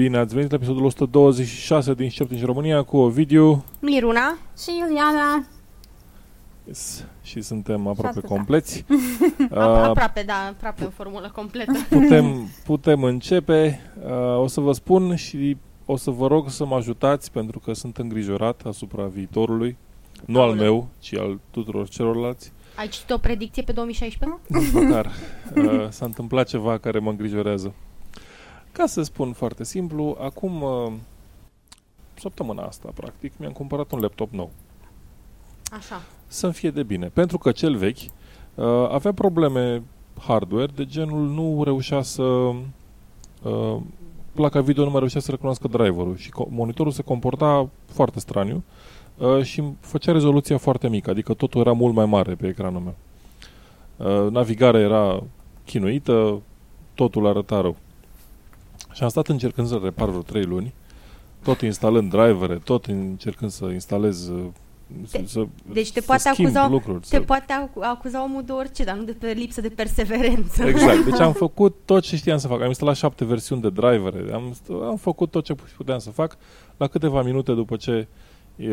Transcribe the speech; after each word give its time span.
Bine 0.00 0.18
ați 0.18 0.34
venit 0.34 0.50
la 0.50 0.56
episodul 0.56 0.84
126 0.84 1.94
din 1.94 2.08
Șerp 2.08 2.28
din 2.28 2.44
România 2.44 2.82
cu 2.82 2.96
Ovidiu 2.96 3.64
Miruna 3.80 4.36
Și 4.58 4.70
Iuliana. 4.78 5.44
yes. 6.66 7.04
și 7.22 7.40
suntem 7.40 7.86
aproape 7.86 8.18
atâta. 8.18 8.34
compleți. 8.34 8.84
Apro- 8.84 9.50
Uh, 9.50 9.58
Aproape, 9.58 10.22
da, 10.26 10.34
aproape 10.50 10.84
o 10.84 10.90
formulă 10.90 11.30
completă. 11.34 11.72
putem, 11.88 12.48
putem 12.70 13.02
începe. 13.02 13.80
Uh, 14.04 14.38
o 14.42 14.46
să 14.46 14.60
vă 14.60 14.72
spun 14.72 15.16
și 15.16 15.56
o 15.84 15.96
să 15.96 16.10
vă 16.10 16.26
rog 16.26 16.50
să 16.50 16.66
mă 16.66 16.74
ajutați 16.74 17.32
pentru 17.32 17.58
că 17.58 17.72
sunt 17.72 17.96
îngrijorat 17.98 18.62
asupra 18.66 19.04
viitorului. 19.04 19.76
Nu 20.26 20.40
al 20.40 20.48
Aoleu. 20.48 20.62
meu, 20.72 20.88
ci 20.98 21.14
al 21.14 21.38
tuturor 21.50 21.88
celorlalți. 21.88 22.52
Ai 22.76 22.88
citit 22.88 23.10
o 23.10 23.18
predicție 23.18 23.62
pe 23.62 23.72
2016? 23.72 24.38
Nici 24.46 24.72
măcar 24.72 25.10
uh, 25.56 25.86
s-a 25.88 26.04
întâmplat 26.04 26.48
ceva 26.48 26.78
care 26.78 26.98
mă 26.98 27.10
îngrijorează. 27.10 27.74
Ca 28.80 28.86
să 28.86 29.02
spun 29.02 29.32
foarte 29.32 29.64
simplu, 29.64 30.16
acum 30.20 30.62
uh, 30.62 30.92
săptămâna 32.14 32.62
asta, 32.62 32.90
practic, 32.94 33.32
mi-am 33.36 33.52
cumpărat 33.52 33.92
un 33.92 34.00
laptop 34.00 34.30
nou. 34.32 34.50
Așa. 35.70 36.02
Să-mi 36.26 36.52
fie 36.52 36.70
de 36.70 36.82
bine. 36.82 37.06
Pentru 37.06 37.38
că 37.38 37.52
cel 37.52 37.76
vechi 37.76 37.98
uh, 37.98 38.64
avea 38.90 39.12
probleme 39.12 39.82
hardware, 40.20 40.72
de 40.74 40.84
genul 40.84 41.28
nu 41.28 41.64
reușea 41.64 42.02
să... 42.02 42.22
Uh, 42.22 43.76
placa 44.32 44.60
video 44.60 44.84
nu 44.84 44.90
mai 44.90 44.98
reușea 44.98 45.20
să 45.20 45.30
recunoască 45.30 45.68
driverul 45.68 46.16
și 46.16 46.30
co- 46.30 46.48
monitorul 46.48 46.92
se 46.92 47.02
comporta 47.02 47.68
foarte 47.86 48.20
straniu 48.20 48.62
uh, 49.18 49.42
și 49.42 49.60
îmi 49.60 49.76
făcea 49.80 50.12
rezoluția 50.12 50.58
foarte 50.58 50.88
mică, 50.88 51.10
adică 51.10 51.34
totul 51.34 51.60
era 51.60 51.72
mult 51.72 51.94
mai 51.94 52.06
mare 52.06 52.34
pe 52.34 52.46
ecranul 52.46 52.80
meu. 52.80 52.96
Uh, 53.96 54.30
navigarea 54.30 54.80
era 54.80 55.22
chinuită, 55.64 56.40
totul 56.94 57.26
arăta 57.26 57.60
rău. 57.60 57.76
Și 58.92 59.02
am 59.02 59.08
stat 59.08 59.28
încercând 59.28 59.66
să 59.68 59.80
repar 59.82 60.08
vreo 60.08 60.22
3 60.22 60.44
luni, 60.44 60.74
tot 61.42 61.60
instalând 61.60 62.10
drivere, 62.10 62.54
tot 62.64 62.84
încercând 62.86 63.50
să 63.50 63.64
instalez 63.64 64.28
uh, 64.28 64.44
Te- 65.10 65.22
să, 65.26 65.46
deci 65.72 65.92
te 65.92 66.00
să 66.00 66.06
poate 66.06 66.22
schimb 66.32 66.48
acuza- 66.48 66.68
lucruri, 66.70 67.00
Te 67.00 67.06
să- 67.06 67.20
poate 67.20 67.52
acu- 67.52 67.80
acuza 67.82 68.22
omul 68.22 68.42
de 68.44 68.52
orice, 68.52 68.84
dar 68.84 68.96
nu 68.96 69.02
de 69.02 69.12
pe 69.12 69.32
lipsă 69.32 69.60
de 69.60 69.68
perseverență. 69.68 70.64
Exact. 70.64 71.04
Deci 71.04 71.20
am 71.20 71.32
făcut 71.46 71.76
tot 71.84 72.02
ce 72.02 72.16
știam 72.16 72.38
să 72.38 72.46
fac. 72.48 72.60
Am 72.60 72.66
instalat 72.66 72.96
șapte 72.96 73.24
versiuni 73.24 73.60
de 73.60 73.70
drivere. 73.70 74.32
Am, 74.32 74.54
am 74.82 74.96
făcut 74.96 75.30
tot 75.30 75.44
ce 75.44 75.54
puteam 75.76 75.98
să 75.98 76.10
fac. 76.10 76.36
La 76.76 76.86
câteva 76.86 77.22
minute 77.22 77.52
după 77.52 77.76
ce 77.76 78.08
e, 78.56 78.68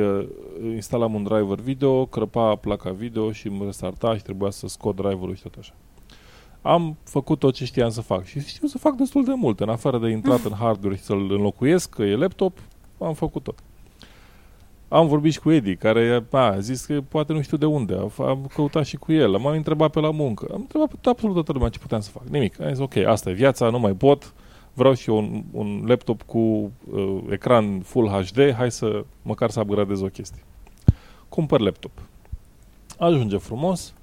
instalam 0.75 1.13
un 1.13 1.23
driver 1.23 1.59
video, 1.59 2.05
crăpa 2.05 2.55
placa 2.55 2.91
video 2.91 3.31
și 3.31 3.47
îmi 3.47 3.61
restarta 3.65 4.15
și 4.15 4.21
trebuia 4.21 4.49
să 4.51 4.67
scot 4.67 4.95
driverul 4.95 5.35
și 5.35 5.41
tot 5.41 5.55
așa. 5.59 5.73
Am 6.61 6.97
făcut 7.03 7.39
tot 7.39 7.53
ce 7.53 7.65
știam 7.65 7.89
să 7.89 8.01
fac 8.01 8.25
și 8.25 8.39
știu 8.39 8.67
să 8.67 8.77
fac 8.77 8.95
destul 8.95 9.23
de 9.23 9.33
mult. 9.35 9.59
În 9.59 9.69
afară 9.69 9.97
de 9.97 10.09
intrat 10.09 10.43
în 10.43 10.53
hardware 10.53 10.95
și 10.95 11.01
să-l 11.01 11.31
înlocuiesc, 11.31 11.89
că 11.89 12.03
e 12.03 12.15
laptop, 12.15 12.57
am 12.99 13.13
făcut 13.13 13.43
tot. 13.43 13.59
Am 14.87 15.07
vorbit 15.07 15.31
și 15.31 15.39
cu 15.39 15.51
Edi, 15.51 15.75
care 15.75 16.25
a, 16.31 16.37
a 16.37 16.59
zis 16.59 16.85
că 16.85 17.01
poate 17.01 17.33
nu 17.33 17.41
știu 17.41 17.57
de 17.57 17.65
unde. 17.65 17.93
Am, 17.93 18.11
am 18.17 18.49
căutat 18.53 18.85
și 18.85 18.97
cu 18.97 19.11
el, 19.11 19.37
m-am 19.37 19.55
întrebat 19.55 19.91
pe 19.91 19.99
la 19.99 20.11
muncă. 20.11 20.47
Am 20.53 20.59
întrebat 20.59 20.93
pe 21.01 21.09
absolut 21.09 21.35
toată 21.35 21.51
lumea 21.51 21.69
ce 21.69 21.79
puteam 21.79 22.01
să 22.01 22.09
fac. 22.09 22.23
Nimic. 22.27 22.61
Am 22.61 22.67
zis, 22.67 22.79
ok, 22.79 22.95
asta 22.95 23.29
e 23.29 23.33
viața, 23.33 23.69
nu 23.69 23.79
mai 23.79 23.93
pot. 23.93 24.33
Vreau 24.73 24.93
și 24.93 25.09
eu 25.09 25.17
un, 25.17 25.43
un 25.51 25.83
laptop 25.87 26.21
cu 26.21 26.37
uh, 26.37 27.23
ecran 27.29 27.79
Full 27.79 28.07
HD, 28.07 28.53
hai 28.53 28.71
să 28.71 29.05
măcar 29.21 29.49
să 29.49 29.59
upgradez 29.59 30.01
o 30.01 30.07
chestie. 30.07 30.43
Cumpăr 31.29 31.59
laptop. 31.59 31.91
Ajunge 32.97 33.37
frumos. 33.37 33.93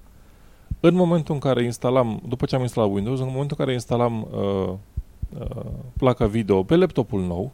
În 0.87 0.95
momentul 0.95 1.35
în 1.35 1.41
care 1.41 1.65
instalam, 1.65 2.23
după 2.29 2.47
ce 2.47 2.55
am 2.55 2.61
instalat 2.61 2.91
Windows, 2.91 3.19
în 3.19 3.27
momentul 3.27 3.57
în 3.59 3.65
care 3.65 3.73
instalam 3.73 4.29
uh, 4.31 4.75
uh, 5.39 5.65
placa 5.97 6.27
video 6.27 6.63
pe 6.63 6.77
laptopul 6.77 7.21
nou, 7.21 7.53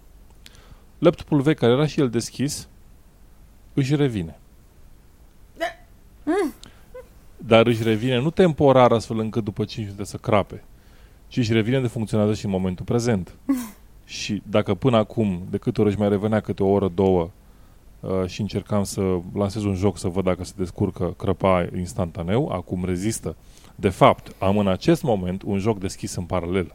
laptopul 0.99 1.41
vechi, 1.41 1.59
care 1.59 1.73
era 1.73 1.87
și 1.87 2.01
el 2.01 2.11
deschis, 2.11 2.69
își 3.75 3.97
revine. 3.97 4.39
Dar 7.37 7.67
își 7.67 7.83
revine 7.83 8.21
nu 8.21 8.31
temporar 8.31 8.93
astfel 8.93 9.19
încât 9.19 9.45
după 9.45 9.65
5 9.65 9.85
minute 9.85 10.05
să 10.05 10.17
crape, 10.17 10.65
ci 11.29 11.37
își 11.37 11.53
revine 11.53 11.81
de 11.81 11.87
funcționează 11.87 12.35
și 12.35 12.45
în 12.45 12.51
momentul 12.51 12.85
prezent. 12.85 13.37
și 14.05 14.43
dacă 14.49 14.75
până 14.75 14.97
acum, 14.97 15.43
de 15.51 15.59
câte 15.59 15.81
ori 15.81 15.91
își 15.91 15.99
mai 15.99 16.09
revenea 16.09 16.41
câte 16.41 16.63
o 16.63 16.69
oră, 16.69 16.89
două, 16.95 17.31
uh, 18.01 18.27
și 18.27 18.41
încercam 18.41 18.85
să 18.85 19.19
lansez 19.35 19.65
un 19.65 19.75
joc 19.75 19.99
să 19.99 20.09
văd 20.09 20.25
dacă 20.25 20.45
se 20.45 20.53
descurcă, 20.57 21.15
crăpa 21.17 21.69
instantaneu, 21.77 22.49
acum 22.49 22.85
rezistă. 22.85 23.37
De 23.75 23.89
fapt, 23.89 24.35
am 24.39 24.59
în 24.59 24.69
acest 24.69 25.03
moment 25.03 25.43
un 25.43 25.59
joc 25.59 25.79
deschis 25.79 26.15
în 26.15 26.25
paralel. 26.25 26.75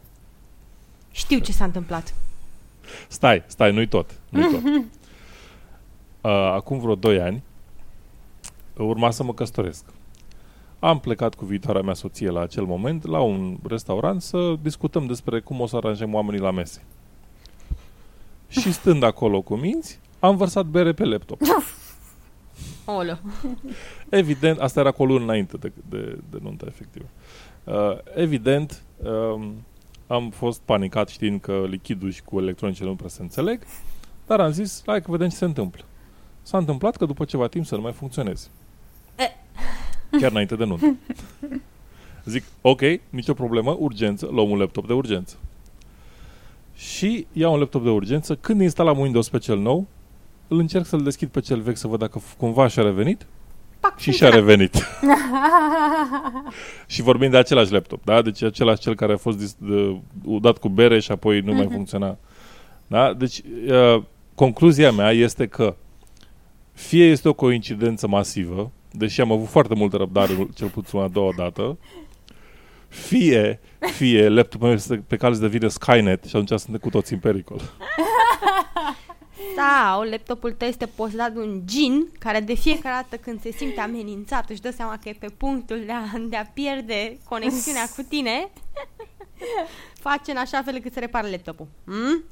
Știu 1.10 1.38
ce 1.38 1.52
s-a 1.52 1.64
întâmplat. 1.64 2.14
Stai, 3.08 3.44
stai, 3.46 3.72
nu-i 3.72 3.88
tot. 3.88 4.20
Nu-i 4.28 4.50
tot. 4.50 4.62
Uh, 6.20 6.32
acum 6.32 6.78
vreo 6.78 6.94
2 6.94 7.20
ani 7.20 7.42
urma 8.76 9.10
să 9.10 9.22
mă 9.22 9.34
căsătoresc. 9.34 9.84
Am 10.78 10.98
plecat 10.98 11.34
cu 11.34 11.44
viitoarea 11.44 11.82
mea 11.82 11.94
soție 11.94 12.30
la 12.30 12.40
acel 12.40 12.64
moment 12.64 13.06
la 13.06 13.20
un 13.20 13.56
restaurant 13.68 14.22
să 14.22 14.54
discutăm 14.62 15.06
despre 15.06 15.40
cum 15.40 15.60
o 15.60 15.66
să 15.66 15.76
aranjăm 15.76 16.14
oamenii 16.14 16.40
la 16.40 16.50
mese. 16.50 16.82
Și 18.48 18.72
stând 18.72 19.02
acolo 19.02 19.40
cu 19.40 19.54
minți, 19.54 20.00
am 20.26 20.36
vărsat 20.36 20.66
bere 20.66 20.92
pe 20.92 21.04
laptop. 21.04 21.40
Olă. 22.84 23.20
Evident, 24.08 24.58
asta 24.58 24.80
era 24.80 24.90
cu 24.90 25.02
o 25.02 25.06
lună 25.06 25.22
înainte 25.22 25.56
de, 25.56 25.72
de, 25.88 26.18
de 26.30 26.38
nuntă, 26.42 26.64
efectiv. 26.68 27.04
Uh, 27.64 27.74
evident, 28.14 28.82
um, 29.02 29.64
am 30.06 30.30
fost 30.30 30.60
panicat 30.60 31.08
știind 31.08 31.40
că 31.40 31.64
lichidul 31.68 32.10
și 32.10 32.22
cu 32.22 32.40
electronice 32.40 32.84
nu 32.84 32.94
prea 32.94 33.08
se 33.08 33.22
înțeleg, 33.22 33.62
dar 34.26 34.40
am 34.40 34.50
zis, 34.50 34.82
hai 34.86 35.02
că 35.02 35.10
vedem 35.10 35.28
ce 35.28 35.36
se 35.36 35.44
întâmplă. 35.44 35.84
S-a 36.42 36.58
întâmplat 36.58 36.96
că 36.96 37.04
după 37.04 37.24
ceva 37.24 37.46
timp 37.46 37.66
să 37.66 37.74
nu 37.74 37.80
mai 37.80 37.92
funcționeze. 37.92 38.48
E. 39.18 39.30
Chiar 40.18 40.30
înainte 40.30 40.56
de 40.56 40.64
nuntă. 40.64 40.96
Zic, 42.24 42.44
ok, 42.60 42.80
nicio 43.10 43.34
problemă, 43.34 43.76
urgență, 43.78 44.28
luăm 44.32 44.50
un 44.50 44.58
laptop 44.58 44.86
de 44.86 44.92
urgență. 44.92 45.36
Și 46.74 47.26
iau 47.32 47.52
un 47.52 47.58
laptop 47.58 47.82
de 47.82 47.90
urgență, 47.90 48.36
când 48.36 48.60
instalam 48.60 48.98
Windows 48.98 49.28
pe 49.28 49.38
cel 49.38 49.58
nou, 49.58 49.86
îl 50.48 50.58
încerc 50.58 50.86
să-l 50.86 51.02
deschid 51.02 51.28
pe 51.28 51.40
cel 51.40 51.60
vechi 51.60 51.76
să 51.76 51.86
văd 51.86 51.98
dacă 51.98 52.20
f- 52.20 52.36
cumva 52.36 52.66
și-a 52.68 52.82
revenit 52.82 53.26
Pac, 53.80 53.98
și 53.98 54.12
și-a 54.12 54.28
revenit. 54.28 54.74
și 56.86 57.02
vorbim 57.02 57.30
de 57.30 57.36
același 57.36 57.72
laptop, 57.72 58.04
da? 58.04 58.22
Deci 58.22 58.42
același 58.42 58.80
cel 58.80 58.94
care 58.94 59.12
a 59.12 59.16
fost 59.16 59.38
dis- 59.38 59.56
de, 59.58 59.96
dat 60.40 60.58
cu 60.58 60.68
bere 60.68 61.00
și 61.00 61.10
apoi 61.10 61.40
nu 61.40 61.52
mai 61.52 61.64
Mhm. 61.64 61.72
funcționa. 61.74 62.16
Da? 62.86 63.12
Deci 63.14 63.40
uh, 63.68 64.02
concluzia 64.34 64.92
mea 64.92 65.10
este 65.10 65.46
că 65.46 65.76
fie 66.72 67.04
este 67.04 67.28
o 67.28 67.32
coincidență 67.32 68.06
masivă, 68.08 68.70
deși 68.90 69.20
am 69.20 69.32
avut 69.32 69.48
foarte 69.48 69.74
multă 69.74 69.96
răbdare, 69.96 70.48
cel 70.54 70.68
puțin 70.68 70.98
a 70.98 71.08
doua 71.08 71.32
dată, 71.36 71.78
fie, 72.88 73.60
fie 73.78 74.28
laptopul 74.28 74.66
meu 74.66 74.76
este 74.76 75.04
pe 75.06 75.16
cale 75.16 75.34
să 75.34 75.40
devină 75.40 75.68
Skynet 75.68 76.24
și 76.24 76.36
atunci 76.36 76.60
suntem 76.60 76.80
cu 76.80 76.88
toți 76.90 77.12
în 77.12 77.18
pericol. 77.18 77.60
Sau 79.56 80.02
laptopul 80.02 80.52
tău 80.52 80.68
este 80.68 80.86
posedat 80.86 81.32
de 81.32 81.38
un 81.38 81.60
gin 81.64 82.06
care 82.18 82.40
de 82.40 82.54
fiecare 82.54 82.94
dată 83.08 83.22
când 83.22 83.40
se 83.40 83.50
simte 83.50 83.80
amenințat 83.80 84.50
își 84.50 84.60
dă 84.60 84.70
seama 84.70 84.98
că 85.02 85.08
e 85.08 85.16
pe 85.18 85.28
punctul 85.36 85.82
de 85.86 85.92
a, 85.92 86.18
de 86.28 86.36
a 86.36 86.44
pierde 86.46 87.18
conexiunea 87.28 87.84
cu 87.96 88.02
tine 88.08 88.48
face 89.94 90.30
în 90.30 90.36
așa 90.36 90.62
fel 90.62 90.74
încât 90.74 90.92
să 90.92 90.98
repară 90.98 91.28
laptopul. 91.28 91.66
Mm? 91.84 92.22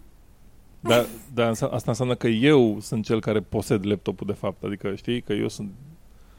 Dar, 0.81 1.06
dar 1.34 1.48
înse- 1.48 1.64
asta 1.70 1.91
înseamnă 1.91 2.14
că 2.14 2.26
eu 2.26 2.78
sunt 2.81 3.04
cel 3.04 3.20
care 3.20 3.41
posed 3.41 3.87
laptopul 3.87 4.26
de 4.26 4.32
fapt. 4.32 4.62
Adică 4.64 4.94
știi 4.94 5.20
că 5.22 5.32
eu 5.32 5.48
sunt 5.48 5.70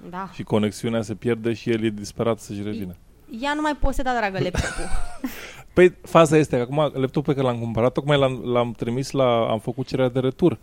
Da. 0.09 0.29
și 0.33 0.43
conexiunea 0.43 1.01
se 1.01 1.15
pierde 1.15 1.53
și 1.53 1.69
el 1.69 1.83
e 1.83 1.89
disperat 1.89 2.39
să-și 2.39 2.61
revină. 2.63 2.95
Ea 3.41 3.53
nu 3.53 3.61
mai 3.61 3.75
poseda, 3.75 4.17
dragă, 4.17 4.39
laptopul. 4.39 4.89
Păi 5.75 5.93
faza 6.01 6.37
este 6.37 6.55
că 6.55 6.61
acum 6.61 6.77
laptopul 6.77 7.33
pe 7.33 7.41
care 7.41 7.53
l-am 7.53 7.59
cumpărat, 7.59 7.91
tocmai 7.91 8.17
l-am, 8.17 8.41
l-am 8.43 8.71
trimis 8.71 9.11
la... 9.11 9.49
am 9.49 9.59
făcut 9.59 9.87
cererea 9.87 10.09
de 10.09 10.19
retur. 10.19 10.57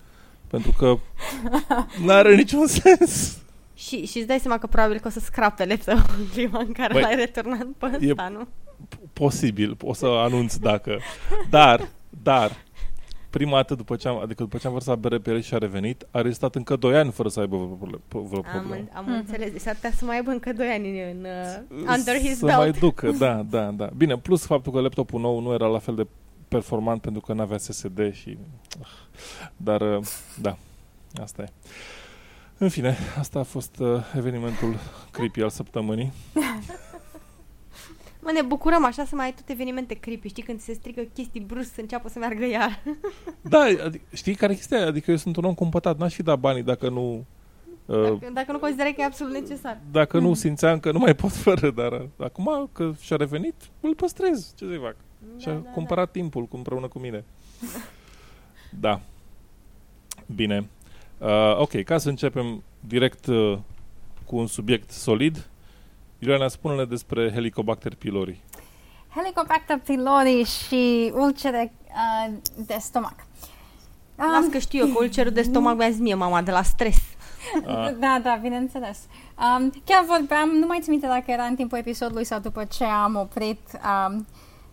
Pentru 0.47 0.73
că 0.79 0.99
nu 2.05 2.12
are 2.12 2.35
niciun 2.35 2.67
sens. 2.67 3.38
și, 3.75 4.06
și 4.06 4.19
îți 4.19 4.26
dai 4.26 4.38
seama 4.38 4.59
că 4.59 4.67
probabil 4.67 4.99
că 4.99 5.09
o 5.09 5.11
să 5.11 5.20
scrape 5.20 5.64
laptopul 5.64 6.14
în 6.19 6.26
clipa 6.32 6.59
în 6.59 6.73
care 6.73 6.93
Băi, 6.93 7.03
l-ai 7.03 7.14
returnat 7.14 7.67
pe 7.79 7.99
e- 8.00 8.11
ăsta, 8.11 8.29
nu? 8.29 8.49
Posibil, 9.12 9.76
o 9.81 9.93
să 9.94 10.06
anunț 10.06 10.55
dacă. 10.55 10.99
Dar, 11.50 11.88
dar, 12.23 12.56
prima 13.32 13.56
dată 13.56 13.75
după 13.75 13.96
ce 13.96 14.08
am, 14.08 14.19
adică 14.19 14.43
după 14.43 14.56
ce 14.58 14.67
am 14.67 14.73
vărsat 14.73 14.99
bere 14.99 15.19
pe 15.19 15.31
el 15.31 15.40
și 15.40 15.55
a 15.55 15.58
revenit, 15.58 16.06
a 16.11 16.20
rezistat 16.20 16.55
încă 16.55 16.76
2 16.76 16.96
ani 16.96 17.11
fără 17.11 17.29
să 17.29 17.40
aibă 17.40 17.56
vreo 17.56 17.76
problem- 17.76 18.02
vreo 18.08 18.43
Am, 18.44 18.50
problemă. 18.52 18.75
în- 18.75 18.88
am 18.94 19.06
înțeles. 19.08 19.50
Deci 19.50 19.61
s-ar 19.61 19.75
putea 19.75 19.90
să 19.93 20.05
mai 20.05 20.17
aibă 20.17 20.31
încă 20.31 20.52
2 20.52 20.67
ani 20.69 21.00
în, 21.02 21.08
în 21.19 21.26
uh, 21.79 21.84
under 21.96 22.17
his 22.19 22.38
să 22.38 22.44
belt. 22.44 22.58
mai 22.58 22.70
ducă, 22.70 23.11
da, 23.25 23.43
da, 23.50 23.70
da. 23.70 23.90
Bine, 23.96 24.19
plus 24.19 24.44
faptul 24.46 24.73
că 24.73 24.81
laptopul 24.81 25.20
nou 25.20 25.40
nu 25.40 25.52
era 25.52 25.67
la 25.67 25.79
fel 25.79 25.94
de 25.94 26.06
performant 26.49 27.00
pentru 27.00 27.20
că 27.20 27.32
nu 27.32 27.40
avea 27.40 27.58
SSD 27.58 28.12
și... 28.14 28.38
ah, 28.81 28.88
Dar, 29.56 29.81
uh, 29.81 30.06
da, 30.40 30.56
asta 31.23 31.43
e. 31.43 31.49
În 32.58 32.69
fine, 32.69 32.96
asta 33.19 33.38
a 33.38 33.43
fost 33.43 33.79
uh, 33.79 33.88
evenimentul 34.17 34.75
creepy 35.11 35.43
al 35.43 35.50
săptămânii. 35.50 36.12
Mă, 38.25 38.31
ne 38.35 38.43
bucurăm 38.43 38.85
așa 38.85 39.05
să 39.05 39.15
mai 39.17 39.25
ai 39.25 39.33
tot 39.33 39.49
evenimente 39.49 39.95
creepy, 39.95 40.29
știi, 40.29 40.43
când 40.43 40.61
se 40.61 40.73
strică 40.73 41.01
chestii 41.15 41.41
brusc 41.41 41.75
să 41.75 41.81
înceapă 41.81 42.09
să 42.09 42.19
meargă 42.19 42.45
iar. 42.47 42.83
Da, 43.41 43.65
adic- 43.87 44.13
știi 44.13 44.35
care 44.35 44.53
e 44.53 44.55
chestia? 44.55 44.87
Adică 44.87 45.11
eu 45.11 45.17
sunt 45.17 45.37
un 45.37 45.45
om 45.45 45.55
cumpătat, 45.55 45.99
n-aș 45.99 46.15
fi 46.15 46.23
dat 46.23 46.39
banii 46.39 46.63
dacă 46.63 46.89
nu... 46.89 47.25
Uh, 47.87 48.03
Dacă, 48.03 48.31
dacă 48.33 48.53
nu 48.53 48.59
considerai 48.59 48.93
că 48.95 49.01
e 49.01 49.05
absolut 49.05 49.33
necesar. 49.33 49.79
dacă 49.91 50.19
nu 50.19 50.35
simțeam 50.35 50.81
că 50.81 50.93
nu 50.93 50.99
mai 50.99 51.15
pot 51.15 51.31
fără, 51.33 51.71
dar 51.71 51.93
uh, 51.93 52.01
acum 52.19 52.69
că 52.73 52.93
și-a 53.01 53.17
revenit, 53.17 53.55
îl 53.81 53.95
păstrez. 53.95 54.53
Ce 54.57 54.65
să-i 54.67 54.79
fac? 54.83 54.97
Și-a 55.39 55.53
Da, 55.53 55.71
cumpărat 55.71 56.11
timpul 56.11 56.45
cu- 56.47 56.57
împreună 56.57 56.89
cu 56.89 56.99
mine. 56.99 57.25
Da. 58.81 59.01
Bine. 60.35 60.69
Uh, 61.19 61.57
ok, 61.59 61.83
ca 61.83 61.99
să 61.99 62.09
începem 62.09 62.63
direct 62.81 63.27
uh, 63.27 63.59
cu 64.27 64.37
un 64.37 64.47
subiect 64.47 64.91
solid, 64.91 65.49
Iuliana, 66.23 66.49
spune-ne 66.49 66.85
despre 66.85 67.31
Helicobacter 67.33 67.95
pylori. 67.95 68.41
Helicobacter 69.15 69.79
pylori 69.79 70.45
și 70.45 71.13
ulcere 71.15 71.73
uh, 71.89 72.33
de 72.67 72.77
stomac. 72.81 73.15
Da. 74.15 74.25
Las 74.25 74.47
că 74.51 74.59
știu 74.59 74.87
eu 74.87 74.93
că 74.93 74.99
ulcerul 75.03 75.33
de 75.33 75.43
stomac 75.43 75.77
mi-a 75.77 75.91
zis 75.91 76.01
mie 76.01 76.15
mama 76.15 76.43
de 76.43 76.51
la 76.51 76.63
stres. 76.63 76.97
Ah. 77.67 77.91
Da, 78.01 78.21
da, 78.23 78.39
bineînțeles. 78.43 78.99
Um, 79.59 79.73
chiar 79.85 80.05
vorbeam, 80.07 80.49
nu 80.49 80.67
mai 80.67 80.79
țin 80.81 80.91
minte 80.93 81.07
dacă 81.07 81.25
era 81.31 81.43
în 81.43 81.55
timpul 81.55 81.79
episodului 81.79 82.25
sau 82.25 82.39
după 82.41 82.65
ce 82.65 82.85
am 82.85 83.17
oprit 83.17 83.61
um, 84.09 84.27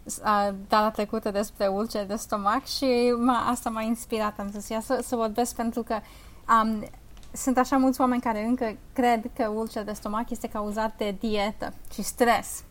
s- 0.03 0.17
uh, 0.23 0.53
data 0.67 0.89
trecută 0.91 1.31
despre 1.31 1.67
ulcere 1.67 2.03
de 2.03 2.15
stomac 2.15 2.65
și 2.65 3.13
m-a, 3.25 3.49
asta 3.49 3.69
m-a 3.69 3.81
inspirat. 3.81 4.39
Am 4.39 4.49
zis 4.51 4.69
ia 4.69 4.79
să, 4.81 4.99
să 5.03 5.15
vorbesc 5.15 5.55
pentru 5.55 5.81
că 5.83 5.99
um, 6.63 6.83
sunt 7.31 7.57
așa 7.57 7.77
mulți 7.77 8.01
oameni 8.01 8.21
care 8.21 8.43
încă 8.43 8.77
cred 8.93 9.25
că 9.35 9.47
ulcere 9.47 9.83
de 9.83 9.91
stomac 9.93 10.29
este 10.29 10.47
cauzat 10.47 10.97
de 10.97 11.15
dietă 11.19 11.73
și 11.93 12.01
stres. 12.01 12.63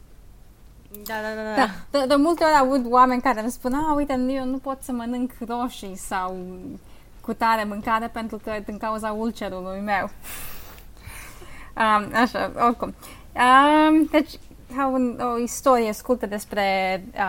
Da, 1.05 1.15
da, 1.23 1.43
da. 1.43 1.55
Da, 1.55 1.67
da. 1.91 1.99
de, 1.99 2.07
de 2.07 2.15
multe 2.15 2.45
ori 2.45 2.55
aud 2.55 2.93
oameni 2.93 3.21
care 3.21 3.41
îmi 3.41 3.51
spun, 3.51 3.75
a, 3.75 3.95
uite, 3.95 4.27
eu 4.29 4.45
nu 4.45 4.59
pot 4.59 4.83
să 4.83 4.93
mănânc 4.93 5.33
roșii 5.47 5.97
sau 5.97 6.37
cu 7.21 7.33
tare 7.33 7.65
mâncare 7.65 8.09
pentru 8.09 8.41
că 8.45 8.53
din 8.65 8.79
cauza 8.79 9.13
ulcerului 9.13 9.81
meu. 9.81 10.11
Um, 11.79 12.11
așa, 12.15 12.53
oricum. 12.67 12.95
Um, 13.35 14.05
deci, 14.11 14.39
ca 14.77 14.87
un, 14.87 15.21
o 15.35 15.39
istorie 15.39 15.93
scurtă 15.93 16.27
despre 16.27 16.65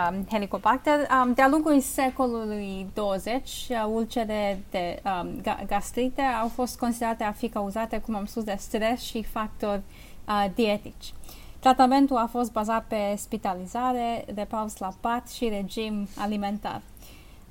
um, 0.09 0.25
Helicobacter. 0.31 1.07
Um, 1.23 1.33
de-a 1.33 1.47
lungul 1.47 1.79
secolului 1.79 2.87
20, 2.93 3.33
uh, 3.69 3.85
ulcere 3.87 4.63
de 4.69 5.01
um, 5.05 5.41
ga- 5.41 5.65
gastrite 5.67 6.21
au 6.21 6.47
fost 6.47 6.79
considerate 6.79 7.23
a 7.23 7.31
fi 7.31 7.49
cauzate, 7.49 7.99
cum 7.99 8.15
am 8.15 8.25
spus, 8.25 8.43
de 8.43 8.55
stres 8.59 9.01
și 9.01 9.23
factori 9.23 9.81
uh, 10.27 10.45
dietici. 10.55 11.13
Tratamentul 11.59 12.17
a 12.17 12.27
fost 12.31 12.51
bazat 12.51 12.85
pe 12.87 13.13
spitalizare, 13.17 14.25
repaus 14.35 14.77
la 14.77 14.93
pat 15.01 15.29
și 15.29 15.47
regim 15.47 16.07
alimentar. 16.17 16.81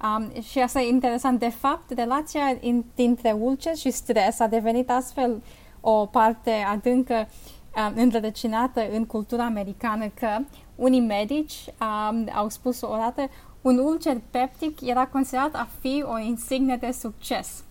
Um, 0.02 0.42
și 0.42 0.58
asta 0.58 0.80
e 0.80 0.88
interesant. 0.88 1.38
De 1.38 1.48
fapt, 1.48 1.90
relația 1.90 2.56
in, 2.60 2.84
dintre 2.94 3.30
ulcer 3.30 3.76
și 3.76 3.90
stres 3.90 4.40
a 4.40 4.46
devenit 4.46 4.90
astfel 4.90 5.42
o 5.80 6.06
parte 6.06 6.50
adâncă 6.50 7.28
um, 7.76 7.92
înrădăcinată 7.96 8.80
în 8.92 9.06
cultura 9.06 9.44
americană 9.44 10.06
că 10.14 10.28
unii 10.74 11.00
medici 11.00 11.54
um, 11.80 12.28
au 12.34 12.48
spus 12.48 12.80
o 12.80 12.96
dată 12.96 13.30
un 13.60 13.78
ulcer 13.78 14.16
peptic 14.30 14.80
era 14.80 15.06
considerat 15.06 15.54
a 15.54 15.68
fi 15.80 16.04
o 16.06 16.18
insigne 16.18 16.76
de 16.76 16.90
succes. 17.00 17.62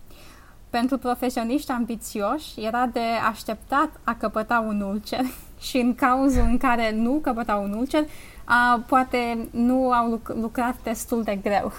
Pentru 0.69 0.97
profesioniști 0.97 1.71
ambițioși 1.71 2.61
era 2.65 2.85
de 2.85 3.05
așteptat 3.29 3.99
a 4.03 4.15
căpăta 4.15 4.65
un 4.67 4.81
ulcer 4.81 5.21
și 5.67 5.77
în 5.77 5.95
cazul 5.95 6.41
în 6.41 6.57
care 6.57 6.91
nu 6.91 7.11
căpătau 7.11 7.63
un 7.63 7.73
ulcer, 7.73 8.05
a, 8.44 8.83
poate 8.88 9.47
nu 9.51 9.91
au 9.91 10.09
luc- 10.09 10.35
lucrat 10.41 10.75
destul 10.83 11.23
de 11.23 11.39
greu. 11.44 11.71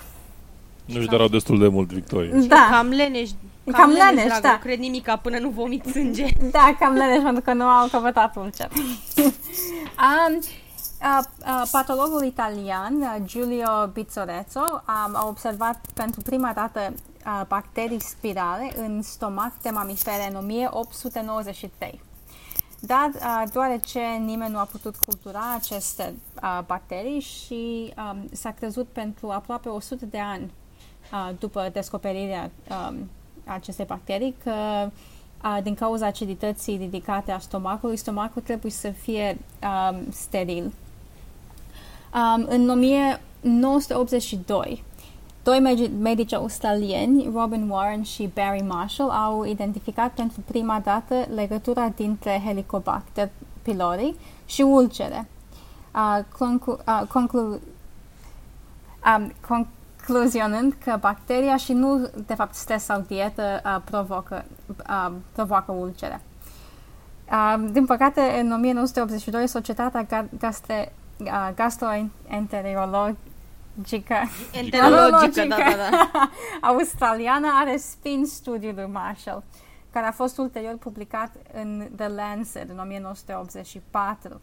Nu-și 0.85 1.07
darau 1.07 1.29
destul 1.29 1.59
de 1.59 1.69
mult 1.69 1.93
victorie. 1.93 2.31
Da, 2.49 2.69
Cam 2.71 2.89
leneș. 2.89 3.31
Cam, 3.73 3.81
Cam 3.81 3.91
leneș, 3.91 4.09
leneș, 4.09 4.25
dragă, 4.25 4.41
da. 4.41 4.53
Nu 4.53 4.59
cred 4.59 4.79
nimica 4.79 5.17
până 5.17 5.39
nu 5.39 5.49
vomit 5.49 5.85
sânge. 5.85 6.27
da, 6.57 6.77
cam 6.79 6.95
leneș 6.95 7.23
pentru 7.23 7.43
că 7.43 7.53
nu 7.53 7.65
au 7.65 7.89
căpătat 7.89 8.37
ulcer. 8.37 8.71
um, 9.17 10.41
Uh, 11.03 11.25
uh, 11.41 11.63
patologul 11.71 12.25
italian 12.25 13.01
uh, 13.01 13.17
Giulio 13.25 13.87
Bizzorezzo 13.93 14.61
um, 14.61 15.15
a 15.15 15.27
observat 15.29 15.87
pentru 15.95 16.21
prima 16.21 16.53
dată 16.55 16.95
uh, 17.27 17.43
bacterii 17.49 18.01
spirale 18.01 18.73
în 18.77 19.03
stomac 19.03 19.53
de 19.63 19.71
mamifere 19.71 20.29
în 20.29 20.37
1893. 20.37 22.01
Dar 22.81 23.11
uh, 23.15 23.43
deoarece 23.53 24.01
nimeni 24.01 24.53
nu 24.53 24.59
a 24.59 24.65
putut 24.65 24.97
cultura 24.97 25.55
aceste 25.55 26.15
uh, 26.43 26.61
bacterii 26.67 27.21
și 27.21 27.95
um, 27.97 28.29
s-a 28.33 28.51
crezut 28.51 28.89
pentru 28.89 29.31
aproape 29.31 29.69
100 29.69 30.07
de 30.07 30.19
ani 30.19 30.53
uh, 31.13 31.31
după 31.39 31.69
descoperirea 31.73 32.51
um, 32.71 33.11
acestei 33.49 33.85
bacterii 33.85 34.35
că 34.43 34.53
uh, 35.45 35.59
din 35.63 35.75
cauza 35.75 36.07
acidității 36.07 36.77
ridicate 36.77 37.33
a 37.33 37.39
stomacului, 37.39 37.97
stomacul 37.97 38.43
trebuie 38.43 38.73
să 38.73 38.89
fie 38.89 39.39
um, 39.63 39.97
steril. 40.11 40.73
Um, 42.15 42.47
în 42.49 42.71
1982, 42.71 44.85
doi 45.43 45.61
medi- 45.61 45.91
medici 46.01 46.33
australieni, 46.33 47.31
Robin 47.35 47.69
Warren 47.69 48.03
și 48.03 48.31
Barry 48.35 48.63
Marshall, 48.63 49.11
au 49.11 49.45
identificat 49.45 50.13
pentru 50.13 50.41
prima 50.47 50.81
dată 50.85 51.15
legătura 51.35 51.89
dintre 51.89 52.43
Helicobacter 52.45 53.29
pylori 53.63 54.15
și 54.47 54.63
ulcere. 54.63 55.29
Uh, 55.95 56.19
conclu- 56.39 56.79
uh, 56.87 57.03
conclu- 57.13 57.61
um, 59.17 59.33
concluzionând 60.09 60.77
că 60.85 60.97
bacteria 61.01 61.57
și 61.57 61.73
nu, 61.73 62.11
de 62.27 62.35
fapt, 62.35 62.55
stres 62.55 62.85
sau 62.85 63.01
dietă 63.01 63.61
uh, 63.65 63.77
provocă, 63.85 64.45
uh, 64.89 65.13
provoacă 65.33 65.73
ulcere. 65.73 66.21
Uh, 67.31 67.65
din 67.71 67.87
păcate, 67.87 68.21
în 68.41 68.53
1982, 68.53 69.47
Societatea 69.47 70.05
Ga- 70.05 70.29
Gastre, 70.39 70.93
uh, 71.19 71.49
Gastroenterologică 71.55 73.17
Enterologică, 74.53 75.47
da, 75.49 75.57
da, 75.57 75.89
da. 76.13 76.31
australiană 76.69 77.47
a 77.61 77.71
respins 77.71 78.35
studiul 78.35 78.75
lui 78.75 78.89
Marshall, 78.93 79.43
care 79.93 80.07
a 80.07 80.13
fost 80.13 80.39
ulterior 80.39 80.77
publicat 80.77 81.33
în 81.53 81.89
The 81.97 82.09
Lancet 82.09 82.71
în 82.71 82.79
1984. 82.79 84.41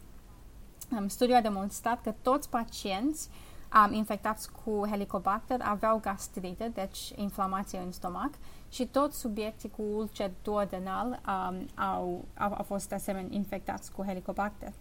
Um, 0.98 1.08
studiul 1.08 1.38
a 1.38 1.42
demonstrat 1.42 2.02
că 2.02 2.14
toți 2.22 2.50
pacienți 2.50 3.30
um, 3.76 3.94
infectați 3.94 4.50
cu 4.52 4.88
Helicobacter 4.90 5.60
aveau 5.64 6.00
gastrite, 6.04 6.72
deci 6.74 7.14
inflamație 7.16 7.80
în 7.86 7.92
stomac, 7.92 8.30
și 8.70 8.86
toți 8.86 9.20
subiecții 9.20 9.72
cu 9.78 9.84
ulcer 9.96 10.32
duodenal 10.44 11.08
um, 11.28 11.66
au, 11.76 12.26
au, 12.38 12.54
au 12.58 12.64
fost 12.68 12.90
de 12.90 12.96
asemenea 12.96 13.28
infectați 13.32 13.92
cu 13.92 14.04
Helicobacter. 14.04 14.72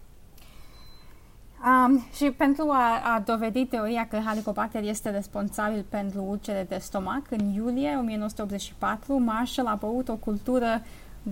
Um, 1.65 2.05
și 2.13 2.31
pentru 2.31 2.69
a, 2.69 3.13
a 3.15 3.19
dovedi 3.19 3.65
teoria 3.65 4.07
că 4.07 4.17
Helicobacter 4.17 4.83
este 4.83 5.09
responsabil 5.09 5.85
pentru 5.89 6.23
ulcere 6.23 6.65
de 6.69 6.77
stomac, 6.77 7.21
în 7.29 7.53
iulie 7.53 7.95
1984, 7.99 9.17
Marshall 9.17 9.67
a 9.67 9.75
băut 9.75 10.07
o 10.07 10.15
cultură 10.15 10.81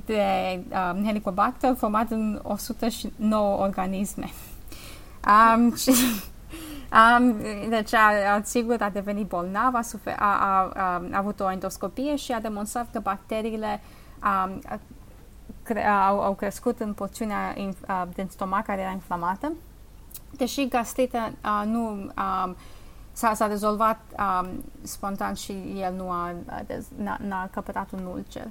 de 0.05 0.24
um, 0.93 1.05
Helicobacter 1.05 1.75
format 1.75 2.12
în 2.12 2.39
109 2.43 3.58
organisme. 3.58 4.29
Um, 5.55 5.75
și, 5.84 5.91
um, 6.93 7.35
deci 7.69 7.93
a, 7.93 8.33
a, 8.35 8.41
sigur 8.43 8.81
a 8.81 8.89
devenit 8.89 9.27
bolnav, 9.27 9.75
a, 9.75 9.81
sufer, 9.81 10.15
a, 10.19 10.25
a, 10.25 10.71
a, 10.75 11.03
a 11.12 11.17
avut 11.17 11.39
o 11.39 11.51
endoscopie 11.51 12.15
și 12.15 12.31
a 12.31 12.39
demonstrat 12.39 12.88
că 12.91 13.00
bacteriile 13.00 13.81
um, 14.23 14.59
a, 14.65 14.79
cre, 15.63 15.85
au, 15.85 16.19
au 16.19 16.33
crescut 16.33 16.79
în 16.79 16.93
porțiunea 16.93 17.53
in, 17.55 17.75
uh, 17.88 18.03
din 18.13 18.27
stomac 18.29 18.65
care 18.65 18.81
era 18.81 18.91
inflamată 18.91 19.51
deși 20.38 20.67
gastrita 20.67 21.33
uh, 21.43 21.63
nu 21.65 21.89
um, 21.89 22.55
s-a, 23.12 23.33
s-a 23.33 23.47
rezolvat 23.47 24.00
um, 24.19 24.63
spontan 24.81 25.33
și 25.33 25.51
el 25.77 25.93
nu 25.93 26.09
a, 26.09 26.35
a 26.45 26.62
dez, 26.67 26.85
n-a, 26.97 27.17
n-a 27.21 27.50
căpătat 27.51 27.91
un 27.91 28.05
ulcer. 28.05 28.47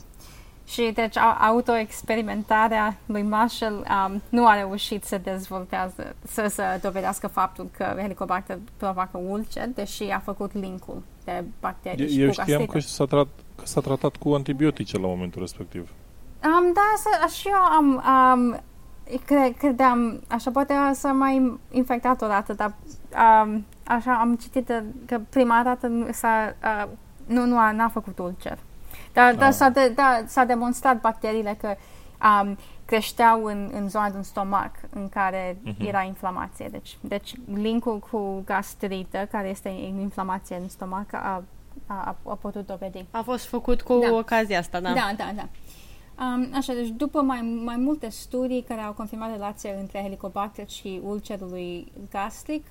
Și 0.67 0.91
deci 0.95 1.17
a, 1.17 1.37
autoexperimentarea 1.41 2.97
lui 3.07 3.23
Marshall 3.23 3.75
um, 3.75 4.23
nu 4.29 4.47
a 4.47 4.55
reușit 4.55 5.05
să 5.05 5.19
dezvoltează, 5.19 6.15
să, 6.27 6.47
să 6.49 6.79
dovedească 6.83 7.27
faptul 7.27 7.69
că 7.77 7.95
Helicobacter 7.99 8.59
provoacă 8.77 9.19
ulcer, 9.19 9.69
deși 9.75 10.05
a 10.05 10.19
făcut 10.19 10.53
linkul 10.53 11.03
de 11.25 11.45
bacterii 11.61 12.09
și 12.09 12.21
Eu 12.21 12.27
cu 12.27 12.33
știam 12.33 12.47
gastrită. 12.47 12.73
că 12.73 12.79
s-a, 12.79 13.05
trat, 13.05 13.27
că 13.57 13.67
s-a 13.67 13.81
tratat 13.81 14.17
cu 14.17 14.29
antibiotice 14.35 14.99
la 14.99 15.07
momentul 15.07 15.41
respectiv. 15.41 15.91
Um, 16.45 16.73
da, 16.73 16.93
să, 16.97 17.35
și 17.35 17.49
eu 17.49 17.55
am, 17.55 18.05
um, 18.35 18.61
cre, 19.25 19.55
credeam, 19.59 20.23
așa 20.29 20.51
poate 20.51 20.75
să 20.93 21.09
mai 21.09 21.59
infectat 21.71 22.23
o 22.23 22.27
dată, 22.27 22.53
dar 22.53 22.75
um, 23.45 23.65
așa 23.85 24.13
am 24.15 24.37
citit 24.37 24.69
uh, 24.69 24.79
că 25.07 25.21
prima 25.29 25.63
dată 25.65 25.87
nu 25.87 26.07
s-a, 26.13 26.55
uh, 26.63 26.91
nu, 27.27 27.47
nu 27.47 27.59
a, 27.59 27.73
n-a 27.73 27.89
făcut 27.89 28.19
ulcer. 28.19 28.59
Dar, 29.13 29.35
dar 29.35 29.49
Ah. 29.49 29.55
s-a, 29.55 29.69
de, 29.69 29.93
da, 29.95 30.23
s-a 30.27 30.45
demonstrat 30.45 31.01
bacteriile 31.01 31.57
că 31.61 31.75
um, 32.43 32.59
creșteau 32.85 33.45
în, 33.45 33.71
în 33.73 33.89
zona 33.89 34.11
din 34.11 34.23
stomac 34.23 34.71
în 34.91 35.09
care 35.09 35.57
uh-huh. 35.57 35.87
era 35.87 36.03
inflamație. 36.03 36.69
Deci, 36.71 36.99
deci 37.01 37.35
linkul 37.55 37.99
cu 37.99 38.43
gastrită, 38.45 39.29
care 39.31 39.49
este 39.49 39.69
inflamație 39.99 40.57
în 40.57 40.69
stomac, 40.69 41.13
a, 41.13 41.43
a, 41.87 42.17
a 42.23 42.35
putut 42.35 42.67
dovedi. 42.67 43.05
A 43.11 43.23
fost 43.23 43.47
făcut 43.47 43.83
cu 43.83 43.99
da. 43.99 44.15
ocazia 44.15 44.59
asta, 44.59 44.81
da? 44.81 44.93
Da, 44.93 45.13
da, 45.17 45.31
da. 45.37 45.49
Um, 46.25 46.49
așa, 46.55 46.73
deci 46.73 46.89
după 46.89 47.21
mai, 47.21 47.61
mai 47.65 47.77
multe 47.77 48.09
studii 48.09 48.65
care 48.69 48.81
au 48.81 48.93
confirmat 48.93 49.31
relația 49.31 49.71
între 49.81 50.01
helicobacter 50.01 50.69
și 50.69 51.01
ulcerului 51.05 51.93
gastric, 52.11 52.67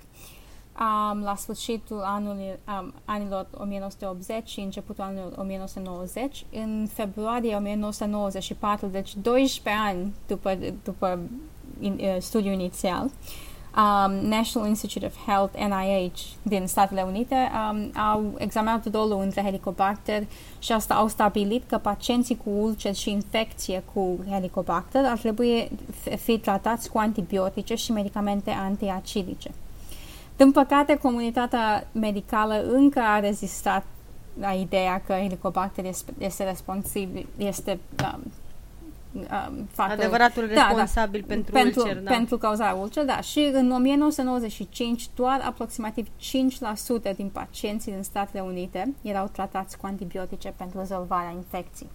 um, 0.81 1.21
la 1.21 1.35
sfârșitul 1.35 2.01
anului, 2.03 2.59
um, 2.79 2.93
anilor 3.05 3.47
1980 3.57 4.50
și 4.50 4.59
începutul 4.59 5.03
anului 5.03 5.33
1990, 5.38 6.45
în 6.53 6.88
februarie 6.93 7.55
1994, 7.55 8.88
deci 8.88 9.15
12 9.15 9.83
ani 9.88 10.13
după, 10.27 10.57
după 10.83 11.19
in, 11.79 12.00
uh, 12.01 12.15
studiul 12.19 12.53
inițial, 12.53 13.09
um, 13.77 14.11
National 14.27 14.69
Institute 14.69 15.05
of 15.05 15.15
Health, 15.25 15.57
NIH, 15.57 16.19
din 16.41 16.67
Statele 16.67 17.01
Unite, 17.01 17.35
um, 17.35 17.91
au 18.01 18.33
examinat 18.38 18.91
rolul 18.91 19.21
între 19.21 19.41
helicobacter 19.41 20.23
și 20.59 20.71
asta 20.71 20.93
au 20.93 21.07
stabilit 21.07 21.63
că 21.67 21.77
pacienții 21.77 22.38
cu 22.43 22.50
ulcer 22.50 22.95
și 22.95 23.11
infecție 23.11 23.83
cu 23.93 24.19
helicobacter 24.29 25.05
ar 25.05 25.17
trebui 25.17 25.71
fi 26.17 26.38
tratați 26.38 26.89
cu 26.89 26.97
antibiotice 26.97 27.75
și 27.75 27.91
medicamente 27.91 28.50
antiacidice. 28.50 29.51
Din 30.41 30.51
păcate, 30.51 30.98
comunitatea 30.98 31.88
medicală 31.91 32.63
încă 32.71 33.00
a 33.00 33.19
rezistat 33.19 33.86
la 34.39 34.51
ideea 34.51 35.01
că 35.05 35.13
helicobacter 35.13 35.86
este, 35.86 36.13
este 36.17 36.43
responsabil, 36.43 37.27
este 37.38 37.79
um, 38.03 38.21
um, 39.13 39.67
factor, 39.71 39.98
adevăratul 39.98 40.48
da, 40.53 40.67
responsabil 40.67 41.19
da, 41.21 41.33
pentru, 41.33 41.51
pentru 41.51 41.81
ulcer. 41.81 41.98
Da. 41.98 42.12
Pentru 42.12 42.38
cauzarea 42.38 42.74
ulcer, 42.74 43.05
da. 43.05 43.21
Și 43.21 43.50
în 43.53 43.71
1995 43.71 45.10
doar 45.15 45.41
aproximativ 45.45 46.07
5% 47.12 47.15
din 47.15 47.29
pacienții 47.29 47.91
din 47.91 48.03
Statele 48.03 48.43
Unite 48.43 48.93
erau 49.01 49.29
tratați 49.31 49.77
cu 49.77 49.86
antibiotice 49.86 50.53
pentru 50.57 50.79
rezolvarea 50.79 51.31
infecției. 51.31 51.89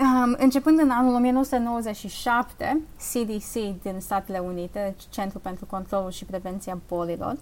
Um, 0.00 0.36
începând 0.38 0.78
în 0.78 0.90
anul 0.90 1.14
1997, 1.14 2.80
CDC 3.12 3.52
din 3.82 3.94
Statele 3.98 4.38
Unite, 4.38 4.94
Centrul 5.10 5.40
pentru 5.40 5.66
Controlul 5.66 6.10
și 6.10 6.24
Prevenția 6.24 6.78
Bolilor, 6.88 7.36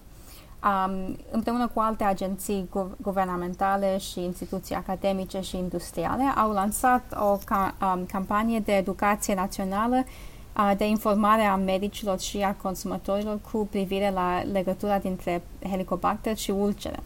um, 0.65 1.17
împreună 1.31 1.69
cu 1.75 1.81
alte 1.81 2.05
agenții 2.05 2.69
gu- 2.71 2.97
guvernamentale 3.03 3.99
și 3.99 4.21
instituții 4.21 4.75
academice 4.75 5.41
și 5.41 5.57
industriale, 5.57 6.23
au 6.23 6.53
lansat 6.53 7.17
o 7.21 7.39
ca- 7.45 7.75
um, 7.83 8.05
campanie 8.05 8.61
de 8.61 8.73
educație 8.73 9.35
națională 9.35 10.05
uh, 10.57 10.73
de 10.77 10.87
informare 10.87 11.43
a 11.43 11.57
medicilor 11.57 12.21
și 12.21 12.39
a 12.39 12.55
consumatorilor 12.55 13.39
cu 13.53 13.67
privire 13.71 14.11
la 14.11 14.43
legătura 14.53 14.99
dintre 14.99 15.43
helicobacter 15.71 16.37
și 16.37 16.51
ulcere. 16.51 16.99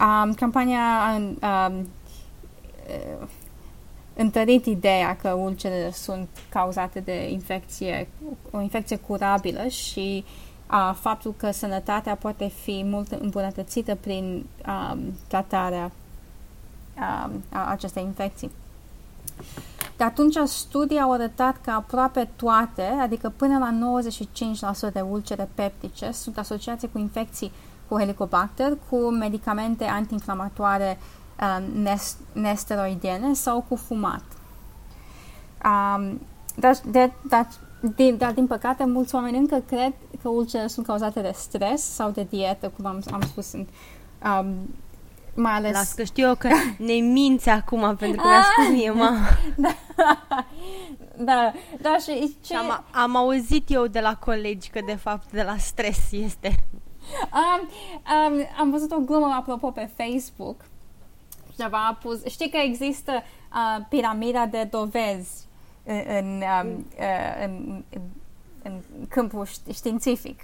Um, 0.00 0.34
campania 0.34 0.80
um, 1.16 1.38
um, 1.48 1.86
întărit 4.16 4.66
ideea 4.66 5.16
că 5.16 5.28
ulcerele 5.28 5.90
sunt 5.90 6.28
cauzate 6.48 7.00
de 7.00 7.30
infecție, 7.30 8.08
o 8.50 8.60
infecție 8.60 8.96
curabilă 8.96 9.66
și 9.66 10.24
a, 10.66 10.92
faptul 10.92 11.34
că 11.36 11.50
sănătatea 11.50 12.14
poate 12.14 12.48
fi 12.62 12.82
mult 12.84 13.12
îmbunătățită 13.12 13.94
prin 13.94 14.46
a, 14.64 14.98
tratarea 15.28 15.92
a, 16.98 17.30
a 17.52 17.70
acestei 17.70 18.02
infecții. 18.02 18.50
De 19.96 20.04
atunci, 20.04 20.36
studii 20.44 20.98
au 20.98 21.12
arătat 21.12 21.60
că 21.60 21.70
aproape 21.70 22.28
toate, 22.36 22.82
adică 22.82 23.32
până 23.36 23.58
la 23.58 24.00
95% 24.90 24.92
de 24.92 25.00
ulcere 25.00 25.48
peptice, 25.54 26.10
sunt 26.10 26.38
asociate 26.38 26.86
cu 26.86 26.98
infecții 26.98 27.52
cu 27.88 27.98
helicobacter, 27.98 28.76
cu 28.88 28.96
medicamente 28.96 29.84
antiinflamatoare 29.84 30.98
um, 31.40 31.88
nesteroidiene 32.32 33.32
sau 33.32 33.64
cu 33.68 33.76
fumat. 33.76 34.24
Um, 35.64 36.20
dar, 36.56 36.76
de, 36.90 37.12
dar, 37.28 37.48
din, 37.96 38.16
dar, 38.16 38.32
din 38.32 38.46
păcate, 38.46 38.84
mulți 38.84 39.14
oameni 39.14 39.36
încă 39.36 39.62
cred 39.66 39.92
că 40.22 40.28
ulcerele 40.28 40.68
sunt 40.68 40.86
cauzate 40.86 41.20
de 41.20 41.32
stres 41.34 41.82
sau 41.82 42.10
de 42.10 42.26
dietă, 42.30 42.72
cum 42.76 42.86
am, 42.86 43.02
am 43.12 43.20
spus 43.20 43.52
în, 43.52 43.66
um, 44.24 44.54
mai 45.34 45.52
ales... 45.52 45.72
Las 45.72 45.92
că 45.92 46.04
știu 46.04 46.26
eu 46.26 46.34
că 46.34 46.48
ne 46.78 46.92
minți 46.92 47.48
acum 47.48 47.96
pentru 47.96 48.20
că 48.22 48.28
mi-a 48.28 48.42
spus 48.42 48.68
mie, 48.68 48.90
mă. 48.90 49.10
da, 49.64 49.74
da, 51.16 51.52
da 51.80 51.96
și 51.98 52.36
ce... 52.44 52.56
Am, 52.56 52.84
am 52.90 53.16
auzit 53.16 53.70
eu 53.70 53.86
de 53.86 54.00
la 54.00 54.16
colegi 54.16 54.70
că 54.70 54.80
de 54.86 54.94
fapt 54.94 55.32
de 55.32 55.42
la 55.42 55.56
stres 55.56 55.98
este. 56.10 56.54
Um, 57.32 57.68
um, 58.34 58.46
am 58.58 58.70
văzut 58.70 58.92
o 58.92 58.98
glumă 58.98 59.34
apropo 59.38 59.70
pe 59.70 59.90
Facebook 59.96 60.56
cineva 61.56 61.86
a 61.86 61.98
pus... 62.02 62.24
Știi 62.24 62.50
că 62.50 62.56
există 62.56 63.12
uh, 63.12 63.84
piramida 63.88 64.46
de 64.46 64.68
dovezi 64.70 65.44
în, 65.84 66.02
în, 66.06 66.42
um, 66.62 66.86
uh, 66.98 67.44
în, 67.44 67.84
în, 67.90 68.02
în 68.62 68.80
câmpul 69.08 69.46
științific. 69.72 70.40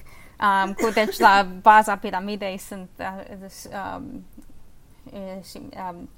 Um, 0.64 0.72
cu, 0.72 0.90
deci 0.90 1.18
la 1.18 1.48
baza 1.62 1.96
piramidei 1.96 2.58
sunt 2.58 2.88
uh, 2.98 3.48
um, 3.96 4.24
um, 5.12 6.08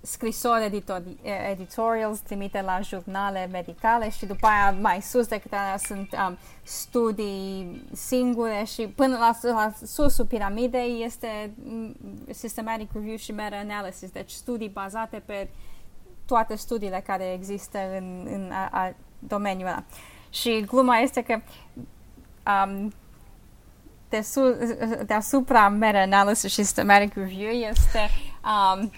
scrisori 0.00 0.64
editori, 0.64 1.16
editorials 1.50 2.18
trimite 2.18 2.60
la 2.60 2.80
jurnale 2.80 3.48
medicale 3.52 4.10
și 4.10 4.26
după 4.26 4.46
aia 4.46 4.76
mai 4.80 5.02
sus 5.02 5.26
decât 5.26 5.52
aia 5.52 5.76
sunt 5.76 6.16
um, 6.28 6.38
studii 6.62 7.82
singure 7.92 8.64
și 8.64 8.82
până 8.82 9.16
la, 9.16 9.38
la 9.42 9.72
susul 9.84 10.26
piramidei 10.26 11.02
este 11.04 11.50
mm, 11.64 11.96
systematic 12.30 12.90
review 12.92 13.16
și 13.16 13.32
meta-analysis, 13.32 14.10
deci 14.10 14.30
studii 14.30 14.68
bazate 14.68 15.22
pe 15.26 15.48
toate 16.26 16.54
studiile 16.54 17.02
care 17.06 17.32
există 17.32 17.78
în, 17.96 18.26
în 18.32 18.50
a, 18.52 18.68
a 18.72 18.94
domeniul 19.18 19.68
ăla. 19.68 19.84
Și 20.30 20.64
gluma 20.66 20.96
este 20.96 21.22
că 21.22 21.40
um, 22.46 22.92
deasupra 25.06 25.68
meta-analysis 25.68 26.52
și 26.52 26.62
systematic 26.62 27.14
review 27.14 27.50
este 27.50 28.08
um, 28.44 28.90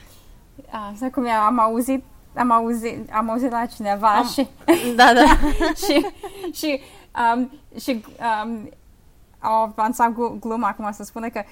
Asta 0.93 1.11
cum 1.11 1.25
e, 1.25 1.31
am 1.31 1.59
auzit 1.59 2.05
am 2.37 2.51
auzit, 2.51 3.13
am 3.13 3.31
auzit 3.31 3.51
la 3.51 3.67
cineva 3.67 4.09
am, 4.09 4.27
și... 4.27 4.49
Da, 4.97 5.13
da. 5.15 5.25
și, 5.87 6.07
și, 6.53 6.81
um, 7.35 7.61
și 7.81 8.05
um, 8.45 8.71
au 9.39 9.63
avansat 9.63 10.13
gluma 10.41 10.69
acum 10.69 10.93
să 10.93 11.03
spună 11.03 11.29
că 11.29 11.43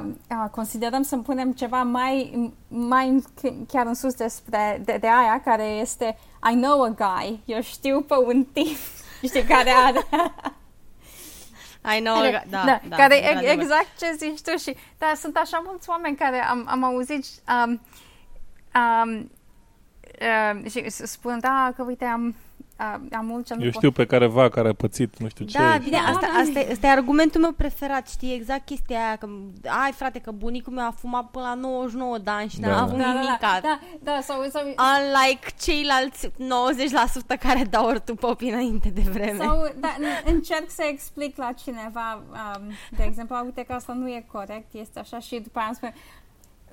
um, 0.00 0.20
uh, 0.30 0.50
considerăm 0.50 1.02
să 1.02 1.16
punem 1.16 1.52
ceva 1.52 1.82
mai, 1.82 2.52
mai 2.68 3.22
chiar 3.68 3.86
în 3.86 3.94
sus 3.94 4.14
despre 4.14 4.82
de, 4.84 4.96
de 5.00 5.06
aia 5.06 5.40
care 5.44 5.64
este 5.64 6.18
I 6.52 6.54
know 6.54 6.82
a 6.82 6.88
guy, 6.88 7.40
eu 7.44 7.60
știu 7.60 8.00
pe 8.00 8.14
un 8.14 8.44
tip, 8.44 8.78
știi, 9.28 9.42
care 9.42 9.70
are... 9.70 10.06
I 11.96 12.00
know, 12.00 12.14
care, 12.14 12.46
da, 12.50 12.62
da, 12.64 12.80
da, 12.88 12.96
care 12.96 13.16
e, 13.16 13.50
exact 13.50 13.98
ce 13.98 14.14
zici 14.16 14.40
tu 14.40 14.56
și 14.56 14.76
da, 14.98 15.12
sunt 15.16 15.36
așa 15.36 15.62
mulți 15.64 15.88
oameni 15.88 16.16
care 16.16 16.44
am, 16.44 16.64
am 16.68 16.84
auzit 16.84 17.24
um, 17.66 17.80
Um, 18.74 19.30
uh, 20.20 20.70
și 20.70 20.90
spun, 20.90 21.38
da, 21.40 21.72
că 21.76 21.82
uite, 21.82 22.04
am, 22.04 22.34
uh, 22.78 22.94
am 23.12 23.26
mult 23.26 23.46
ce 23.46 23.54
Eu 23.60 23.70
știu 23.70 23.90
pe 23.90 24.06
careva 24.06 24.48
care 24.48 24.68
a 24.68 24.72
pățit 24.72 25.18
nu 25.18 25.28
știu 25.28 25.44
ce. 25.44 25.58
Da, 25.58 25.78
bine, 25.82 25.96
asta, 25.96 26.26
asta, 26.40 26.58
e, 26.58 26.70
asta 26.72 26.86
e 26.86 26.90
argumentul 26.90 27.40
meu 27.40 27.52
preferat, 27.52 28.08
știi, 28.08 28.34
exact 28.34 28.64
chestia 28.66 29.06
aia, 29.06 29.16
că, 29.16 29.28
ai 29.84 29.92
frate, 29.92 30.18
că 30.18 30.30
bunicul 30.30 30.72
meu 30.72 30.86
a 30.86 30.94
fumat 30.98 31.30
până 31.30 31.44
la 31.44 31.54
99 31.54 32.18
de 32.18 32.30
ani 32.30 32.48
și 32.48 32.60
da. 32.60 32.68
n-a 32.68 32.82
avut 32.82 32.98
da, 32.98 33.12
nimic. 33.12 33.38
Da, 33.40 33.58
da, 33.62 33.78
da, 34.02 34.20
sau, 34.22 34.42
sau, 34.50 34.62
Unlike 34.62 35.46
ceilalți 35.60 36.28
90% 36.28 37.38
care 37.38 37.64
dau 37.70 37.86
ortupop 37.86 38.40
înainte 38.40 38.88
de 38.88 39.02
vreme. 39.10 39.44
Sau, 39.44 39.72
da, 39.76 39.96
încerc 40.24 40.70
să 40.70 40.82
explic 40.90 41.36
la 41.36 41.52
cineva, 41.52 42.22
um, 42.30 42.72
de 42.90 43.02
exemplu, 43.02 43.40
uite 43.44 43.62
că 43.62 43.72
asta 43.72 43.92
nu 43.92 44.08
e 44.08 44.24
corect, 44.32 44.72
este 44.72 44.98
așa 44.98 45.18
și 45.18 45.38
după 45.38 45.58
aia 45.58 45.66
îmi 45.66 45.76
spune, 45.76 45.94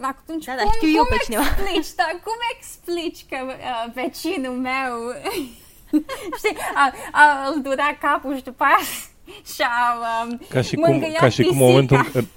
atunci, 0.01 0.45
da, 0.45 0.55
da, 0.55 0.61
cum, 0.61 0.71
știu 0.75 0.87
eu 0.87 1.03
cum 1.03 1.17
pe 1.17 1.23
cineva. 1.23 1.43
Explici, 1.43 1.95
da, 1.95 2.07
cum 2.23 2.37
explici 2.55 3.25
că 3.29 3.37
uh, 3.45 3.93
vecinul 3.93 4.55
meu 4.55 4.93
știi, 6.39 6.57
a, 6.75 6.93
a, 7.11 7.49
îl 7.53 7.61
durea 7.61 7.97
capul 8.01 8.35
și 8.35 8.43
după 8.43 8.63
aia 8.63 8.77
și-a 9.55 9.71
um, 10.23 10.41
ca 10.49 10.61
și 10.61 10.75
cum, 10.75 11.05
ca 11.17 11.29
și 11.29 11.43
cum 11.43 11.57
momentul 11.57 12.09
în... 12.13 12.25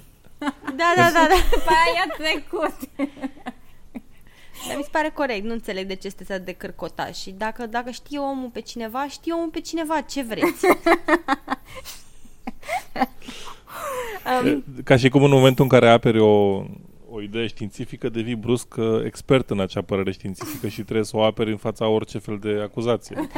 Da, 0.75 0.93
da, 0.95 1.09
da, 1.13 1.27
da. 1.29 1.35
După 1.51 1.71
aia 1.85 2.05
a 2.07 2.15
trecut. 2.17 2.75
Dar 4.67 4.77
mi 4.77 4.83
se 4.83 4.89
pare 4.91 5.09
corect, 5.13 5.43
nu 5.43 5.51
înțeleg 5.51 5.87
de 5.87 5.95
ce 5.95 6.07
este 6.07 6.37
de 6.37 6.51
cărcotaș. 6.51 7.17
Și 7.17 7.31
dacă, 7.31 7.65
dacă 7.65 7.91
știe 7.91 8.19
omul 8.19 8.49
pe 8.53 8.61
cineva, 8.61 9.07
știe 9.07 9.33
omul 9.33 9.49
pe 9.49 9.59
cineva, 9.59 10.01
ce 10.01 10.21
vreți? 10.21 10.65
um, 14.43 14.63
ca 14.83 14.97
și 14.97 15.09
cum 15.09 15.23
în 15.23 15.29
momentul 15.29 15.63
în 15.63 15.69
care 15.69 15.89
aperi 15.89 16.19
o, 16.19 16.63
o 17.11 17.21
idee 17.21 17.47
științifică, 17.47 18.09
devii 18.09 18.35
brusc 18.35 18.75
uh, 18.77 19.05
expert 19.05 19.49
în 19.49 19.59
acea 19.59 19.81
părere 19.81 20.11
științifică 20.11 20.67
și 20.67 20.83
trebuie 20.83 21.05
să 21.05 21.17
o 21.17 21.23
aperi 21.23 21.51
în 21.51 21.57
fața 21.57 21.87
orice 21.87 22.17
fel 22.17 22.37
de 22.37 22.59
acuzație. 22.63 23.15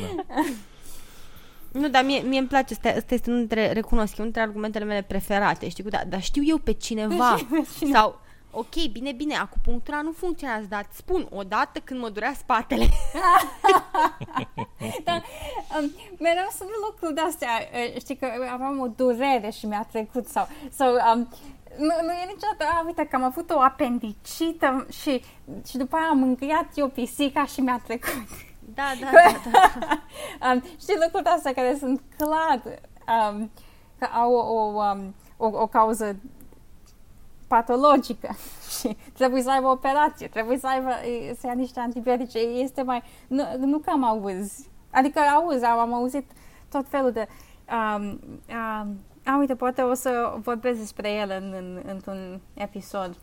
da. 0.00 0.06
Nu, 1.80 1.88
dar 1.88 2.04
mie, 2.04 2.20
mie 2.20 2.38
îmi 2.38 2.48
place, 2.48 2.72
asta, 2.72 2.88
asta 2.88 3.14
este 3.14 3.30
unul 3.30 3.46
dintre, 3.46 3.72
recunosc, 3.72 4.10
e 4.10 4.14
unul 4.18 4.32
dintre 4.32 4.40
argumentele 4.40 4.84
mele 4.84 5.02
preferate, 5.02 5.68
știi, 5.68 5.82
cu, 5.82 5.88
da, 5.88 6.00
dar 6.08 6.22
știu 6.22 6.42
eu 6.46 6.58
pe 6.58 6.72
cineva, 6.72 7.36
sau, 7.92 8.20
ok, 8.50 8.74
bine, 8.92 9.12
bine, 9.12 9.34
acupunctura 9.34 10.00
nu 10.00 10.12
funcționează, 10.12 10.66
dar 10.68 10.86
îți 10.88 10.98
spun, 10.98 11.26
odată 11.30 11.80
când 11.84 12.00
mă 12.00 12.08
durea 12.08 12.34
spatele. 12.38 12.84
dar 15.04 15.24
um, 15.78 15.90
mereu 16.18 16.48
sunt 16.56 16.68
lucruri 16.88 17.14
de-astea, 17.14 17.68
uh, 17.72 18.00
știi 18.00 18.16
că 18.16 18.26
aveam 18.52 18.80
o 18.80 18.86
durere 18.86 19.50
și 19.50 19.66
mi-a 19.66 19.86
trecut, 19.90 20.26
sau, 20.26 20.48
sau 20.70 20.92
um, 21.14 21.28
nu, 21.78 21.94
nu 22.02 22.12
e 22.12 22.24
niciodată, 22.26 22.64
a, 22.64 22.82
uite 22.86 23.06
că 23.06 23.16
am 23.16 23.22
avut 23.22 23.50
o 23.50 23.60
apendicită 23.60 24.86
și, 24.90 25.22
și 25.66 25.76
după 25.76 25.96
aia 25.96 26.08
am 26.08 26.18
mângâiat 26.18 26.68
eu 26.74 26.88
pisica 26.88 27.44
și 27.44 27.60
mi-a 27.60 27.80
trecut. 27.84 28.28
Da, 28.74 28.82
da, 29.00 29.10
da. 29.52 29.60
da. 29.80 30.52
um, 30.52 30.62
știi 30.80 30.98
lucrurile 31.02 31.30
astea 31.30 31.52
care 31.52 31.76
sunt 31.78 32.00
clar 32.16 32.62
um, 32.64 33.50
că 33.98 34.08
au 34.14 34.32
o, 34.32 34.54
o, 34.54 34.82
um, 34.82 35.14
o, 35.36 35.46
o 35.62 35.66
cauză 35.66 36.16
patologică 37.48 38.36
și 38.78 38.96
trebuie 39.12 39.42
să 39.42 39.50
aibă 39.50 39.68
operație, 39.68 40.28
trebuie 40.28 40.58
să 40.58 40.66
aibă 40.66 40.88
să 41.38 41.46
ia 41.46 41.52
niște 41.52 41.80
antibiotice. 41.80 42.38
Este 42.38 42.82
mai... 42.82 43.02
Nu, 43.26 43.44
nu 43.58 43.78
că 43.78 43.90
am 43.90 44.04
auzi. 44.04 44.68
Adică 44.90 45.18
auzi, 45.18 45.64
am, 45.64 45.78
am 45.78 45.94
auzit 45.94 46.30
tot 46.70 46.88
felul 46.88 47.12
de... 47.12 47.28
Um, 47.72 48.20
um, 48.82 48.98
a, 49.24 49.36
uite, 49.38 49.54
poate 49.54 49.82
o 49.82 49.94
să 49.94 50.32
vorbesc 50.42 50.78
despre 50.78 51.12
el 51.12 51.40
în, 51.40 51.54
în, 51.56 51.82
într-un 51.86 52.40
episod. 52.54 53.16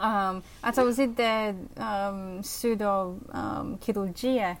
Um, 0.00 0.42
ați 0.60 0.80
auzit 0.80 1.14
de 1.14 1.54
um, 1.78 2.40
pseudo-chirurgie? 2.40 4.58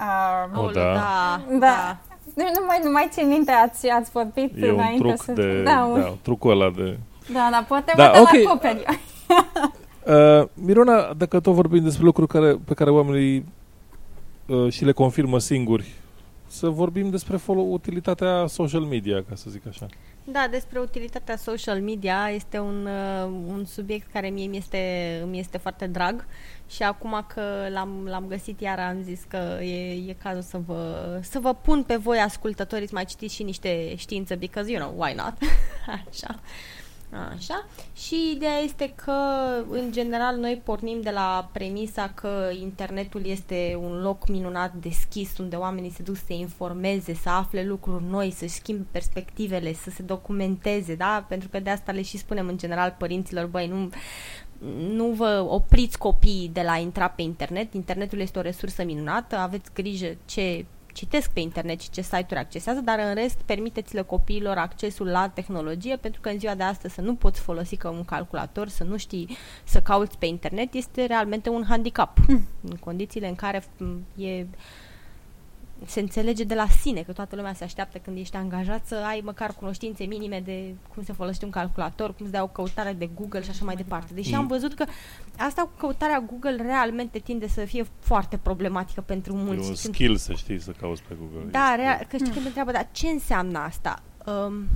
Um, 0.00 0.58
o, 0.64 0.70
da. 0.70 0.92
da, 0.92 1.40
da. 1.48 1.58
da. 1.58 1.98
Nu, 2.34 2.44
nu, 2.44 2.64
mai, 2.66 2.80
nu 2.84 2.90
mai 2.90 3.08
țin 3.10 3.28
minte, 3.28 3.50
ați, 3.50 3.88
ați 3.88 4.10
vorbit 4.10 4.62
e 4.62 4.68
înainte 4.68 5.06
un 5.06 5.08
truc 5.08 5.22
să... 5.22 5.32
de, 5.32 5.62
da, 5.62 5.84
un, 5.84 6.00
da, 6.00 6.16
trucul 6.22 6.50
ăla 6.50 6.70
de... 6.70 6.98
da, 7.32 7.48
da, 7.50 7.64
poate 7.68 7.92
Da, 7.96 8.06
da, 8.06 8.12
mă 8.12 8.20
ok. 8.20 8.32
la 8.32 8.50
acoperi. 8.50 8.84
Uh, 10.06 10.42
Mirona, 10.54 11.12
dacă 11.16 11.40
tot 11.40 11.54
vorbim 11.54 11.82
despre 11.82 12.04
lucruri 12.04 12.28
care, 12.28 12.56
pe 12.64 12.74
care 12.74 12.90
oamenii 12.90 13.44
uh, 14.46 14.72
și 14.72 14.84
le 14.84 14.92
confirmă 14.92 15.38
singuri, 15.38 15.94
să 16.52 16.68
vorbim 16.68 17.10
despre 17.10 17.36
folo- 17.36 17.70
utilitatea 17.70 18.46
social 18.46 18.80
media, 18.80 19.24
ca 19.28 19.34
să 19.34 19.50
zic 19.50 19.66
așa. 19.66 19.86
Da, 20.24 20.46
despre 20.50 20.78
utilitatea 20.78 21.36
social 21.36 21.80
media 21.80 22.30
este 22.34 22.58
un, 22.58 22.86
uh, 22.86 23.30
un 23.46 23.64
subiect 23.64 24.12
care 24.12 24.28
mie 24.28 24.46
mi 24.46 24.56
este, 24.56 24.78
mi 25.26 25.38
este 25.38 25.58
foarte 25.58 25.86
drag 25.86 26.26
și 26.68 26.82
acum 26.82 27.24
că 27.34 27.42
l-am, 27.72 28.06
l-am 28.06 28.24
găsit 28.28 28.60
iar 28.60 28.78
am 28.78 29.02
zis 29.02 29.20
că 29.28 29.58
e, 29.62 29.90
e 30.08 30.16
cazul 30.22 30.42
să 30.42 30.60
vă, 30.66 31.18
să 31.22 31.38
vă 31.38 31.54
pun 31.54 31.82
pe 31.82 31.96
voi 31.96 32.18
ascultătorii 32.18 32.86
să 32.86 32.94
mai 32.94 33.04
citiți 33.04 33.34
și 33.34 33.42
niște 33.42 33.94
știință 33.96 34.34
because, 34.34 34.70
you 34.70 34.80
know, 34.80 34.94
why 35.04 35.14
not? 35.14 35.34
Așa. 36.08 36.40
Așa. 37.12 37.66
Și 37.96 38.32
ideea 38.34 38.58
este 38.58 38.92
că, 38.94 39.12
în 39.68 39.92
general, 39.92 40.36
noi 40.36 40.60
pornim 40.64 41.00
de 41.00 41.10
la 41.10 41.50
premisa 41.52 42.12
că 42.14 42.50
internetul 42.60 43.26
este 43.26 43.78
un 43.82 44.02
loc 44.02 44.28
minunat 44.28 44.74
deschis 44.74 45.38
unde 45.38 45.56
oamenii 45.56 45.90
se 45.90 46.02
duc 46.02 46.16
să 46.16 46.22
se 46.26 46.34
informeze, 46.34 47.14
să 47.14 47.28
afle 47.28 47.64
lucruri 47.64 48.04
noi, 48.04 48.30
să-și 48.30 48.54
schimbe 48.54 48.86
perspectivele, 48.90 49.72
să 49.72 49.90
se 49.90 50.02
documenteze, 50.02 50.94
da? 50.94 51.24
Pentru 51.28 51.48
că 51.48 51.60
de 51.60 51.70
asta 51.70 51.92
le 51.92 52.02
și 52.02 52.18
spunem 52.18 52.48
în 52.48 52.58
general 52.58 52.94
părinților, 52.98 53.46
băi, 53.46 53.66
nu, 53.66 53.90
nu 54.94 55.06
vă 55.06 55.46
opriți 55.48 55.98
copiii 55.98 56.50
de 56.52 56.62
la 56.62 56.72
a 56.72 56.78
intra 56.78 57.08
pe 57.08 57.22
internet. 57.22 57.74
Internetul 57.74 58.18
este 58.20 58.38
o 58.38 58.42
resursă 58.42 58.84
minunată, 58.84 59.36
aveți 59.36 59.70
grijă 59.74 60.16
ce 60.24 60.64
citesc 60.92 61.30
pe 61.30 61.40
internet 61.40 61.80
și 61.80 61.90
ce 61.90 62.00
site-uri 62.00 62.40
accesează, 62.40 62.80
dar 62.80 62.98
în 62.98 63.14
rest 63.14 63.36
permiteți-le 63.44 64.02
copiilor 64.02 64.56
accesul 64.56 65.06
la 65.06 65.28
tehnologie, 65.28 65.96
pentru 65.96 66.20
că 66.20 66.28
în 66.28 66.38
ziua 66.38 66.54
de 66.54 66.62
astăzi 66.62 66.94
să 66.94 67.00
nu 67.00 67.14
poți 67.14 67.40
folosi 67.40 67.76
ca 67.76 67.90
un 67.90 68.04
calculator, 68.04 68.68
să 68.68 68.84
nu 68.84 68.96
știi 68.96 69.36
să 69.64 69.80
cauți 69.80 70.18
pe 70.18 70.26
internet, 70.26 70.74
este 70.74 71.04
realmente 71.04 71.48
un 71.48 71.64
handicap. 71.68 72.18
În 72.62 72.76
condițiile 72.80 73.28
în 73.28 73.34
care 73.34 73.64
e 74.16 74.46
se 75.86 76.00
înțelege 76.00 76.44
de 76.44 76.54
la 76.54 76.66
sine 76.80 77.00
că 77.02 77.12
toată 77.12 77.36
lumea 77.36 77.52
se 77.54 77.64
așteaptă 77.64 77.98
când 77.98 78.16
ești 78.18 78.36
angajat 78.36 78.86
să 78.86 78.94
ai 79.06 79.20
măcar 79.24 79.52
cunoștințe 79.54 80.04
minime 80.04 80.40
de 80.44 80.74
cum 80.94 81.02
se 81.04 81.12
folosește 81.12 81.44
un 81.44 81.50
calculator, 81.50 82.14
cum 82.14 82.26
se 82.26 82.32
dea 82.32 82.42
o 82.42 82.46
căutare 82.46 82.92
de 82.92 83.10
Google 83.14 83.42
și 83.42 83.50
așa 83.50 83.64
mai 83.64 83.76
departe. 83.76 84.14
Deși 84.14 84.34
am 84.34 84.46
văzut 84.46 84.74
că 84.74 84.84
asta 85.36 85.62
cu 85.62 85.70
căutarea 85.78 86.20
Google 86.30 86.56
realmente 86.62 87.18
tinde 87.18 87.48
să 87.48 87.60
fie 87.64 87.86
foarte 87.98 88.36
problematică 88.36 89.00
pentru 89.00 89.34
mulți. 89.34 89.50
E 89.66 89.68
un 89.70 89.74
Când- 89.82 89.94
skill 89.94 90.16
să 90.16 90.32
știi 90.32 90.60
să 90.60 90.70
cauți 90.80 91.02
pe 91.08 91.14
Google. 91.18 91.50
da, 91.50 91.68
Este- 91.70 91.80
rea, 91.82 91.96
că 92.08 92.16
știi 92.16 92.30
când 92.30 92.40
te 92.40 92.46
întreabă, 92.46 92.72
dar 92.72 92.88
ce 92.92 93.08
înseamnă 93.08 93.58
asta? 93.58 94.02
Um, 94.26 94.66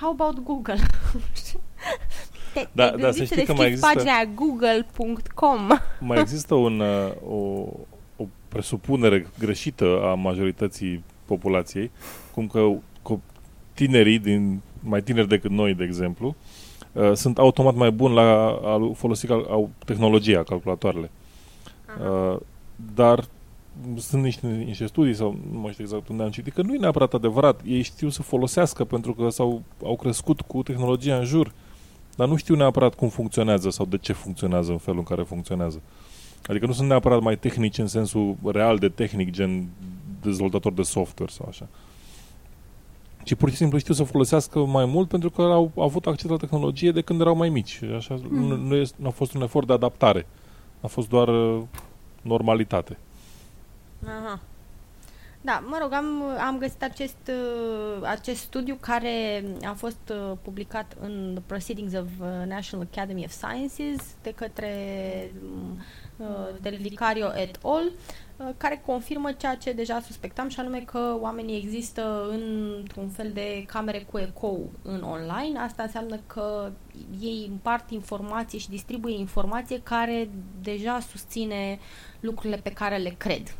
how 0.00 0.10
about 0.10 0.38
Google? 0.44 0.78
te, 2.54 2.68
Da, 2.72 2.90
te 2.90 2.96
da, 3.00 3.10
să 3.12 3.24
știi 3.24 3.44
că 3.44 3.52
mai 3.54 3.66
există- 3.66 3.90
pagina 3.94 4.12
aia 4.14 4.24
google.com 4.34 5.68
Mai 6.00 6.20
există 6.20 6.54
un, 6.54 6.80
uh, 6.80 7.12
o, 7.28 7.34
o 7.34 7.93
presupunere 8.54 9.26
greșită 9.38 10.00
a 10.02 10.14
majorității 10.14 11.04
populației, 11.24 11.90
cum 12.34 12.46
că 12.46 12.70
co- 13.00 13.32
tinerii, 13.72 14.18
din, 14.18 14.60
mai 14.80 15.02
tineri 15.02 15.28
decât 15.28 15.50
noi, 15.50 15.74
de 15.74 15.84
exemplu, 15.84 16.34
uh, 16.92 17.12
sunt 17.14 17.38
automat 17.38 17.74
mai 17.74 17.90
buni 17.90 18.14
la 18.14 18.58
a 18.64 18.90
folosi 18.94 19.26
cal- 19.26 19.46
au 19.50 19.70
tehnologia, 19.84 20.42
calculatoarele. 20.42 21.10
Uh, 22.00 22.36
dar 22.94 23.24
sunt 23.96 24.22
niște, 24.22 24.46
niște 24.46 24.86
studii 24.86 25.14
sau 25.14 25.36
nu 25.52 25.58
mai 25.58 25.72
știu 25.72 25.84
exact 25.84 26.08
unde 26.08 26.22
am 26.22 26.30
citit, 26.30 26.52
că 26.52 26.62
nu 26.62 26.74
e 26.74 26.78
neapărat 26.78 27.14
adevărat. 27.14 27.60
Ei 27.64 27.82
știu 27.82 28.08
să 28.08 28.22
folosească 28.22 28.84
pentru 28.84 29.14
că 29.14 29.28
s-au, 29.28 29.62
au 29.84 29.96
crescut 29.96 30.40
cu 30.40 30.62
tehnologia 30.62 31.16
în 31.16 31.24
jur, 31.24 31.52
dar 32.16 32.28
nu 32.28 32.36
știu 32.36 32.54
neapărat 32.54 32.94
cum 32.94 33.08
funcționează 33.08 33.70
sau 33.70 33.86
de 33.86 33.96
ce 33.96 34.12
funcționează 34.12 34.70
în 34.70 34.78
felul 34.78 34.98
în 34.98 35.04
care 35.04 35.22
funcționează. 35.22 35.82
Adică 36.46 36.66
nu 36.66 36.72
sunt 36.72 36.88
neapărat 36.88 37.20
mai 37.20 37.38
tehnici 37.38 37.78
în 37.78 37.86
sensul 37.86 38.36
real 38.44 38.78
de 38.78 38.88
tehnic, 38.88 39.30
gen 39.30 39.68
dezvoltator 40.22 40.72
de 40.72 40.82
software 40.82 41.32
sau 41.32 41.46
așa. 41.48 41.68
Ci 43.22 43.34
pur 43.34 43.50
și 43.50 43.56
simplu 43.56 43.78
știu 43.78 43.94
să 43.94 44.04
folosească 44.04 44.58
mai 44.58 44.84
mult 44.84 45.08
pentru 45.08 45.30
că 45.30 45.42
au, 45.42 45.72
au 45.76 45.82
avut 45.82 46.06
acces 46.06 46.30
la 46.30 46.36
tehnologie 46.36 46.92
de 46.92 47.00
când 47.00 47.20
erau 47.20 47.36
mai 47.36 47.48
mici. 47.48 47.70
Și 47.70 47.84
Așa, 47.84 48.14
mm. 48.14 48.46
nu, 48.46 48.56
nu, 48.56 48.74
este, 48.74 48.96
nu 49.00 49.06
a 49.06 49.10
fost 49.10 49.34
un 49.34 49.42
efort 49.42 49.66
de 49.66 49.72
adaptare. 49.72 50.26
A 50.80 50.86
fost 50.86 51.08
doar 51.08 51.28
uh, 51.28 51.62
normalitate. 52.22 52.98
Aha. 54.06 54.40
Da, 55.40 55.62
mă 55.66 55.78
rog, 55.80 55.92
am, 55.92 56.22
am 56.46 56.58
găsit 56.58 56.82
acest, 56.82 57.16
uh, 57.28 58.08
acest 58.08 58.40
studiu 58.40 58.76
care 58.80 59.44
a 59.64 59.72
fost 59.72 59.98
uh, 60.10 60.36
publicat 60.42 60.96
în 61.00 61.30
The 61.34 61.42
Proceedings 61.46 61.94
of 61.94 62.06
uh, 62.20 62.26
National 62.46 62.88
Academy 62.92 63.24
of 63.24 63.30
Sciences 63.30 64.14
de 64.22 64.30
către 64.30 64.72
uh, 65.42 65.82
Del 66.60 66.76
Vicario 66.76 67.32
et 67.36 67.58
al., 67.62 67.90
uh, 68.36 68.48
care 68.56 68.82
confirmă 68.86 69.32
ceea 69.32 69.56
ce 69.56 69.72
deja 69.72 70.00
suspectam 70.00 70.48
și 70.48 70.60
anume 70.60 70.78
că 70.78 71.16
oamenii 71.20 71.56
există 71.56 72.28
într-un 72.30 73.08
fel 73.08 73.30
de 73.32 73.64
camere 73.66 74.06
cu 74.10 74.18
ecou 74.18 74.70
în 74.82 75.02
online. 75.02 75.58
Asta 75.58 75.82
înseamnă 75.82 76.20
că 76.26 76.70
ei 77.20 77.46
împart 77.50 77.90
informație 77.90 78.58
și 78.58 78.68
distribuie 78.68 79.18
informație 79.18 79.80
care 79.82 80.30
deja 80.62 81.00
susține 81.00 81.78
lucrurile 82.20 82.56
pe 82.56 82.72
care 82.72 82.96
le 82.96 83.14
cred 83.18 83.54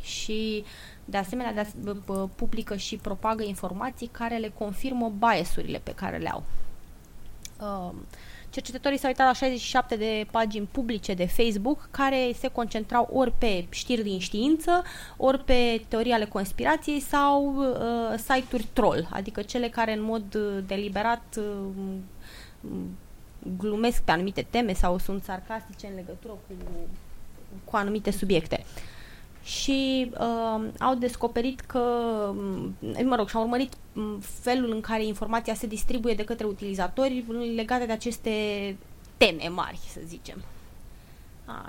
și 0.00 0.64
de 1.04 1.16
asemenea 1.16 1.52
de 1.52 1.60
as- 1.60 1.74
b- 1.74 2.04
b- 2.04 2.36
publică 2.36 2.76
și 2.76 2.96
propagă 2.96 3.42
informații 3.42 4.06
care 4.06 4.36
le 4.36 4.52
confirmă 4.58 5.12
biasurile 5.18 5.78
pe 5.78 5.94
care 5.94 6.16
le 6.16 6.30
au. 6.30 6.42
Um, 7.60 7.94
cercetătorii 8.50 8.98
s-au 8.98 9.08
uitat 9.08 9.26
la 9.26 9.32
67 9.32 9.96
de 9.96 10.26
pagini 10.30 10.68
publice 10.70 11.14
de 11.14 11.26
Facebook 11.26 11.88
care 11.90 12.32
se 12.38 12.48
concentrau 12.48 13.08
ori 13.12 13.32
pe 13.38 13.66
știri 13.70 14.02
din 14.02 14.18
știință, 14.18 14.82
ori 15.16 15.44
pe 15.44 15.82
teorii 15.88 16.12
ale 16.12 16.24
conspirației 16.24 17.00
sau 17.00 17.54
uh, 17.56 18.18
site-uri 18.18 18.68
troll, 18.72 19.08
adică 19.10 19.42
cele 19.42 19.68
care 19.68 19.92
în 19.92 20.02
mod 20.02 20.34
uh, 20.34 20.58
deliberat 20.66 21.38
uh, 21.38 21.44
m- 21.80 23.08
glumesc 23.56 24.02
pe 24.02 24.10
anumite 24.10 24.46
teme 24.50 24.72
sau 24.72 24.98
sunt 24.98 25.22
sarcastice 25.22 25.86
în 25.86 25.94
legătură 25.94 26.32
cu, 26.32 26.54
cu 27.64 27.76
anumite 27.76 28.10
subiecte 28.10 28.64
și 29.42 30.10
uh, 30.20 30.68
au 30.78 30.94
descoperit 30.94 31.60
că, 31.60 31.78
m, 32.34 32.74
mă 33.04 33.16
rog, 33.16 33.28
și-au 33.28 33.42
urmărit 33.42 33.72
m, 33.92 34.18
felul 34.20 34.70
în 34.70 34.80
care 34.80 35.04
informația 35.04 35.54
se 35.54 35.66
distribuie 35.66 36.14
de 36.14 36.24
către 36.24 36.46
utilizatori 36.46 37.24
legate 37.54 37.86
de 37.86 37.92
aceste 37.92 38.30
teme 39.16 39.48
mari, 39.48 39.78
să 39.92 40.00
zicem. 40.06 40.42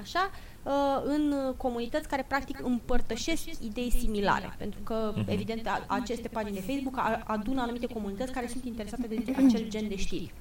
Așa, 0.01 0.29
uh, 0.63 1.01
în 1.03 1.53
comunități 1.57 2.07
care 2.07 2.25
practic 2.27 2.59
împărtășesc 2.63 3.47
idei 3.61 3.91
similare, 3.99 4.55
pentru 4.57 4.79
că, 4.83 5.13
Mhm. 5.15 5.29
evident, 5.29 5.67
a- 5.67 5.83
aceste 5.87 6.27
pagini 6.27 6.55
de 6.55 6.61
Facebook 6.73 6.97
a- 6.97 7.21
adună 7.25 7.61
anumite 7.61 7.85
comunități 7.87 8.31
care 8.31 8.47
sunt 8.47 8.65
interesate 8.65 9.07
de 9.07 9.23
acel 9.47 9.65
gen 9.69 9.87
de 9.87 9.95
știri. 9.95 10.33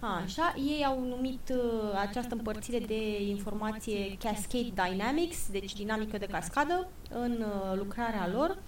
Așa, 0.00 0.54
ei 0.56 0.84
au 0.84 1.04
numit 1.08 1.52
uh, 1.52 1.98
această 2.08 2.34
împărțire 2.34 2.78
de 2.78 3.22
informație 3.22 4.16
Cascade 4.22 4.72
Dynamics, 4.74 5.36
deci 5.50 5.74
dinamică 5.74 6.18
de 6.18 6.26
cascadă, 6.26 6.88
în 7.10 7.32
uh, 7.32 7.78
lucrarea 7.78 8.28
lor. 8.32 8.58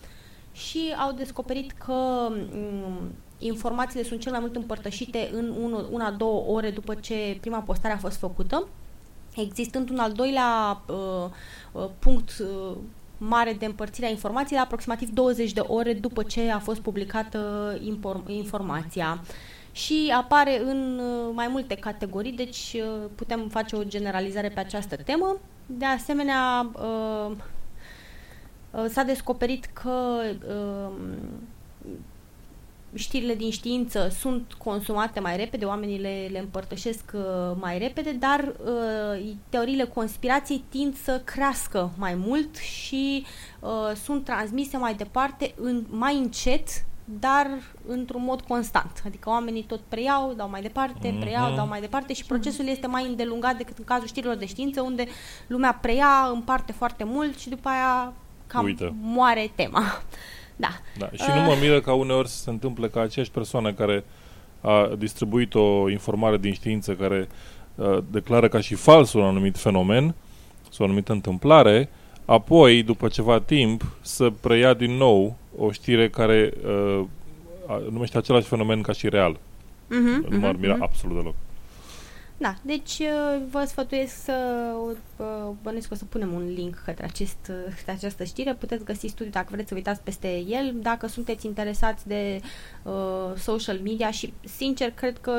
Și 0.52 0.94
au 0.98 1.12
descoperit 1.12 1.70
că 1.70 1.92
um, 2.32 3.12
informațiile 3.38 4.04
sunt 4.04 4.20
cel 4.20 4.32
mai 4.32 4.40
mult 4.40 4.56
împărtășite 4.56 5.30
în 5.32 5.48
una, 5.90 6.10
două 6.10 6.44
ore 6.46 6.70
după 6.70 6.94
ce 6.94 7.36
prima 7.40 7.58
postare 7.58 7.94
a 7.94 7.98
fost 7.98 8.16
făcută, 8.16 8.68
existând 9.36 9.90
un 9.90 9.98
al 9.98 10.12
doilea 10.12 10.82
uh, 10.86 11.30
uh, 11.72 11.88
punct 11.98 12.30
uh, 12.38 12.76
mare 13.18 13.52
de 13.52 13.64
împărțire 13.64 14.06
a 14.06 14.10
informației 14.10 14.58
la 14.58 14.64
aproximativ 14.64 15.10
20 15.10 15.52
de 15.52 15.60
ore 15.60 15.92
după 15.92 16.22
ce 16.22 16.50
a 16.50 16.58
fost 16.58 16.80
publicată 16.80 17.74
inform- 17.80 18.26
informația. 18.26 19.22
Și 19.72 20.12
apare 20.16 20.60
în 20.60 20.98
uh, 20.98 21.30
mai 21.34 21.48
multe 21.48 21.74
categorii, 21.74 22.32
deci 22.32 22.76
uh, 22.76 23.08
putem 23.14 23.48
face 23.48 23.76
o 23.76 23.84
generalizare 23.84 24.48
pe 24.48 24.60
această 24.60 24.96
temă. 24.96 25.36
De 25.66 25.84
asemenea, 25.84 26.70
uh, 26.74 27.36
s-a 28.88 29.02
descoperit 29.02 29.64
că 29.64 30.22
știrile 32.94 33.34
din 33.34 33.50
știință 33.50 34.08
sunt 34.18 34.52
consumate 34.52 35.20
mai 35.20 35.36
repede, 35.36 35.64
oamenii 35.64 35.98
le, 35.98 36.28
le 36.30 36.38
împărtășesc 36.38 37.12
uh, 37.14 37.22
mai 37.60 37.78
repede, 37.78 38.12
dar 38.12 38.54
uh, 38.64 39.32
teoriile 39.48 39.84
conspirației 39.84 40.64
tind 40.68 40.96
să 40.96 41.20
crească 41.24 41.90
mai 41.96 42.14
mult 42.14 42.56
și 42.56 43.24
uh, 43.60 43.92
sunt 44.04 44.24
transmise 44.24 44.76
mai 44.76 44.94
departe 44.94 45.54
în, 45.56 45.84
mai 45.90 46.16
încet, 46.16 46.68
dar 47.18 47.46
într-un 47.86 48.22
mod 48.24 48.40
constant. 48.40 49.02
Adică 49.06 49.28
oamenii 49.28 49.62
tot 49.62 49.80
preiau, 49.88 50.32
dau 50.36 50.48
mai 50.48 50.62
departe, 50.62 51.10
mm-hmm. 51.10 51.20
preiau, 51.20 51.54
dau 51.54 51.66
mai 51.66 51.80
departe 51.80 52.12
și 52.12 52.24
procesul 52.24 52.66
este 52.66 52.86
mai 52.86 53.06
îndelungat 53.06 53.56
decât 53.56 53.78
în 53.78 53.84
cazul 53.84 54.06
știrilor 54.06 54.36
de 54.36 54.46
știință, 54.46 54.80
unde 54.80 55.06
lumea 55.46 55.78
preia, 55.80 56.30
împarte 56.32 56.72
foarte 56.72 57.04
mult 57.04 57.38
și 57.38 57.48
după 57.48 57.68
aia 57.68 58.12
cam 58.46 58.64
Uită. 58.64 58.94
moare 59.00 59.50
tema. 59.54 59.82
Da. 60.56 60.68
da. 60.98 61.06
Și 61.12 61.28
uh. 61.28 61.34
nu 61.34 61.40
mă 61.40 61.56
miră 61.60 61.80
ca 61.80 61.94
uneori 61.94 62.28
să 62.28 62.36
se 62.36 62.50
întâmple 62.50 62.88
ca 62.88 63.00
aceeași 63.00 63.30
persoană 63.30 63.72
care 63.72 64.04
a 64.60 64.90
distribuit 64.98 65.54
o 65.54 65.90
informare 65.90 66.36
din 66.36 66.52
știință 66.52 66.94
care 66.94 67.28
uh, 67.74 67.98
declară 68.10 68.48
ca 68.48 68.60
și 68.60 68.74
fals 68.74 69.12
un 69.12 69.22
anumit 69.22 69.58
fenomen 69.58 70.14
sau 70.62 70.78
o 70.78 70.84
anumită 70.84 71.12
întâmplare, 71.12 71.88
apoi, 72.24 72.82
după 72.82 73.08
ceva 73.08 73.40
timp, 73.40 73.96
să 74.00 74.30
preia 74.40 74.74
din 74.74 74.92
nou 74.92 75.36
o 75.56 75.72
știre 75.72 76.08
care 76.08 76.52
uh, 76.66 77.04
numește 77.90 78.18
același 78.18 78.48
fenomen 78.48 78.82
ca 78.82 78.92
și 78.92 79.08
real. 79.08 79.34
Uh-huh, 79.34 80.28
nu 80.28 80.38
m-ar 80.38 80.56
mira 80.56 80.76
uh-huh. 80.76 80.80
absolut 80.80 81.16
deloc. 81.16 81.34
Da, 82.42 82.54
deci 82.62 82.98
uh, 82.98 83.42
vă 83.50 83.64
sfătuiesc 83.66 84.24
să 84.24 84.72
uh, 85.16 85.26
bănuiesc 85.62 85.88
că 85.88 85.94
o 85.94 85.96
să 85.96 86.04
punem 86.04 86.32
un 86.32 86.52
link 86.54 86.82
către, 86.84 87.04
acest, 87.04 87.36
uh, 87.48 87.74
către 87.76 87.92
această 87.92 88.24
știre. 88.24 88.54
Puteți 88.54 88.84
găsi 88.84 89.06
studiul 89.06 89.30
dacă 89.30 89.48
vreți 89.50 89.68
să 89.68 89.74
uitați 89.74 90.00
peste 90.00 90.38
el. 90.38 90.74
Dacă 90.82 91.06
sunteți 91.06 91.46
interesați 91.46 92.06
de 92.06 92.40
uh, 92.82 93.36
social 93.36 93.78
media 93.82 94.10
și, 94.10 94.32
sincer, 94.56 94.90
cred 94.90 95.18
că 95.18 95.32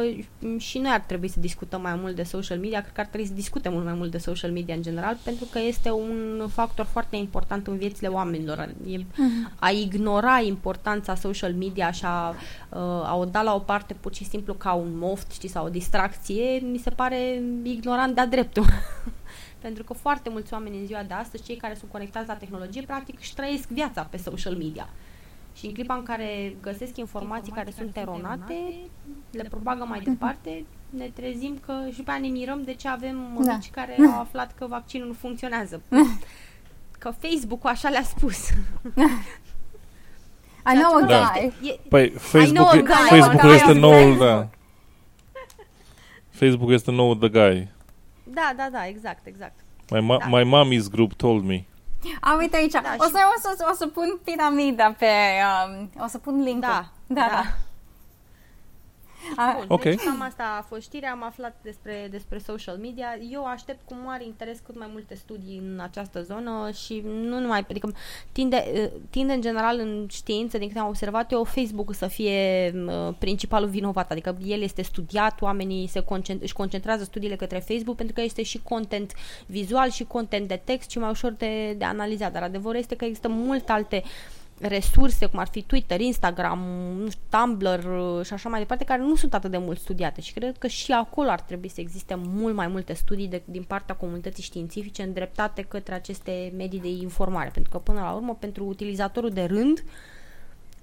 și 0.58 0.78
noi 0.78 0.92
ar 0.92 1.00
trebui 1.00 1.28
să 1.28 1.40
discutăm 1.40 1.82
mai 1.82 1.96
mult 1.96 2.16
de 2.16 2.24
social 2.24 2.58
media. 2.58 2.82
Cred 2.82 2.94
că 2.94 3.00
ar 3.02 3.08
trebui 3.08 3.28
să 3.28 3.34
discutăm 3.34 3.74
mult 3.74 3.86
mai 3.86 3.94
mult 3.94 4.12
de 4.12 4.18
social 4.18 4.52
media 4.52 4.76
în 4.76 4.82
general, 4.82 5.18
pentru 5.24 5.46
că 5.52 5.60
este 5.60 5.92
un 5.92 6.48
factor 6.52 6.86
foarte 6.86 7.16
important 7.16 7.68
în 7.68 7.78
viețile 7.78 8.08
oamenilor. 8.08 8.58
E, 8.88 8.98
uh-huh. 8.98 9.60
A 9.60 9.70
ignora 9.70 10.40
importanța 10.40 11.16
social 11.16 11.54
media 11.54 11.92
și 11.92 12.06
a, 12.06 12.30
uh, 12.70 12.80
a 12.82 13.16
o 13.18 13.26
da 13.26 13.42
la 13.42 13.56
o 13.56 13.60
parte 13.60 13.94
pur 13.94 14.14
și 14.14 14.26
simplu 14.26 14.54
ca 14.54 14.74
un 14.74 14.98
moft, 14.98 15.32
știți, 15.32 15.54
sau 15.54 15.66
o 15.66 15.70
distracție, 15.70 16.60
mi 16.72 16.78
se 16.78 16.90
pare 16.96 17.42
ignorant 17.64 18.16
de-a 18.16 18.26
dreptul. 18.26 18.66
Pentru 19.62 19.84
că 19.84 19.94
foarte 19.94 20.30
mulți 20.30 20.54
oameni 20.54 20.78
în 20.78 20.86
ziua 20.86 21.04
de 21.04 21.14
astăzi, 21.14 21.44
cei 21.44 21.56
care 21.56 21.76
sunt 21.76 21.92
conectați 21.92 22.28
la 22.28 22.34
tehnologie, 22.34 22.82
practic 22.82 23.20
își 23.20 23.36
trăiesc 23.36 23.68
viața 23.68 24.04
pe 24.04 24.18
social 24.18 24.56
media. 24.56 24.90
Și 25.54 25.66
în 25.66 25.74
clipa 25.74 25.94
în 25.94 26.04
care 26.04 26.56
găsesc 26.62 26.98
informații, 26.98 27.00
informații 27.00 27.52
care, 27.52 27.72
care 27.72 27.84
sunt 27.84 27.98
eronate, 27.98 28.54
le 29.32 29.48
propagă 29.50 29.86
mai 29.86 30.00
departe, 30.00 30.66
ne 30.90 31.10
trezim 31.14 31.60
că 31.66 31.74
și 31.94 32.02
pe 32.02 32.12
aia 32.12 32.20
ne 32.20 32.28
mirăm 32.28 32.64
de 32.64 32.74
ce 32.74 32.88
avem 32.88 33.42
da. 33.46 33.58
care 33.72 33.96
au 34.14 34.20
aflat 34.20 34.56
că 34.56 34.68
vaccinul 34.68 35.08
nu 35.08 35.14
funcționează. 35.14 35.82
că 37.02 37.14
Facebook-ul 37.20 37.70
așa 37.70 37.90
le-a 37.90 38.04
spus. 38.04 38.38
I 40.72 40.74
know 40.74 40.96
a 40.96 41.06
da. 41.06 41.32
guy. 41.34 41.80
Păi 41.90 42.10
Facebook, 42.10 42.88
Facebook 43.10 43.54
este 43.54 43.72
noul, 43.72 44.18
da. 44.18 44.48
Facebook 46.46 46.72
este 46.72 46.92
nou 46.92 47.16
The 47.16 47.30
Guy. 47.30 47.68
Da, 48.24 48.54
da, 48.58 48.70
da, 48.72 48.88
exact, 48.88 49.26
exact. 49.28 49.60
My, 49.90 50.00
ma- 50.00 50.18
da. 50.18 50.28
my 50.28 50.44
mommy's 50.44 50.88
group 50.92 51.14
told 51.14 51.44
me. 51.46 51.66
A, 52.22 52.36
uite 52.40 52.56
aici. 52.56 52.72
Da, 52.72 52.96
o, 52.98 53.04
să, 53.04 53.18
o, 53.36 53.40
să, 53.56 53.68
o 53.72 53.74
să 53.74 53.88
pun 53.88 54.20
piramida 54.24 54.96
pe... 54.98 55.06
Um, 55.68 55.90
o 56.04 56.08
să 56.08 56.18
pun 56.18 56.44
link 56.44 56.62
Da, 56.62 56.92
da, 57.08 57.22
da. 57.22 57.28
da. 57.28 57.44
Bun, 59.58 59.66
okay. 59.68 59.92
deci 59.92 60.04
cam 60.04 60.22
asta 60.22 60.58
a 60.60 60.62
fost 60.62 60.82
știrea, 60.82 61.12
am 61.12 61.24
aflat 61.24 61.56
despre, 61.62 62.08
despre 62.12 62.38
social 62.38 62.78
media. 62.78 63.18
Eu 63.32 63.46
aștept 63.46 63.80
cu 63.86 63.96
mare 64.06 64.24
interes 64.26 64.60
cât 64.66 64.78
mai 64.78 64.90
multe 64.92 65.16
studii 65.16 65.58
în 65.58 65.80
această 65.80 66.22
zonă 66.22 66.70
și 66.86 67.02
nu 67.06 67.40
numai, 67.40 67.66
adică 67.70 67.92
tinde, 68.32 68.92
tinde 69.10 69.34
în 69.34 69.42
general 69.42 69.80
în 69.80 70.08
știință, 70.10 70.58
din 70.58 70.68
câte 70.68 70.80
am 70.80 70.88
observat 70.88 71.32
eu, 71.32 71.44
Facebook 71.44 71.94
să 71.94 72.08
fie 72.08 72.72
uh, 72.86 73.14
principalul 73.18 73.70
vinovat, 73.70 74.12
adică 74.12 74.38
el 74.46 74.62
este 74.62 74.82
studiat, 74.82 75.42
oamenii 75.42 75.88
se 75.88 76.04
concent- 76.04 76.42
își 76.42 76.54
concentrează 76.54 77.04
studiile 77.04 77.36
către 77.36 77.60
Facebook 77.60 77.96
pentru 77.96 78.16
că 78.16 78.22
este 78.22 78.44
și 78.44 78.62
content 78.64 79.14
vizual 79.46 79.90
și 79.90 80.04
content 80.04 80.48
de 80.48 80.62
text 80.64 80.90
și 80.90 81.00
mai 81.00 81.10
ușor 81.10 81.32
de, 81.32 81.74
de 81.74 81.86
analizat, 81.86 82.32
dar 82.32 82.44
adevărul 82.44 82.80
este 82.80 82.96
că 82.96 83.06
există 83.06 83.28
multe 83.28 83.72
alte 83.72 84.02
uh, 84.04 84.41
resurse, 84.62 85.26
cum 85.26 85.40
ar 85.40 85.48
fi 85.48 85.62
Twitter, 85.62 86.00
Instagram, 86.00 86.60
nu 86.98 87.10
știu, 87.10 87.22
Tumblr 87.30 87.84
uh, 87.86 88.26
și 88.26 88.34
așa 88.34 88.50
mai 88.50 88.60
departe, 88.60 88.84
care 88.84 89.02
nu 89.02 89.16
sunt 89.16 89.34
atât 89.34 89.52
de 89.52 89.58
mult 89.58 89.80
studiate 89.80 90.22
și 90.22 90.34
cred 90.34 90.58
că 90.58 90.68
și 90.68 90.92
acolo 90.92 91.30
ar 91.30 91.42
trebui 91.42 91.70
să 91.70 91.82
existe 91.82 92.16
mult 92.16 92.56
mai 92.56 92.68
multe 92.68 92.94
studii 92.94 93.28
de, 93.28 93.42
din 93.46 93.64
partea 93.64 93.96
comunității 93.96 94.44
științifice 94.44 95.04
îndreptate 95.04 95.62
către 95.62 95.94
aceste 95.94 96.54
medii 96.58 96.80
de 96.80 96.90
informare, 96.90 97.50
pentru 97.54 97.72
că 97.72 97.78
până 97.78 98.00
la 98.00 98.12
urmă, 98.12 98.38
pentru 98.40 98.66
utilizatorul 98.66 99.30
de 99.30 99.44
rând, 99.44 99.84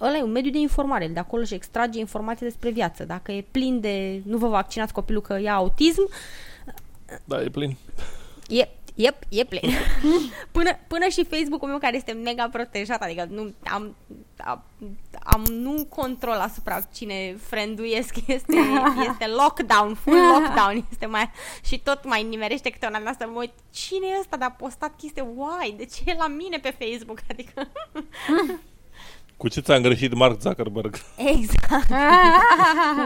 ăla 0.01 0.17
e 0.17 0.23
un 0.23 0.33
mediu 0.33 0.51
de 0.51 0.59
informare, 0.59 1.09
de 1.09 1.19
acolo 1.19 1.45
și 1.45 1.55
extrage 1.55 1.99
informații 1.99 2.47
despre 2.47 2.71
viață. 2.71 3.05
Dacă 3.05 3.33
e 3.33 3.45
plin 3.51 3.81
de 3.81 4.21
nu 4.25 4.37
vă 4.37 4.49
vaccinați 4.49 4.93
copilul 4.93 5.23
că 5.23 5.39
ia 5.41 5.55
autism, 5.55 6.09
da, 7.25 7.43
e 7.43 7.49
plin. 7.49 7.77
E, 8.49 8.69
Yep, 8.99 9.17
e 9.29 9.45
plin. 9.45 9.71
până, 10.57 10.71
până 10.87 11.09
și 11.09 11.25
Facebook-ul 11.25 11.69
meu 11.69 11.79
care 11.79 11.97
este 11.97 12.13
mega 12.13 12.49
protejat, 12.53 13.03
adică 13.03 13.27
nu 13.31 13.55
am, 13.65 13.97
am, 14.37 14.65
am 15.23 15.43
nu 15.43 15.87
control 15.89 16.35
asupra 16.35 16.81
cine 16.95 17.37
frienduiesc, 17.41 18.15
este, 18.27 18.57
este 19.09 19.27
lockdown, 19.27 19.95
full 19.95 20.17
lockdown, 20.33 20.87
este 20.91 21.07
mai, 21.07 21.31
și 21.65 21.79
tot 21.79 22.05
mai 22.05 22.23
nimerește 22.23 22.71
câte 22.71 22.87
una 22.87 23.11
asta, 23.11 23.27
mă 23.27 23.39
uit, 23.39 23.53
cine 23.71 24.07
e 24.07 24.19
ăsta 24.21 24.37
de 24.37 24.45
a 24.45 24.51
postat 24.51 24.97
chestii, 24.97 25.29
why, 25.35 25.75
de 25.77 25.85
ce 25.85 26.03
e 26.05 26.15
la 26.19 26.27
mine 26.27 26.59
pe 26.59 26.77
Facebook, 26.79 27.19
adică... 27.31 27.69
Cu 29.37 29.49
ce 29.49 29.61
ți-a 29.61 29.81
greșit 29.81 30.15
Mark 30.15 30.41
Zuckerberg? 30.41 30.99
Exact. 31.17 31.91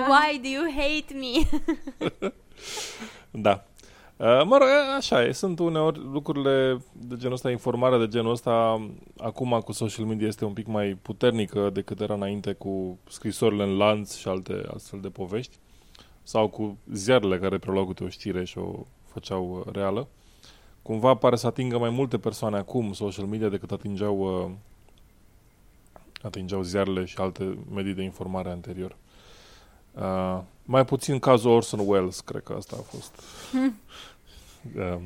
Why 0.09 0.39
do 0.43 0.49
you 0.49 0.73
hate 0.77 1.15
me? 1.15 1.61
da. 3.31 3.65
Uh, 4.23 4.43
mă 4.45 4.57
rog, 4.57 4.69
așa 4.97 5.25
e. 5.25 5.33
Sunt 5.33 5.59
uneori 5.59 5.99
lucrurile 5.99 6.83
de 6.93 7.17
genul 7.17 7.35
ăsta, 7.35 7.51
informarea 7.51 7.99
de 7.99 8.09
genul 8.09 8.31
ăsta, 8.31 8.87
acum 9.19 9.61
cu 9.65 9.73
social 9.73 10.05
media 10.05 10.27
este 10.27 10.45
un 10.45 10.53
pic 10.53 10.67
mai 10.67 10.99
puternică 11.03 11.71
decât 11.71 12.01
era 12.01 12.15
înainte 12.15 12.53
cu 12.53 12.99
scrisorile 13.09 13.63
în 13.63 13.77
lanț 13.77 14.17
și 14.17 14.29
alte 14.29 14.63
astfel 14.75 15.01
de 15.01 15.09
povești 15.09 15.57
sau 16.23 16.49
cu 16.49 16.79
ziarele 16.93 17.39
care 17.39 17.59
preluau 17.59 17.87
câte 17.87 18.05
o 18.05 18.09
știre 18.09 18.45
și 18.45 18.59
o 18.59 18.87
făceau 19.07 19.65
uh, 19.67 19.73
reală. 19.73 20.09
Cumva 20.83 21.15
pare 21.15 21.37
să 21.37 21.47
atingă 21.47 21.79
mai 21.79 21.91
multe 21.91 22.19
persoane 22.19 22.57
acum 22.57 22.93
social 22.93 23.27
media 23.27 23.49
decât 23.49 23.71
atingeau, 23.71 24.19
uh, 24.19 24.51
atingeau 26.23 26.63
ziarele 26.63 27.05
și 27.05 27.17
alte 27.19 27.59
medii 27.75 27.95
de 27.95 28.03
informare 28.03 28.51
anterior. 28.51 28.97
Uh, 29.93 30.41
mai 30.65 30.85
puțin 30.85 31.19
cazul 31.19 31.51
Orson 31.51 31.81
Welles, 31.87 32.21
cred 32.21 32.43
că 32.43 32.53
asta 32.53 32.77
a 32.79 32.83
fost. 32.83 33.23
Hmm. 33.51 33.77
Uh, 34.77 34.99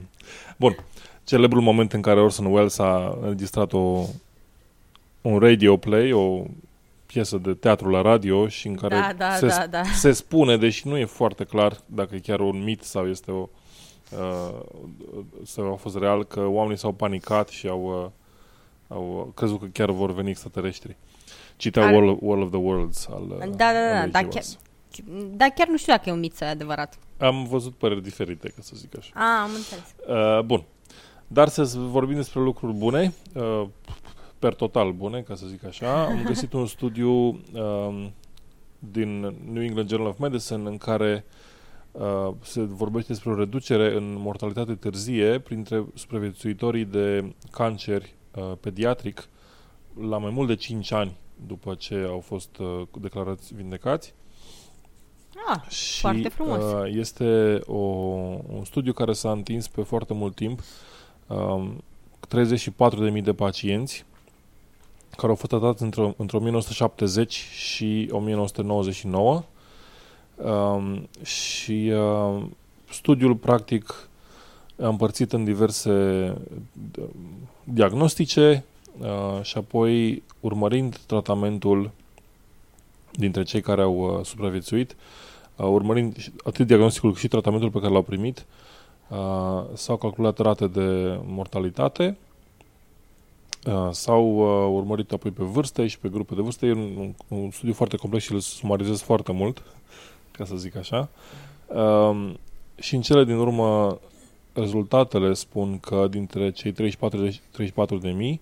bun. 0.57 0.77
Celebrul 1.25 1.63
moment 1.63 1.93
în 1.93 2.01
care 2.01 2.21
Orson 2.21 2.47
Welles 2.47 2.79
a 2.79 3.19
înregistrat 3.21 3.73
o, 3.73 4.05
un 5.21 5.39
radio 5.39 5.77
play, 5.77 6.13
o 6.13 6.43
piesă 7.07 7.39
de 7.39 7.55
teatru 7.55 7.91
la 7.91 8.01
radio 8.01 8.49
și 8.49 8.67
în 8.67 8.75
care 8.75 8.95
da, 8.95 9.13
da, 9.17 9.35
se, 9.35 9.47
da, 9.47 9.67
da. 9.67 9.83
se 9.83 10.13
spune, 10.13 10.57
deși 10.57 10.89
nu 10.89 10.97
e 10.97 11.05
foarte 11.05 11.45
clar 11.45 11.81
dacă 11.87 12.15
e 12.15 12.19
chiar 12.19 12.41
un 12.41 12.63
mit 12.63 12.83
sau 12.83 13.09
este 13.09 13.31
o 13.31 13.49
uh, 14.11 14.61
sau 15.45 15.73
a 15.73 15.77
fost 15.77 15.97
real, 15.99 16.25
că 16.25 16.41
oamenii 16.41 16.79
s-au 16.79 16.93
panicat 16.93 17.49
și 17.49 17.69
au, 17.69 18.13
uh, 18.89 18.97
au 18.97 19.33
crezut 19.35 19.61
că 19.61 19.67
chiar 19.67 19.91
vor 19.91 20.13
veni 20.13 20.31
extraterestri. 20.31 20.97
Citea 21.57 21.87
Ar... 21.87 21.93
World, 21.93 22.19
World 22.21 22.43
of 22.43 22.51
the 22.51 22.59
Worlds 22.59 23.09
al 23.11 23.27
Da, 23.29 23.47
da, 23.47 23.73
da, 23.73 24.01
da, 24.01 24.07
da 24.07 24.29
chiar, 24.29 24.43
știu. 24.43 24.59
Dar 25.37 25.49
chiar 25.49 25.69
nu 25.69 25.77
știu 25.77 25.93
dacă 25.93 26.09
e 26.09 26.13
un 26.13 26.19
mit 26.19 26.35
sau 26.35 26.49
e 26.49 26.51
adevărat. 26.51 26.99
Am 27.19 27.45
văzut 27.45 27.75
păreri 27.75 28.03
diferite, 28.03 28.49
ca 28.49 28.61
să 28.61 28.73
zic 28.77 28.97
așa. 28.99 29.11
A, 29.15 29.43
am 29.43 29.51
înțeles. 29.55 29.95
Uh, 30.09 30.45
bun. 30.45 30.65
Dar 31.27 31.49
să 31.49 31.65
vorbim 31.77 32.17
despre 32.17 32.41
lucruri 32.41 32.73
bune, 32.73 33.15
uh, 33.35 33.67
per 34.39 34.55
total 34.55 34.93
bune, 34.93 35.21
ca 35.21 35.35
să 35.35 35.47
zic 35.47 35.65
așa. 35.65 36.03
Am 36.07 36.23
găsit 36.25 36.53
un 36.53 36.67
studiu 36.67 37.11
uh, 37.13 38.07
din 38.79 39.21
New 39.53 39.63
England 39.63 39.89
Journal 39.89 40.09
of 40.09 40.19
Medicine 40.19 40.69
în 40.69 40.77
care 40.77 41.25
uh, 41.93 42.29
se 42.41 42.63
vorbește 42.63 43.13
despre 43.13 43.31
o 43.31 43.35
reducere 43.35 43.97
în 43.97 44.15
mortalitate 44.19 44.75
târzie 44.75 45.39
printre 45.39 45.85
supraviețuitorii 45.95 46.85
de 46.85 47.35
cancer 47.51 48.03
uh, 48.03 48.53
pediatric 48.61 49.29
la 50.01 50.19
mai 50.19 50.31
mult 50.31 50.49
de 50.49 50.55
5 50.55 50.93
ani 50.93 51.17
după 51.47 51.75
ce 51.75 52.07
au 52.09 52.21
fost 52.21 52.59
uh, 52.59 52.83
declarați 53.01 53.55
vindecați. 53.55 54.15
Ah, 55.49 55.69
și, 55.69 56.01
foarte 56.01 56.29
frumos. 56.29 56.63
Uh, 56.63 56.95
este 56.95 57.61
o, 57.67 57.77
un 57.77 58.65
studiu 58.65 58.93
care 58.93 59.13
s-a 59.13 59.31
întins 59.31 59.69
pe 59.69 59.83
foarte 59.83 60.15
mult 60.15 60.35
timp. 60.35 60.61
Uh, 61.27 61.69
34.000 62.29 63.23
de 63.23 63.33
pacienți 63.33 64.05
care 65.17 65.29
au 65.29 65.35
fost 65.35 65.51
tratați 65.51 65.83
între, 65.83 66.15
între 66.17 66.37
1970 66.37 67.33
și 67.33 68.09
1999 68.11 69.43
um, 70.37 71.09
și 71.23 71.93
uh, 71.95 72.43
studiul 72.91 73.35
practic 73.35 74.09
a 74.81 74.89
împărțit 74.89 75.33
în 75.33 75.45
diverse 75.45 75.91
uh, 76.99 77.05
diagnostice 77.65 78.65
uh, 78.99 79.43
și 79.43 79.59
apoi 79.59 80.23
urmărind 80.41 80.97
tratamentul 81.07 81.91
dintre 83.13 83.43
cei 83.43 83.61
care 83.61 83.83
au 83.83 83.99
uh, 83.99 84.25
supraviețuit, 84.25 84.97
uh, 85.57 85.67
urmărind 85.67 86.17
atât 86.45 86.67
diagnosticul 86.67 87.11
cât 87.11 87.21
și 87.21 87.29
tratamentul 87.29 87.71
pe 87.71 87.79
care 87.79 87.93
l-au 87.93 88.03
primit, 88.03 88.47
uh, 89.09 89.65
s-au 89.75 89.97
calculat 89.97 90.39
rate 90.39 90.67
de 90.67 91.19
mortalitate 91.27 92.17
Uh, 93.67 93.89
s-au 93.91 94.37
uh, 94.37 94.77
urmărit 94.77 95.13
apoi 95.13 95.31
pe 95.31 95.45
vârste 95.45 95.87
și 95.87 95.99
pe 95.99 96.09
grupe 96.09 96.35
de 96.35 96.43
vârste. 96.43 96.67
E 96.67 96.73
un, 96.73 97.15
un 97.29 97.51
studiu 97.51 97.73
foarte 97.73 97.97
complex 97.97 98.25
și 98.25 98.33
îl 98.33 98.41
sumarizez 98.41 99.01
foarte 99.01 99.33
mult, 99.33 99.63
ca 100.31 100.45
să 100.45 100.57
zic 100.57 100.77
așa. 100.77 101.09
Uh, 101.67 102.35
și 102.81 102.95
în 102.95 103.01
cele 103.01 103.25
din 103.25 103.35
urmă, 103.35 103.99
rezultatele 104.53 105.33
spun 105.33 105.79
că 105.79 106.07
dintre 106.11 106.51
cei 106.51 106.73
34 106.73 107.19
de, 107.21 107.41
34 107.51 107.99
de 107.99 108.11
mii, 108.11 108.41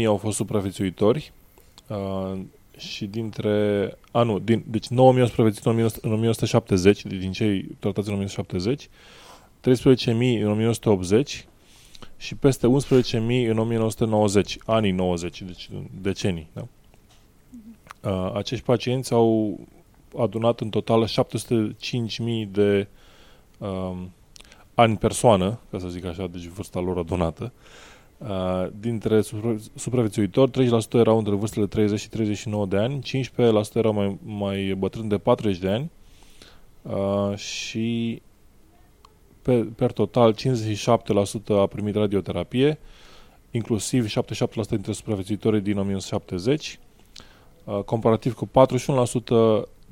9.000 0.00 0.04
au 0.06 0.16
fost 0.16 0.36
supraviețuitori 0.36 1.32
uh, 1.86 2.40
și 2.78 3.06
dintre... 3.06 3.92
A, 4.10 4.22
nu, 4.22 4.38
din, 4.38 4.64
deci 4.66 4.86
9.000 4.86 4.96
au 4.96 5.26
supraviețuit 5.26 5.64
în, 5.64 5.74
19, 5.74 6.06
în 6.06 6.12
1970, 6.12 7.02
din 7.02 7.32
cei 7.32 7.62
tratați 7.78 8.08
în 8.08 8.14
1970, 8.14 8.88
13.000 10.38 10.42
în 10.42 10.50
1980 10.50 11.46
și 12.16 12.34
peste 12.34 12.66
11.000 12.66 12.70
în 13.48 13.58
1990, 13.58 14.58
anii 14.64 14.90
90, 14.90 15.42
deci 15.42 15.68
decenii. 16.00 16.48
Da? 16.52 16.66
Uh, 18.10 18.32
acești 18.34 18.64
pacienți 18.64 19.12
au 19.12 19.58
adunat 20.18 20.60
în 20.60 20.68
total 20.68 21.08
705.000 21.08 22.50
de 22.50 22.88
uh, 23.58 23.96
ani 24.74 24.96
persoană, 24.96 25.60
ca 25.70 25.78
să 25.78 25.88
zic 25.88 26.04
așa, 26.04 26.26
deci 26.26 26.46
vârsta 26.46 26.80
lor 26.80 26.98
adunată. 26.98 27.52
Uh, 27.54 27.87
dintre 28.80 29.20
supraviețuitori, 29.74 30.50
30% 30.50 30.92
erau 30.92 31.18
între 31.18 31.34
vârstele 31.34 31.66
30 31.66 32.00
și 32.00 32.08
39 32.08 32.66
de 32.66 32.76
ani, 32.76 33.02
15% 33.02 33.74
erau 33.74 33.92
mai, 33.92 34.18
mai 34.22 34.74
bătrâni 34.78 35.08
de 35.08 35.18
40 35.18 35.58
de 35.58 35.68
ani 35.68 35.90
uh, 36.82 37.36
și 37.36 38.22
pe, 39.42 39.66
per 39.76 39.92
total 39.92 40.34
57% 40.34 40.36
a 41.48 41.66
primit 41.66 41.94
radioterapie, 41.94 42.78
inclusiv 43.50 44.06
77% 44.06 44.10
dintre 44.68 44.92
supraviețuitorii 44.92 45.60
din 45.60 45.78
1970, 45.78 46.78
uh, 47.64 47.78
comparativ 47.78 48.34
cu 48.34 48.46
41% 48.46 48.50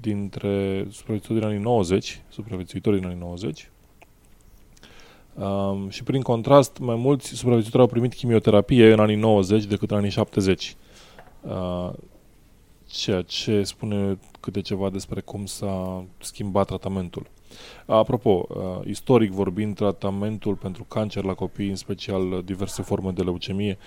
dintre 0.00 0.86
supraviețuitorii 0.90 1.40
din 1.40 1.48
anii 1.48 1.62
90, 1.62 2.22
supraviețuitorii 2.28 2.98
din 2.98 3.08
anii 3.08 3.20
90. 3.20 3.70
Um, 5.38 5.88
și 5.88 6.02
prin 6.02 6.22
contrast, 6.22 6.78
mai 6.78 6.94
mulți 6.94 7.28
supraviețuitori 7.28 7.82
au 7.82 7.88
primit 7.88 8.14
chimioterapie 8.14 8.92
în 8.92 9.00
anii 9.00 9.16
90 9.16 9.64
decât 9.64 9.90
în 9.90 9.96
anii 9.96 10.10
70. 10.10 10.76
Uh, 11.40 11.90
ceea 12.86 13.22
ce 13.22 13.62
spune 13.62 14.18
câte 14.40 14.60
ceva 14.60 14.90
despre 14.90 15.20
cum 15.20 15.46
s-a 15.46 16.04
schimbat 16.18 16.66
tratamentul. 16.66 17.26
Apropo, 17.86 18.46
uh, 18.48 18.86
istoric 18.86 19.30
vorbind, 19.30 19.74
tratamentul 19.74 20.54
pentru 20.54 20.84
cancer 20.84 21.24
la 21.24 21.34
copii, 21.34 21.68
în 21.68 21.76
special 21.76 22.42
diverse 22.44 22.82
forme 22.82 23.10
de 23.10 23.22
leucemie, 23.22 23.78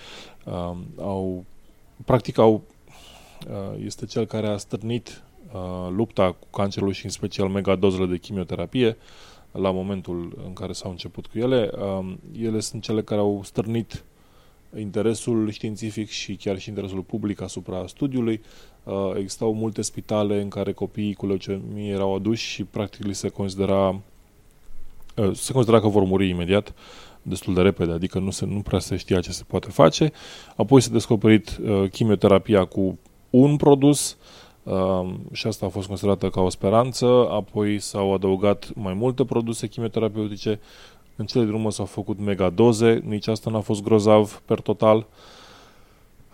uh, 0.44 0.76
au, 0.98 1.44
practic 2.04 2.38
au, 2.38 2.62
uh, 3.48 3.84
este 3.84 4.06
cel 4.06 4.24
care 4.24 4.46
a 4.46 4.56
stârnit 4.56 5.22
lupta 5.88 6.32
cu 6.32 6.46
cancerul 6.50 6.92
și 6.92 7.04
în 7.04 7.10
special 7.10 7.48
megadozele 7.48 8.06
de 8.06 8.16
chimioterapie 8.16 8.96
la 9.52 9.70
momentul 9.70 10.38
în 10.46 10.52
care 10.52 10.72
s-au 10.72 10.90
început 10.90 11.26
cu 11.26 11.38
ele. 11.38 11.70
Ele 12.40 12.60
sunt 12.60 12.82
cele 12.82 13.02
care 13.02 13.20
au 13.20 13.40
stârnit 13.44 14.04
interesul 14.78 15.50
științific 15.50 16.08
și 16.08 16.34
chiar 16.34 16.58
și 16.58 16.68
interesul 16.68 17.00
public 17.00 17.40
asupra 17.40 17.86
studiului. 17.86 18.40
Uh, 18.84 19.12
existau 19.16 19.54
multe 19.54 19.82
spitale 19.82 20.40
în 20.40 20.48
care 20.48 20.72
copiii 20.72 21.14
cu 21.14 21.26
leucemie 21.26 21.92
erau 21.92 22.14
aduși 22.14 22.46
și 22.46 22.64
practic 22.64 23.04
li 23.04 23.14
se 23.14 23.28
considera 23.28 24.00
uh, 25.16 25.30
se 25.34 25.52
considera 25.52 25.80
că 25.80 25.88
vor 25.88 26.04
muri 26.04 26.28
imediat 26.28 26.74
destul 27.22 27.54
de 27.54 27.60
repede, 27.60 27.92
adică 27.92 28.18
nu, 28.18 28.30
se, 28.30 28.46
nu 28.46 28.60
prea 28.60 28.78
se 28.78 28.96
știa 28.96 29.20
ce 29.20 29.32
se 29.32 29.44
poate 29.46 29.70
face. 29.70 30.12
Apoi 30.56 30.80
s-a 30.80 30.90
descoperit 30.92 31.58
uh, 31.62 31.90
chimioterapia 31.90 32.64
cu 32.64 32.98
un 33.30 33.56
produs 33.56 34.10
uh, 34.10 34.19
și 35.32 35.46
asta 35.46 35.66
a 35.66 35.68
fost 35.68 35.86
considerată 35.86 36.28
ca 36.28 36.40
o 36.40 36.48
speranță. 36.48 37.06
Apoi 37.30 37.78
s-au 37.78 38.14
adăugat 38.14 38.70
mai 38.74 38.94
multe 38.94 39.24
produse 39.24 39.66
chimioterapeutice. 39.66 40.60
În 41.16 41.26
cele 41.26 41.44
din 41.44 41.52
urmă 41.52 41.70
s-au 41.70 41.84
făcut 41.84 42.18
megadoze, 42.18 43.02
nici 43.04 43.26
asta 43.26 43.50
n-a 43.50 43.60
fost 43.60 43.82
grozav 43.82 44.42
per 44.44 44.60
total. 44.60 44.96
Uh, 44.96 45.04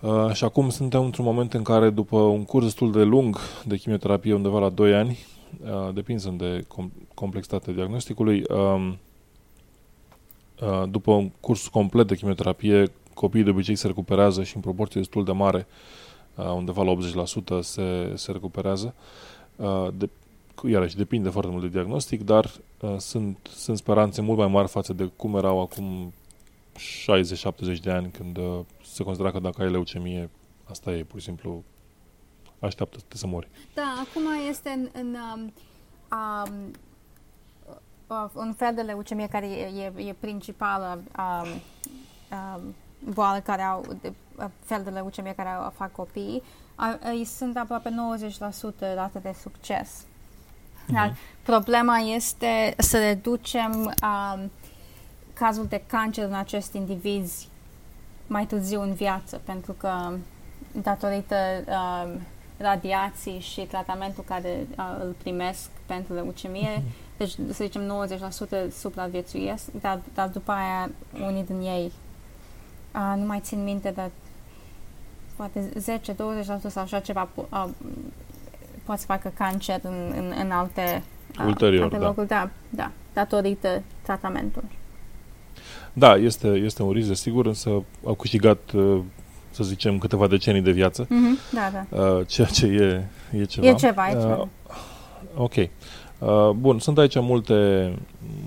Uh, 0.01 0.33
și 0.33 0.45
acum 0.45 0.69
suntem 0.69 1.05
într-un 1.05 1.25
moment 1.25 1.55
în 1.55 1.63
care, 1.63 1.91
după 1.91 2.17
un 2.17 2.45
curs 2.45 2.65
destul 2.65 2.93
de 2.93 3.03
lung 3.03 3.39
de 3.65 3.77
chimioterapie, 3.77 4.35
undeva 4.35 4.59
la 4.59 4.69
2 4.69 4.95
ani, 4.95 5.19
uh, 5.65 5.95
depinsând 5.95 6.39
de 6.39 6.65
com- 6.65 7.09
complexitatea 7.15 7.73
diagnosticului, 7.73 8.43
uh, 8.49 8.93
uh, 10.61 10.89
după 10.91 11.13
un 11.13 11.31
curs 11.41 11.69
complet 11.69 12.07
de 12.07 12.17
chimioterapie, 12.17 12.93
copiii 13.15 13.45
de 13.45 13.51
obicei 13.51 13.75
se 13.75 13.87
recuperează 13.87 14.43
și 14.43 14.57
în 14.57 14.63
proporție 14.63 15.01
destul 15.01 15.25
de 15.25 15.33
mare, 15.33 15.67
uh, 15.69 16.06
undeva 16.37 16.83
la 16.83 16.95
80% 17.59 17.61
se, 17.61 18.13
se 18.15 18.33
recuperează. 18.33 18.95
Uh, 19.57 19.89
de, 19.95 20.09
iarăși, 20.69 20.97
depinde 20.97 21.29
foarte 21.29 21.51
mult 21.51 21.63
de 21.63 21.69
diagnostic, 21.69 22.25
dar 22.25 22.51
uh, 22.81 22.97
sunt, 22.99 23.39
sunt 23.55 23.77
speranțe 23.77 24.21
mult 24.21 24.39
mai 24.39 24.49
mari 24.49 24.69
față 24.69 24.93
de 24.93 25.05
cum 25.17 25.37
erau 25.37 25.61
acum 25.61 26.13
60-70 27.77 27.81
de 27.83 27.91
ani, 27.91 28.11
când 28.11 28.37
uh, 28.37 28.59
se 28.85 29.03
considera 29.03 29.31
că 29.31 29.39
dacă 29.39 29.63
ai 29.63 29.71
leucemie, 29.71 30.31
asta 30.71 30.93
e, 30.93 31.03
pur 31.03 31.19
și 31.19 31.25
simplu, 31.25 31.65
așteaptă 32.59 32.99
să 33.09 33.27
mori. 33.27 33.49
Da, 33.75 34.05
acum 34.09 34.23
este 34.49 34.69
în, 34.69 34.89
în 34.93 35.17
um, 35.35 35.53
um, 36.19 36.73
uh, 38.07 38.31
un 38.35 38.53
fel 38.53 38.75
de 38.75 38.81
leucemie 38.81 39.27
care 39.27 39.47
e, 39.47 39.93
e, 39.97 40.09
e 40.09 40.15
principală 40.21 41.03
um, 41.19 41.49
um, 42.39 42.75
boală 43.13 43.41
care 43.41 43.63
au, 43.63 43.85
de, 44.01 44.13
uh, 44.39 44.45
fel 44.65 44.83
de 44.83 44.91
leucemie 44.91 45.33
care 45.37 45.49
au, 45.49 45.73
fac 45.77 45.93
copii, 45.93 46.43
uh, 47.13 47.27
sunt 47.27 47.57
aproape 47.57 47.91
90% 47.91 48.95
rate 48.95 49.19
de 49.19 49.35
succes. 49.41 50.05
Uh-huh. 50.87 50.93
Dar 50.93 51.17
problema 51.43 51.97
este 51.97 52.75
să 52.79 52.99
reducem 52.99 53.73
um, 53.75 54.51
cazul 55.33 55.67
de 55.67 55.83
cancer 55.87 56.25
în 56.25 56.35
acest 56.35 56.73
indivizi 56.73 57.49
mai 58.27 58.47
târziu 58.47 58.81
în 58.81 58.93
viață, 58.93 59.41
pentru 59.45 59.73
că 59.73 60.13
datorită 60.73 61.37
uh, 61.69 62.13
radiații 62.59 63.41
și 63.41 63.61
tratamentul 63.61 64.25
care 64.27 64.67
uh, 64.79 64.97
îl 65.01 65.15
primesc 65.23 65.69
pentru 65.87 66.15
leucemie, 66.15 66.79
mm-hmm. 66.79 67.17
deci 67.17 67.31
să 67.31 67.65
zicem 67.65 68.07
90% 68.69 68.73
supraviețuiesc, 68.73 69.65
dar, 69.81 70.01
dar 70.15 70.29
după 70.29 70.53
aia 70.53 70.91
unii 71.23 71.45
din 71.45 71.61
ei 71.61 71.93
uh, 72.97 73.15
nu 73.21 73.27
mai 73.27 73.41
țin 73.43 73.63
minte, 73.65 73.91
dar 73.91 74.11
poate 75.37 75.69
10-20% 75.69 76.69
sau 76.69 76.83
așa 76.83 77.01
ceva 77.01 77.29
uh, 77.35 77.69
poate 78.85 79.01
să 79.01 79.07
facă 79.07 79.33
cancer 79.39 79.81
în, 79.83 80.13
în, 80.17 80.33
în 80.43 80.51
alte, 80.51 81.03
uh, 81.39 81.45
Ulterior, 81.47 81.83
alte 81.83 81.97
da. 81.97 82.07
locuri. 82.07 82.27
Da, 82.27 82.51
da, 82.71 82.91
datorită 83.13 83.83
tratamentului. 84.03 84.69
Da, 85.93 86.15
este, 86.15 86.49
este 86.49 86.83
un 86.83 86.93
risc, 86.93 87.15
sigur, 87.15 87.47
însă 87.47 87.71
au 88.05 88.15
câștigat, 88.15 88.71
uh, 88.71 89.01
să 89.51 89.65
zicem, 89.65 89.99
câteva 89.99 90.27
decenii 90.27 90.61
de 90.61 90.71
viață, 90.71 91.05
mm-hmm, 91.05 91.53
da, 91.53 91.71
da. 91.73 92.03
Uh, 92.03 92.27
ceea 92.27 92.47
ce 92.47 92.67
e, 92.67 93.05
e 93.39 93.45
ceva. 93.45 93.67
E 93.67 93.75
ceva, 93.75 94.09
e 94.09 94.13
ceva. 94.13 94.37
Uh, 94.37 94.49
Ok. 95.37 95.55
Uh, 95.55 96.51
bun, 96.51 96.79
sunt 96.79 96.99
aici 96.99 97.21
multe, 97.21 97.93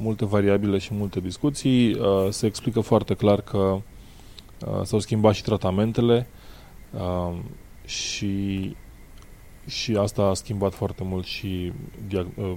multe 0.01 0.25
variabile 0.25 0.77
și 0.77 0.93
multe 0.93 1.19
discuții. 1.19 1.93
Uh, 1.93 2.27
se 2.29 2.45
explică 2.45 2.79
foarte 2.79 3.13
clar 3.13 3.41
că 3.41 3.81
uh, 4.67 4.81
s-au 4.83 4.99
schimbat 4.99 5.33
și 5.33 5.43
tratamentele 5.43 6.27
uh, 6.91 7.35
și, 7.85 8.75
și 9.67 9.95
asta 9.95 10.21
a 10.21 10.33
schimbat 10.33 10.73
foarte 10.73 11.03
mult 11.03 11.25
și 11.25 11.71
diag- 12.07 12.37
uh, 12.37 12.51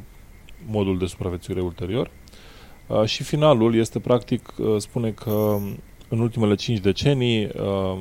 modul 0.66 0.98
de 0.98 1.06
supraviețuire 1.06 1.60
ulterior. 1.60 2.10
Uh, 2.86 3.04
și 3.04 3.22
finalul 3.22 3.74
este 3.74 4.00
practic, 4.00 4.52
uh, 4.58 4.76
spune 4.78 5.10
că 5.10 5.58
în 6.08 6.18
ultimele 6.20 6.54
5 6.54 6.78
decenii 6.78 7.44
uh, 7.44 8.00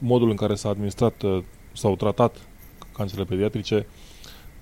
modul 0.00 0.30
în 0.30 0.36
care 0.36 0.54
s-a 0.54 0.68
administrat 0.68 1.22
uh, 1.22 1.42
sau 1.72 1.96
tratat 1.96 2.36
cancerele 2.92 3.26
pediatrice 3.26 3.86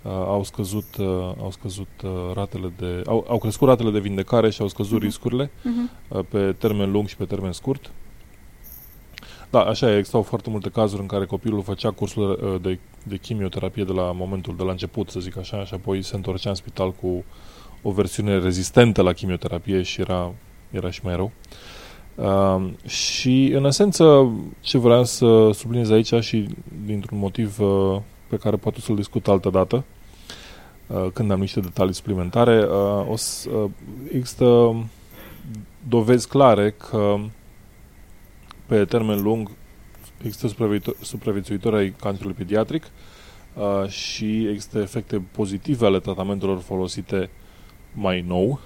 uh, 0.03 0.13
au 0.13 0.43
scăzut, 0.43 0.97
uh, 0.99 1.07
au 1.41 1.51
scăzut 1.51 1.89
uh, 2.05 2.11
ratele 2.35 2.73
de 2.79 3.03
au, 3.07 3.25
au 3.29 3.39
crescut 3.39 3.69
ratele 3.69 3.91
de 3.91 3.99
vindecare 3.99 4.51
și 4.51 4.61
au 4.61 4.69
scăzut 4.69 4.99
uh-huh. 4.99 5.05
riscurile 5.05 5.47
Uh-huh. 5.47 6.09
uh, 6.09 6.25
pe 6.29 6.53
termen 6.53 6.91
lung 6.91 7.09
și 7.09 7.17
pe 7.17 7.25
termen 7.25 7.53
scurt. 7.53 7.91
Da, 9.55 9.61
așa 9.61 9.91
e, 9.91 9.97
existau 9.97 10.23
foarte 10.23 10.51
multe 10.51 10.69
cazuri 10.69 11.01
în 11.01 11.07
care 11.07 11.25
copilul 11.25 11.63
făcea 11.63 11.91
cursul 11.91 12.39
uh, 12.43 12.61
de, 12.61 12.79
de 13.03 13.17
chimioterapie 13.17 13.85
de 13.85 13.93
la 13.93 14.13
momentul 14.13 14.57
de 14.57 14.63
la 14.63 14.71
început, 14.71 15.11
să 15.11 15.21
zic 15.21 15.37
așa, 15.37 15.65
și 15.65 15.75
apoi 15.75 16.03
se 16.03 16.17
întorcea 16.17 16.49
în 16.49 16.55
spital 16.55 16.93
cu 16.93 17.25
o 17.83 17.91
versiune 17.91 18.39
rezistentă 18.39 19.03
la 19.03 19.13
chimioterapie 19.13 19.83
și 19.83 20.01
era, 20.01 20.33
era 20.71 20.91
și 20.91 21.01
mai 21.03 21.17
rău. 21.17 21.33
Uh, 22.15 22.89
și, 22.89 23.53
în 23.55 23.65
esență, 23.65 24.33
ce 24.61 24.79
vreau 24.79 25.05
să 25.05 25.51
subliniez 25.53 25.91
aici 25.91 26.15
și 26.21 26.49
dintr-un 26.87 27.19
motiv 27.19 27.61
uh, 27.61 28.01
pe 28.29 28.37
care 28.37 28.57
poate 28.57 28.81
să-l 28.81 28.97
discut 28.97 29.29
altă 29.29 29.51
dată, 29.51 29.85
uh, 30.87 31.07
când 31.13 31.31
am 31.31 31.41
niște 31.41 31.61
detalii 31.61 31.95
suplimentare, 31.95 32.65
uh, 32.65 33.11
o 33.11 33.17
să, 33.17 33.49
uh, 33.51 33.71
există 34.13 34.77
dovezi 35.89 36.29
clare 36.29 36.71
că 36.71 37.17
pe 38.67 38.85
termen 38.85 39.23
lung 39.23 39.51
există 40.23 40.47
supraviețuitori, 40.47 41.07
supraviețuitori 41.07 41.77
ai 41.77 41.95
cancerului 42.01 42.37
pediatric 42.37 42.85
uh, 43.55 43.89
și 43.89 44.47
există 44.47 44.79
efecte 44.79 45.23
pozitive 45.33 45.87
ale 45.87 46.01
tratamentelor 46.01 46.61
folosite 46.61 47.31
mai 47.93 48.21
nou, 48.21 48.49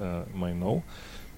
uh, 0.00 0.22
mai 0.38 0.56
nou 0.58 0.82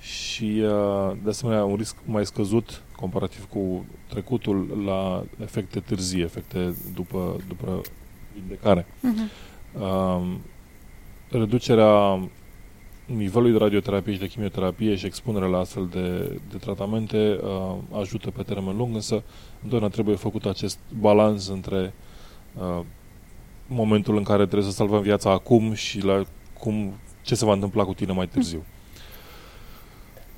și 0.00 0.62
uh, 0.62 1.16
de 1.22 1.28
asemenea 1.28 1.64
un 1.64 1.76
risc 1.76 1.96
mai 2.04 2.26
scăzut 2.26 2.82
comparativ 2.96 3.48
cu 3.48 3.86
trecutul 4.08 4.82
la 4.84 5.24
efecte 5.42 5.80
târzii, 5.80 6.22
efecte 6.22 6.74
după, 6.94 7.36
după 7.48 7.80
vindecare. 8.34 8.82
Uh-huh. 8.82 9.46
Uh, 9.80 10.36
reducerea 11.30 12.28
nivelului 13.16 13.52
de 13.52 13.58
radioterapie 13.58 14.12
și 14.12 14.18
de 14.18 14.26
chimioterapie 14.26 14.94
și 14.94 15.06
expunerea 15.06 15.48
la 15.48 15.58
astfel 15.58 15.86
de, 15.86 16.40
de 16.50 16.56
tratamente 16.56 17.38
uh, 17.42 17.76
ajută 18.00 18.30
pe 18.30 18.42
termen 18.42 18.76
lung, 18.76 18.94
însă 18.94 19.22
întotdeauna 19.54 19.88
trebuie 19.88 20.16
făcut 20.16 20.44
acest 20.44 20.78
balans 20.98 21.48
între 21.48 21.94
uh, 22.58 22.80
momentul 23.66 24.16
în 24.16 24.22
care 24.22 24.46
trebuie 24.46 24.70
să 24.70 24.76
salvăm 24.76 25.00
viața 25.00 25.30
acum 25.30 25.72
și 25.72 26.04
la 26.04 26.24
cum, 26.58 26.92
ce 27.22 27.34
se 27.34 27.44
va 27.44 27.52
întâmpla 27.52 27.84
cu 27.84 27.94
tine 27.94 28.12
mai 28.12 28.28
târziu. 28.28 28.64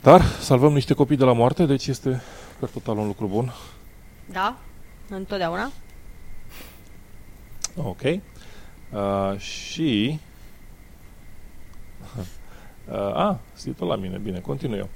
Dar 0.02 0.22
salvăm 0.22 0.72
niște 0.72 0.94
copii 0.94 1.16
de 1.16 1.24
la 1.24 1.32
moarte, 1.32 1.66
deci 1.66 1.86
este 1.86 2.22
per 2.58 2.68
total 2.68 2.96
un 2.96 3.06
lucru 3.06 3.26
bun. 3.26 3.52
Da? 4.32 4.56
Întotdeauna? 5.08 5.72
Ok. 7.76 8.00
Uh, 8.02 9.38
și... 9.38 10.18
Uh, 12.90 12.96
a, 12.96 13.38
stii 13.52 13.72
tot 13.72 13.88
la 13.88 13.96
mine. 13.96 14.18
Bine, 14.18 14.38
continui 14.38 14.78
eu. 14.78 14.88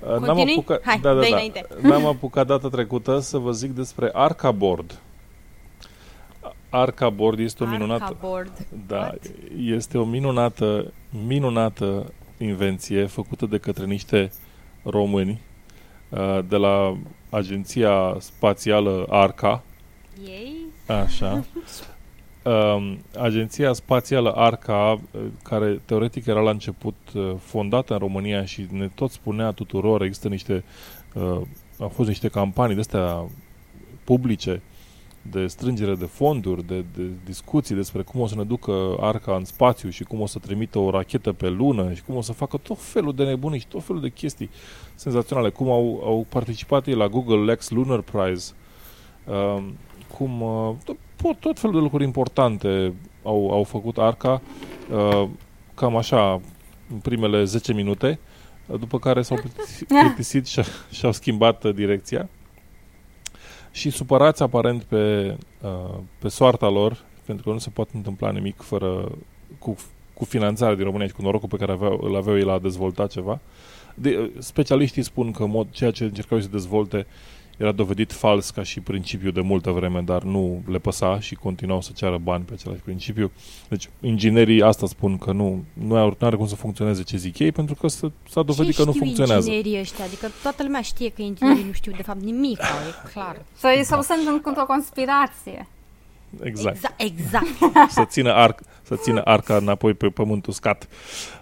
Uh, 0.00 0.08
n-am 0.08 0.20
Continui? 0.24 0.52
apucat, 0.52 0.82
Hai, 0.84 0.98
da, 0.98 1.14
da, 1.14 1.20
dă-i 1.20 1.30
da. 1.30 1.36
înainte. 1.36 1.66
N-am 1.88 2.06
apucat 2.06 2.46
data 2.46 2.68
trecută 2.68 3.18
să 3.18 3.38
vă 3.38 3.52
zic 3.52 3.70
despre 3.70 4.10
Arca 4.12 4.50
Board. 4.50 5.00
Arca 6.70 7.10
Board 7.10 7.38
este 7.38 7.64
o 7.64 7.66
minunată... 7.66 8.04
Arca 8.04 8.16
board. 8.20 8.66
Da, 8.86 8.96
What? 8.96 9.30
este 9.56 9.98
o 9.98 10.04
minunată, 10.04 10.92
minunată 11.26 12.12
invenție 12.38 13.06
făcută 13.06 13.46
de 13.46 13.58
către 13.58 13.84
niște 13.84 14.30
români 14.82 15.40
uh, 16.08 16.38
de 16.48 16.56
la 16.56 16.96
Agenția 17.30 18.16
Spațială 18.18 19.06
Arca, 19.08 19.62
Ei? 20.26 20.56
Așa. 20.86 21.44
Um, 22.44 22.98
Agenția 23.18 23.72
Spațială 23.72 24.32
ARCA, 24.32 24.92
uh, 24.92 25.20
care 25.42 25.80
teoretic 25.84 26.26
era 26.26 26.40
la 26.40 26.50
început 26.50 26.94
uh, 27.14 27.32
fondată 27.38 27.92
în 27.92 27.98
România 27.98 28.44
și 28.44 28.66
ne 28.70 28.88
tot 28.94 29.10
spunea 29.10 29.50
tuturor, 29.50 30.02
există 30.02 30.28
niște, 30.28 30.64
uh, 31.14 31.40
au 31.78 31.88
fost 31.88 32.08
niște 32.08 32.28
campanii 32.28 32.74
de 32.74 32.80
astea 32.80 33.24
publice 34.04 34.62
de 35.30 35.46
strângere 35.46 35.94
de 35.94 36.04
fonduri, 36.04 36.66
de, 36.66 36.84
de 36.96 37.02
discuții 37.24 37.74
despre 37.74 38.02
cum 38.02 38.20
o 38.20 38.26
să 38.26 38.34
ne 38.34 38.44
ducă 38.44 38.96
ARCA 39.00 39.34
în 39.36 39.44
spațiu 39.44 39.88
și 39.88 40.04
cum 40.04 40.20
o 40.20 40.26
să 40.26 40.38
trimită 40.38 40.78
o 40.78 40.90
rachetă 40.90 41.32
pe 41.32 41.48
lună 41.48 41.92
și 41.92 42.02
cum 42.02 42.16
o 42.16 42.20
să 42.20 42.32
facă 42.32 42.56
tot 42.56 42.78
felul 42.78 43.14
de 43.14 43.24
nebunii 43.24 43.58
și 43.58 43.66
tot 43.66 43.82
felul 43.82 44.00
de 44.00 44.08
chestii 44.08 44.50
senzaționale, 44.94 45.50
cum 45.50 45.70
au, 45.70 46.00
au 46.04 46.26
participat 46.28 46.86
ei 46.86 46.94
la 46.94 47.08
Google 47.08 47.44
Lex 47.44 47.70
Lunar 47.70 48.00
Prize, 48.00 48.52
um, 49.26 49.76
cum 50.16 50.40
uh, 50.40 50.74
tot, 50.84 50.96
tot 51.40 51.58
felul 51.58 51.74
de 51.76 51.82
lucruri 51.82 52.04
importante 52.04 52.92
au, 53.22 53.50
au 53.50 53.62
făcut 53.62 53.98
Arca, 53.98 54.42
uh, 54.92 55.28
cam 55.74 55.96
așa, 55.96 56.40
în 56.92 56.98
primele 56.98 57.44
10 57.44 57.72
minute, 57.72 58.18
uh, 58.66 58.78
după 58.78 58.98
care 58.98 59.22
s-au 59.22 59.36
plictisit- 59.42 59.86
plictisit 59.86 60.46
și, 60.46 60.62
și-au 60.90 61.12
schimbat 61.12 61.64
uh, 61.64 61.74
direcția 61.74 62.28
și 63.72 63.90
supărați 63.90 64.42
aparent 64.42 64.82
pe, 64.82 65.36
uh, 65.60 65.98
pe 66.18 66.28
soarta 66.28 66.68
lor, 66.68 67.04
pentru 67.24 67.44
că 67.44 67.50
nu 67.50 67.58
se 67.58 67.70
poate 67.70 67.90
întâmpla 67.94 68.30
nimic 68.30 68.60
fără 68.60 69.12
cu, 69.58 69.76
cu 70.14 70.24
finanțarea 70.24 70.74
din 70.74 70.84
România 70.84 71.06
și 71.06 71.12
cu 71.12 71.22
norocul 71.22 71.48
pe 71.48 71.56
care 71.56 71.72
aveau, 71.72 72.00
îl 72.02 72.16
aveau 72.16 72.36
ei 72.36 72.44
la 72.44 72.52
a 72.52 72.58
dezvolta 72.58 73.06
ceva. 73.06 73.40
De, 73.94 74.18
uh, 74.18 74.30
specialiștii 74.38 75.02
spun 75.02 75.30
că 75.30 75.46
mod, 75.46 75.66
ceea 75.70 75.90
ce 75.90 76.04
încercau 76.04 76.36
ei 76.36 76.42
să 76.42 76.50
dezvolte 76.50 77.06
era 77.56 77.72
dovedit 77.72 78.12
fals 78.12 78.50
ca 78.50 78.62
și 78.62 78.80
principiu 78.80 79.30
de 79.30 79.40
multă 79.40 79.70
vreme, 79.70 80.00
dar 80.00 80.22
nu 80.22 80.62
le 80.66 80.78
păsa 80.78 81.20
și 81.20 81.34
continuau 81.34 81.80
să 81.80 81.90
ceară 81.94 82.18
bani 82.18 82.44
pe 82.44 82.52
același 82.52 82.80
principiu. 82.80 83.30
Deci, 83.68 83.88
inginerii 84.00 84.62
asta 84.62 84.86
spun 84.86 85.18
că 85.18 85.32
nu, 85.32 85.64
nu 85.72 85.96
are, 85.96 86.16
nu 86.18 86.26
are 86.26 86.36
cum 86.36 86.46
să 86.46 86.54
funcționeze 86.54 87.02
ce 87.02 87.16
zic 87.16 87.38
ei, 87.38 87.52
pentru 87.52 87.74
că 87.74 87.88
s-a, 87.88 88.12
s-a 88.28 88.42
dovedit 88.42 88.74
Ce 88.74 88.80
că 88.80 88.86
nu 88.86 88.92
știu 88.92 89.04
funcționează. 89.04 89.50
inginerii 89.50 89.80
ăștia? 89.80 90.04
Adică 90.04 90.26
toată 90.42 90.62
lumea 90.62 90.80
știe 90.80 91.08
că 91.08 91.22
inginerii 91.22 91.64
nu 91.64 91.72
știu 91.72 91.92
de 91.96 92.02
fapt 92.02 92.20
nimic, 92.20 92.58
e 92.88 93.08
clar. 93.12 93.42
Sau, 93.56 93.70
sau 93.82 94.02
sunt 94.02 94.42
într-o 94.44 94.64
conspirație. 94.64 95.66
Exact. 96.42 96.76
Exact. 96.96 97.00
exact. 97.00 97.90
să 97.90 98.04
țină, 98.04 98.32
arc, 98.32 98.60
să 98.82 98.96
țină 98.96 99.20
arca 99.24 99.56
înapoi 99.56 99.94
pe 99.94 100.08
pământ 100.08 100.46
uscat. 100.46 100.88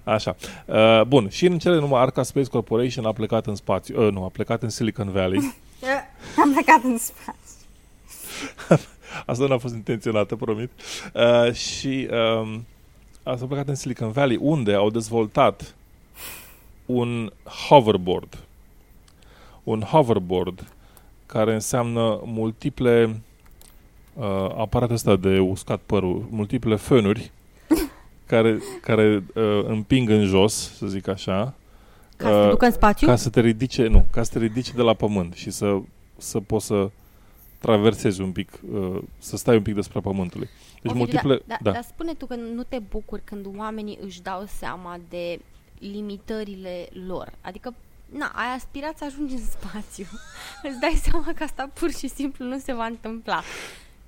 Așa. 0.04 0.36
Uh, 0.66 1.02
bun. 1.06 1.28
Și 1.28 1.46
în 1.46 1.58
cele 1.58 1.78
numai 1.78 2.00
Arca 2.00 2.22
Space 2.22 2.48
Corporation 2.48 3.04
a 3.04 3.12
plecat 3.12 3.46
în 3.46 3.54
spațiu. 3.54 4.06
Uh, 4.06 4.12
nu, 4.12 4.24
a 4.24 4.28
plecat 4.28 4.62
în 4.62 4.68
Silicon 4.68 5.10
Valley. 5.10 5.40
Am 6.36 6.52
plecat 6.52 6.82
în 6.82 6.98
spațiu. 6.98 7.38
Asta 9.26 9.46
nu 9.46 9.52
a 9.52 9.58
fost 9.58 9.74
intenționată, 9.74 10.36
promit. 10.36 10.70
Uh, 11.14 11.52
și 11.52 12.08
um, 12.10 12.66
a 13.22 13.36
s-a 13.36 13.46
plecat 13.46 13.68
în 13.68 13.74
Silicon 13.74 14.10
Valley, 14.10 14.38
unde 14.40 14.74
au 14.74 14.90
dezvoltat 14.90 15.74
un 16.86 17.32
hoverboard. 17.68 18.38
Un 19.64 19.80
hoverboard 19.80 20.66
care 21.26 21.54
înseamnă 21.54 22.20
multiple 22.24 23.20
uh, 24.14 24.24
aparate 24.56 24.92
astea 24.92 25.16
de 25.16 25.38
uscat 25.38 25.80
părul, 25.86 26.26
multiple 26.30 26.76
fănuri 26.76 27.30
care, 28.26 28.58
care 28.80 29.24
uh, 29.34 29.64
împing 29.66 30.08
în 30.08 30.24
jos, 30.26 30.76
să 30.76 30.86
zic 30.86 31.08
așa, 31.08 31.54
Ca 32.20 32.26
să 32.28 32.32
te 32.34 32.44
Uh, 32.44 32.50
ducă 32.50 32.64
în 32.64 32.72
spațiu? 32.72 33.06
ca 33.06 33.16
să 33.16 33.30
te 33.30 33.40
ridice, 33.40 33.86
nu, 33.86 34.06
ca 34.10 34.22
să 34.22 34.32
te 34.32 34.38
ridice 34.38 34.72
de 34.72 34.82
la 34.82 34.94
pământ 34.94 35.34
și 35.34 35.50
să, 35.50 35.78
să 36.16 36.40
poți 36.40 36.66
să 36.66 36.90
traversezi 37.58 38.20
un 38.20 38.32
pic, 38.32 38.60
uh, 38.72 39.02
să 39.18 39.36
stai 39.36 39.56
un 39.56 39.62
pic 39.62 39.74
despre 39.74 40.00
pământului. 40.00 40.48
Deci 40.82 40.90
Ok, 40.90 40.96
multiple, 40.96 41.34
da, 41.36 41.42
da, 41.46 41.56
da. 41.62 41.70
Dar 41.70 41.82
spune 41.82 42.14
tu 42.14 42.26
că 42.26 42.34
nu 42.34 42.62
te 42.62 42.78
bucuri 42.78 43.22
când 43.24 43.46
oamenii 43.56 43.98
își 44.02 44.22
dau 44.22 44.44
seama 44.58 44.98
de 45.08 45.40
limitările 45.78 46.88
lor. 47.06 47.32
Adică, 47.40 47.74
na, 48.06 48.32
ai 48.34 48.54
aspirat 48.56 48.96
să 48.98 49.04
ajungi 49.04 49.34
în 49.34 49.44
spațiu. 49.44 50.06
îți 50.68 50.80
dai 50.80 51.00
seama 51.02 51.32
că 51.34 51.42
asta 51.42 51.70
pur 51.74 51.90
și 51.90 52.08
simplu 52.08 52.44
nu 52.44 52.58
se 52.58 52.72
va 52.72 52.84
întâmpla. 52.86 53.42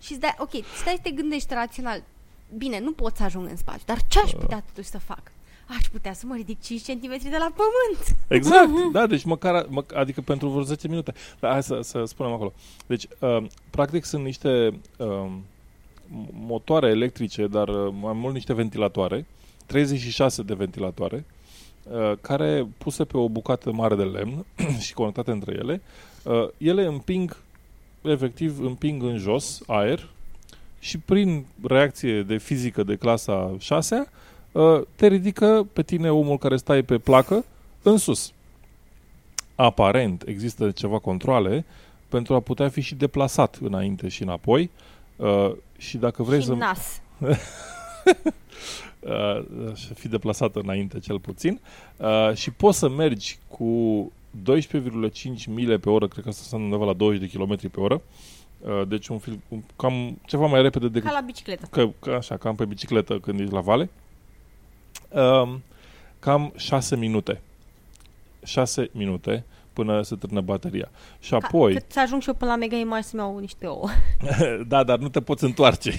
Și 0.01 0.13
îți 0.13 0.21
dai, 0.21 0.35
ok, 0.39 0.51
stai 0.51 0.95
să 0.95 1.01
te 1.03 1.11
gândești 1.11 1.55
rațional. 1.55 2.03
Bine, 2.57 2.81
nu 2.81 2.93
pot 2.93 3.17
să 3.17 3.23
ajung 3.23 3.49
în 3.49 3.57
spațiu, 3.57 3.83
dar 3.87 3.99
ce 4.09 4.21
aș 4.21 4.31
putea 4.31 4.63
totuși 4.67 4.89
să 4.89 4.99
fac? 4.99 5.32
Aș 5.79 5.87
putea 5.93 6.13
să 6.13 6.27
mă 6.27 6.35
ridic 6.35 6.61
5 6.61 6.81
cm 6.81 7.31
de 7.31 7.37
la 7.39 7.53
pământ. 7.55 8.17
Exact, 8.29 8.69
da, 8.93 9.07
deci 9.07 9.25
măcar, 9.25 9.67
mă, 9.69 9.85
adică 9.95 10.21
pentru 10.21 10.49
vreo 10.49 10.63
10 10.63 10.89
minute. 10.89 11.15
Dar 11.41 11.51
hai 11.53 11.63
să, 11.63 11.81
să 11.83 12.05
spunem 12.05 12.33
acolo. 12.33 12.53
Deci, 12.87 13.07
uh, 13.19 13.45
practic 13.71 14.05
sunt 14.05 14.25
niște 14.25 14.81
uh, 14.97 15.27
motoare 16.33 16.89
electrice, 16.89 17.47
dar 17.47 17.69
uh, 17.69 17.95
mai 18.01 18.13
mult 18.13 18.35
niște 18.35 18.55
ventilatoare, 18.55 19.27
36 19.67 20.43
de 20.43 20.55
ventilatoare, 20.55 21.25
uh, 21.83 22.13
care 22.21 22.69
puse 22.79 23.05
pe 23.05 23.17
o 23.17 23.29
bucată 23.29 23.73
mare 23.73 23.95
de 23.95 24.03
lemn 24.03 24.45
și 24.85 24.95
conectate 24.95 25.31
între 25.31 25.53
ele, 25.59 25.83
uh, 26.23 26.49
ele 26.57 26.85
împing, 26.85 27.37
efectiv, 28.03 28.61
împing 28.61 29.03
în 29.03 29.19
jos 29.19 29.63
aer 29.67 30.09
și 30.79 30.99
prin 30.99 31.45
reacție 31.63 32.23
de 32.23 32.37
fizică 32.37 32.83
de 32.83 32.97
clasa 32.97 33.55
6 33.59 34.07
te 34.95 35.07
ridică 35.07 35.67
pe 35.73 35.83
tine, 35.83 36.11
omul 36.11 36.39
care 36.39 36.57
stai 36.57 36.83
pe 36.83 36.99
placă, 36.99 37.45
în 37.83 37.97
sus. 37.97 38.33
Aparent 39.55 40.23
există 40.27 40.71
ceva 40.71 40.99
controle 40.99 41.65
pentru 42.09 42.35
a 42.35 42.41
putea 42.41 42.69
fi 42.69 42.81
și 42.81 42.95
deplasat 42.95 43.59
înainte 43.63 44.09
și 44.09 44.23
înapoi 44.23 44.71
uh, 45.17 45.53
și 45.79 45.97
dacă 45.97 46.23
vrei 46.23 46.41
și 46.41 46.47
să... 46.47 46.55
nas. 46.55 47.01
uh, 49.01 49.45
să 49.75 49.95
fi 49.95 50.09
deplasat 50.09 50.57
înainte 50.57 50.99
cel 50.99 51.21
puțin 51.21 51.61
uh, 51.97 52.35
și 52.35 52.51
poți 52.51 52.79
să 52.79 52.89
mergi 52.89 53.39
cu 53.49 54.13
12,5 54.53 54.55
mile 55.47 55.79
pe 55.79 55.91
oră, 55.91 56.09
cred 56.09 56.23
că 56.23 56.29
asta 56.29 56.43
sunt 56.49 56.63
undeva 56.63 56.85
la 56.85 56.93
20 56.93 57.21
de 57.21 57.39
km 57.39 57.71
pe 57.71 57.81
oră, 57.81 58.03
uh, 58.61 58.83
deci 58.89 59.09
un 59.09 59.19
film 59.19 59.43
un, 59.49 59.63
cam 59.77 60.19
ceva 60.27 60.47
mai 60.47 60.63
repede 60.63 60.89
decât... 60.89 61.09
Ca 61.09 61.15
la 61.15 61.25
bicicletă. 61.27 61.67
Că, 61.71 61.89
că 61.99 62.11
așa, 62.11 62.37
cam 62.37 62.55
pe 62.55 62.65
bicicletă 62.65 63.19
când 63.19 63.41
ești 63.41 63.53
la 63.53 63.61
vale. 63.61 63.83
Uh, 63.83 64.02
cam 66.19 66.53
6 66.57 66.97
minute. 66.97 67.41
6 68.45 68.91
minute 68.93 69.45
până 69.73 70.03
se 70.03 70.17
termină 70.17 70.41
bateria. 70.41 70.91
Și 71.21 71.35
apoi... 71.35 71.73
Ca, 71.73 71.79
cât 71.79 71.93
să 71.93 72.01
ajung 72.01 72.23
și 72.23 72.29
eu 72.29 72.35
până 72.35 72.51
la 72.51 72.57
Mega 72.57 72.77
Image 72.77 73.03
să-mi 73.03 73.23
iau 73.23 73.39
niște 73.39 73.67
ouă. 73.67 73.89
da, 74.69 74.85
dar 74.85 74.99
nu 74.99 75.09
te 75.09 75.21
poți 75.21 75.45
întoarce. 75.45 75.91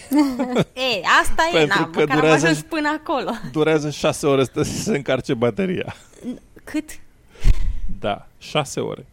e, 0.91 1.01
asta 1.21 1.49
e, 1.53 1.57
Pentru 1.57 1.79
na, 1.79 1.89
că 1.89 1.99
măcar 1.99 2.15
durează- 2.15 2.45
am 2.45 2.51
ajuns 2.51 2.61
până 2.61 2.99
acolo. 2.99 3.31
Durează 3.51 3.89
6 3.89 4.27
ore 4.27 4.43
să 4.43 4.63
se 4.85 4.95
încarce 4.95 5.33
bateria. 5.33 5.95
Cât? 6.63 6.89
Da, 7.99 8.27
6 8.37 8.79
ore. 8.79 9.05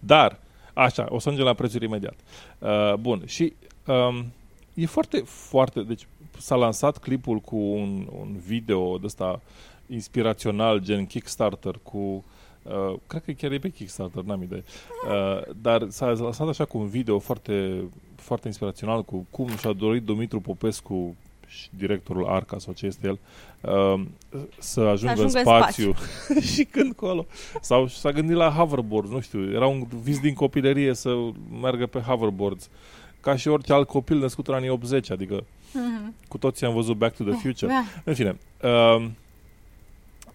Dar, 0.00 0.38
așa, 0.72 1.06
o 1.08 1.18
să 1.18 1.28
ajungem 1.28 1.46
la 1.46 1.54
prețuri 1.54 1.84
imediat. 1.84 2.14
Uh, 2.58 2.94
bun, 2.94 3.22
și 3.26 3.52
um, 3.86 4.32
e 4.74 4.86
foarte, 4.86 5.22
foarte... 5.26 5.80
Deci 5.80 6.06
s-a 6.42 6.54
lansat 6.54 6.98
clipul 6.98 7.38
cu 7.38 7.56
un, 7.56 8.06
un 8.20 8.36
video 8.46 8.98
de 8.98 9.06
ăsta 9.06 9.40
inspirațional, 9.86 10.78
gen 10.78 11.06
Kickstarter, 11.06 11.78
cu... 11.82 12.24
Uh, 12.62 12.94
cred 13.06 13.22
că 13.24 13.32
chiar 13.32 13.52
e 13.52 13.58
pe 13.58 13.68
Kickstarter, 13.68 14.22
n-am 14.22 14.42
idee. 14.42 14.64
Uh, 15.08 15.54
dar 15.60 15.86
s-a 15.88 16.06
lansat 16.06 16.48
așa 16.48 16.64
cu 16.64 16.78
un 16.78 16.86
video 16.86 17.18
foarte, 17.18 17.84
foarte 18.16 18.46
inspirațional 18.46 19.02
cu 19.04 19.26
cum 19.30 19.56
și-a 19.56 19.72
dorit 19.72 20.02
Dumitru 20.02 20.40
Popescu 20.40 21.16
și 21.46 21.68
directorul 21.76 22.26
Arca 22.26 22.58
sau 22.58 22.72
ce 22.72 22.86
este 22.86 23.06
el, 23.06 23.18
uh, 23.60 24.02
să 24.58 24.80
ajungă, 24.80 25.12
ajungă 25.12 25.20
în 25.20 25.24
în 25.24 25.28
spațiu. 25.28 25.94
și 26.52 26.64
când 26.64 26.92
colo. 26.92 27.26
Sau 27.60 27.86
s-a 27.86 28.10
gândit 28.10 28.36
la 28.36 28.50
hoverboard, 28.50 29.10
nu 29.10 29.20
știu, 29.20 29.52
era 29.52 29.66
un 29.66 29.86
vis 30.02 30.20
din 30.20 30.34
copilărie 30.34 30.94
să 30.94 31.14
meargă 31.60 31.86
pe 31.86 31.98
hoverboards. 31.98 32.68
Ca 33.22 33.36
și 33.36 33.48
orice 33.48 33.72
alt 33.72 33.86
copil 33.88 34.18
născut 34.18 34.48
în 34.48 34.54
anii 34.54 34.68
80, 34.68 35.10
adică 35.10 35.44
Mhm. 35.74 36.14
cu 36.28 36.38
toții 36.38 36.66
am 36.66 36.74
văzut 36.74 36.96
Back 36.96 37.16
to 37.16 37.24
the 37.24 37.32
Future. 37.32 37.72
Da. 37.72 37.82
În 38.04 38.14
fine. 38.14 38.38
Uh, 38.62 39.06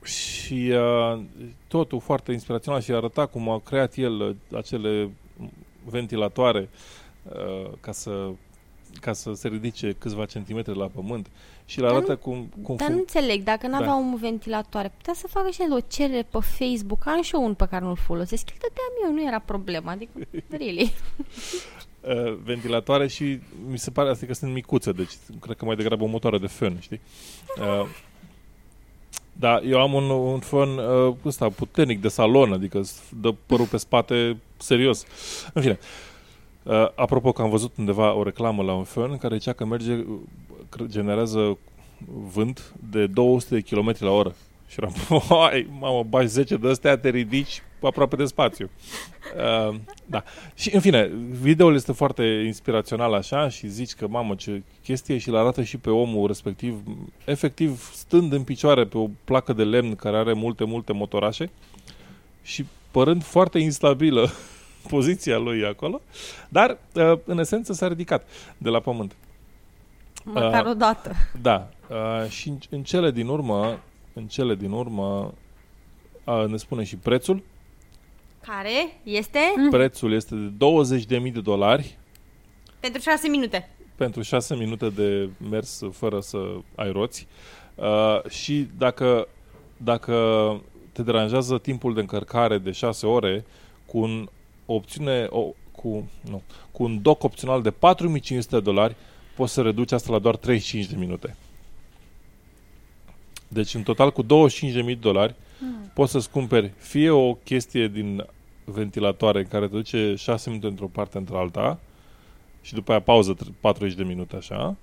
și 0.04 0.72
uh, 1.14 1.22
totul 1.68 2.00
foarte 2.00 2.32
inspirațional 2.32 2.82
și 2.82 2.92
arăta 2.92 3.26
cum 3.26 3.50
a 3.50 3.60
creat 3.66 3.96
el 3.96 4.20
uh, 4.22 4.36
acele 4.58 5.10
ventilatoare 5.86 6.70
uh, 7.24 7.70
ca 7.80 7.92
să 7.92 8.30
ca 9.02 9.14
să 9.14 9.34
se 9.34 9.48
ridice 9.48 9.96
câțiva 10.00 10.26
centimetri 10.26 10.78
la 10.78 10.86
pământ 10.88 11.28
și 11.66 11.80
le 11.80 11.86
Dar 11.86 11.96
arată 11.96 12.12
nu- 12.12 12.18
cum, 12.18 12.50
cum 12.64 12.76
Dar 12.76 12.88
fun- 12.88 12.92
nu 12.92 12.98
înțeleg, 12.98 13.44
dacă 13.44 13.68
n-avea 13.68 13.88
Da. 13.88 13.96
un 13.96 14.16
ventilatoare, 14.16 14.92
putea 14.98 15.14
să 15.14 15.28
facă 15.28 15.50
și 15.50 15.62
el 15.62 15.74
o 15.74 15.80
cerere 15.88 16.28
pe 16.30 16.38
Facebook, 16.40 17.08
am 17.08 17.22
și 17.22 17.36
eu 17.36 17.44
un 17.44 17.54
pe 17.54 17.68
care 17.70 17.86
nu-l 17.86 17.96
folosesc, 17.96 18.48
îl 18.50 18.56
dădeam 18.60 18.92
eu, 19.06 19.14
nu 19.22 19.28
era 19.28 19.40
problema, 19.40 19.92
adică, 19.92 20.12
really. 20.58 20.94
Uh, 22.08 22.38
ventilatoare 22.44 23.08
și 23.08 23.40
mi 23.70 23.78
se 23.78 23.92
pare 23.92 24.10
asta 24.10 24.26
că 24.26 24.34
sunt 24.34 24.54
micuțe, 24.54 24.92
deci 24.92 25.12
cred 25.40 25.58
că 25.58 25.66
mai 25.66 25.76
degrabă 25.76 26.04
o 26.04 26.08
motoare 26.08 26.38
de 26.38 26.48
fân, 26.48 26.78
știi? 26.80 27.02
Uh, 27.60 27.88
da, 29.40 29.60
eu 29.62 29.82
am 29.82 29.94
un, 29.94 30.10
un 30.10 30.40
fân 30.40 30.78
uh, 30.78 31.16
ăsta 31.26 31.50
puternic 31.50 32.02
de 32.02 32.08
salon, 32.08 32.54
adică 32.54 32.80
îți 32.80 33.02
dă 33.22 33.34
părul 33.46 33.66
pe 33.66 33.78
spate 33.78 34.38
serios. 34.58 35.06
În 35.54 35.62
fine, 35.62 35.80
uh, 36.64 36.88
apropo 36.96 37.32
că 37.32 37.42
am 37.42 37.50
văzut 37.50 37.78
undeva 37.78 38.14
o 38.14 38.24
reclamă 38.24 38.64
la 38.64 38.74
un 38.74 38.84
fân 38.84 39.18
care 39.18 39.38
zicea 39.38 39.54
că 39.54 39.66
merge, 39.66 39.94
uh, 39.94 40.06
cre- 40.70 40.88
generează 40.88 41.58
vânt 42.34 42.74
de 42.90 43.08
200 43.08 43.56
de 43.56 43.62
km 43.62 43.96
la 44.00 44.12
oră. 44.12 44.36
Și 44.68 44.80
eram, 44.80 44.94
hai, 45.30 45.68
mamă, 45.80 46.04
bagi 46.04 46.28
10 46.28 46.58
de 46.58 46.70
astea, 46.70 46.98
te 46.98 47.10
ridici 47.10 47.62
aproape 47.82 48.16
de 48.16 48.26
spațiu. 48.26 48.70
Uh, 49.70 49.76
da. 50.06 50.24
Și, 50.56 50.76
în 50.76 50.80
fine, 50.80 51.12
videoul 51.30 51.76
este 51.76 51.92
foarte 51.92 52.24
inspirațional 52.24 53.14
așa 53.14 53.50
și 53.50 53.68
zici 53.68 53.94
că, 53.94 54.08
mamă, 54.08 54.36
ce 54.36 54.64
chestie 54.84 55.18
și 55.18 55.30
îl 55.30 55.36
arată 55.36 55.64
și 55.64 55.78
pe 55.78 55.90
omul 55.90 56.28
respectiv, 56.28 56.82
efectiv, 57.26 57.92
stând 57.94 58.34
în 58.34 58.44
picioare 58.44 58.86
pe 58.86 58.98
o 58.98 59.08
placă 59.24 59.54
de 59.54 59.64
lemn 59.64 59.96
care 59.96 60.18
are 60.18 60.34
multe, 60.34 60.64
multe 60.64 60.94
motorașe 60.94 61.50
și 62.42 62.66
părând 62.92 63.24
foarte 63.24 63.60
instabilă 63.60 64.30
poziția 64.90 65.38
lui 65.38 65.66
acolo, 65.66 66.02
dar, 66.50 66.78
uh, 66.94 67.20
în 67.26 67.40
esență, 67.40 67.74
s-a 67.74 67.88
ridicat 67.88 68.28
de 68.58 68.70
la 68.70 68.80
pământ. 68.80 69.16
Măcar 70.24 70.66
Uh, 70.66 70.72
o 70.72 70.74
dată. 70.74 71.12
Da, 71.42 71.70
uh, 71.90 72.30
și 72.30 72.50
în, 72.50 72.58
în 72.70 72.84
cele 72.84 73.12
din 73.12 73.28
urmă, 73.28 73.80
în 74.18 74.28
cele 74.28 74.56
din 74.56 74.72
urmă, 74.72 75.34
uh, 76.24 76.46
ne 76.48 76.58
spune 76.58 76.84
și 76.84 76.96
prețul. 76.96 77.44
Care 78.42 79.00
este 79.04 79.40
Prețul 79.70 80.14
este 80.14 80.36
de 80.36 80.66
20.000 81.20 81.34
de 81.34 81.42
dolari 81.42 81.98
pentru 82.80 83.02
6 83.02 83.28
minute. 83.28 83.70
pentru 83.96 84.22
6 84.22 84.56
minute 84.56 84.90
de 84.90 85.30
mers 85.50 85.82
fără 85.92 86.20
să 86.20 86.38
ai 86.76 86.92
roți. 86.92 87.28
Uh, 87.76 88.30
și 88.30 88.68
dacă, 88.78 89.28
dacă 89.78 90.16
te 90.92 91.04
deranjează 91.04 91.58
timpul 91.58 91.94
de 91.94 92.00
încărcare 92.00 92.58
de 92.58 92.72
6 92.72 93.06
ore 93.06 93.46
cu 93.86 93.98
un 93.98 94.30
opțiune 94.66 95.28
o, 95.30 95.54
cu, 95.72 96.10
nu, 96.30 96.42
cu 96.72 96.84
un 96.84 97.02
dock 97.02 97.24
opțional 97.24 97.62
de 97.62 97.72
4500 97.72 98.56
de 98.56 98.62
dolari, 98.62 98.96
poți 99.36 99.54
să 99.54 99.62
reduci 99.62 99.92
asta 99.92 100.12
la 100.12 100.20
doar 100.20 100.36
35 100.36 100.86
de 100.86 100.96
minute. 100.96 101.36
Deci 103.48 103.74
în 103.74 103.84
total 103.84 104.12
cu 104.12 104.24
25.000 104.24 104.28
de 104.86 104.94
dolari 104.94 105.36
poți 105.94 106.12
să-ți 106.12 106.30
cumperi 106.30 106.72
fie 106.78 107.10
o 107.10 107.34
chestie 107.34 107.88
din 107.88 108.26
ventilatoare 108.64 109.44
care 109.44 109.68
te 109.68 109.76
duce 109.76 110.14
6 110.18 110.50
minute 110.50 110.68
într-o 110.68 110.88
parte 110.88 111.18
într-alta 111.18 111.80
și 112.62 112.74
după 112.74 112.92
aia 112.92 113.02
pauză 113.02 113.36
tr- 113.36 113.60
40 113.60 113.96
de 113.98 114.04
minute 114.04 114.36
așa, 114.36 114.76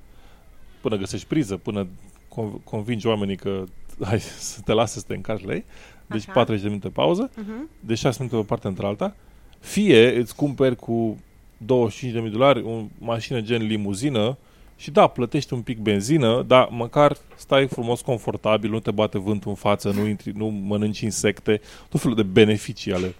până 0.81 0.97
găsești 0.97 1.27
priză, 1.27 1.57
până 1.57 1.87
con- 2.29 2.65
convingi 2.65 3.07
oamenii 3.07 3.37
că 3.37 3.65
hai 4.09 4.21
să 4.21 4.61
te 4.65 4.73
lasă 4.73 4.99
să 4.99 5.05
te 5.09 5.15
încarci 5.15 5.45
la 5.45 5.53
ei. 5.55 5.65
Deci 6.07 6.21
Așa. 6.23 6.33
40 6.33 6.63
de 6.63 6.69
minute 6.69 6.89
pauză, 6.89 7.31
Uh-huh. 7.31 7.69
de 7.81 7.95
6 7.95 8.17
minute 8.19 8.37
pe 8.37 8.43
o 8.43 8.45
parte 8.47 8.67
într-alta, 8.67 9.17
fie 9.61 10.17
îți 10.19 10.35
cumperi 10.37 10.77
cu 10.77 11.19
25.000 11.59 12.13
de 12.13 12.29
dolari 12.29 12.63
o 12.63 12.83
mașină 12.99 13.41
gen 13.41 13.67
limuzină 13.67 14.37
și 14.77 14.91
da, 14.91 15.07
plătești 15.07 15.53
un 15.53 15.63
pic 15.63 15.79
benzină, 15.79 16.43
dar 16.43 16.69
măcar 16.71 17.17
stai 17.37 17.67
frumos, 17.69 18.01
confortabil, 18.01 18.71
nu 18.71 18.81
te 18.81 18.91
bate 18.91 19.19
vântul 19.19 19.51
în 19.51 19.57
față, 19.57 19.91
nu, 19.91 20.07
intri, 20.07 20.31
nu 20.37 20.47
mănânci 20.47 21.01
insecte, 21.01 21.61
tot 21.89 22.01
felul 22.01 22.17
de 22.17 22.23
beneficii 22.23 22.93
ale, 22.93 23.15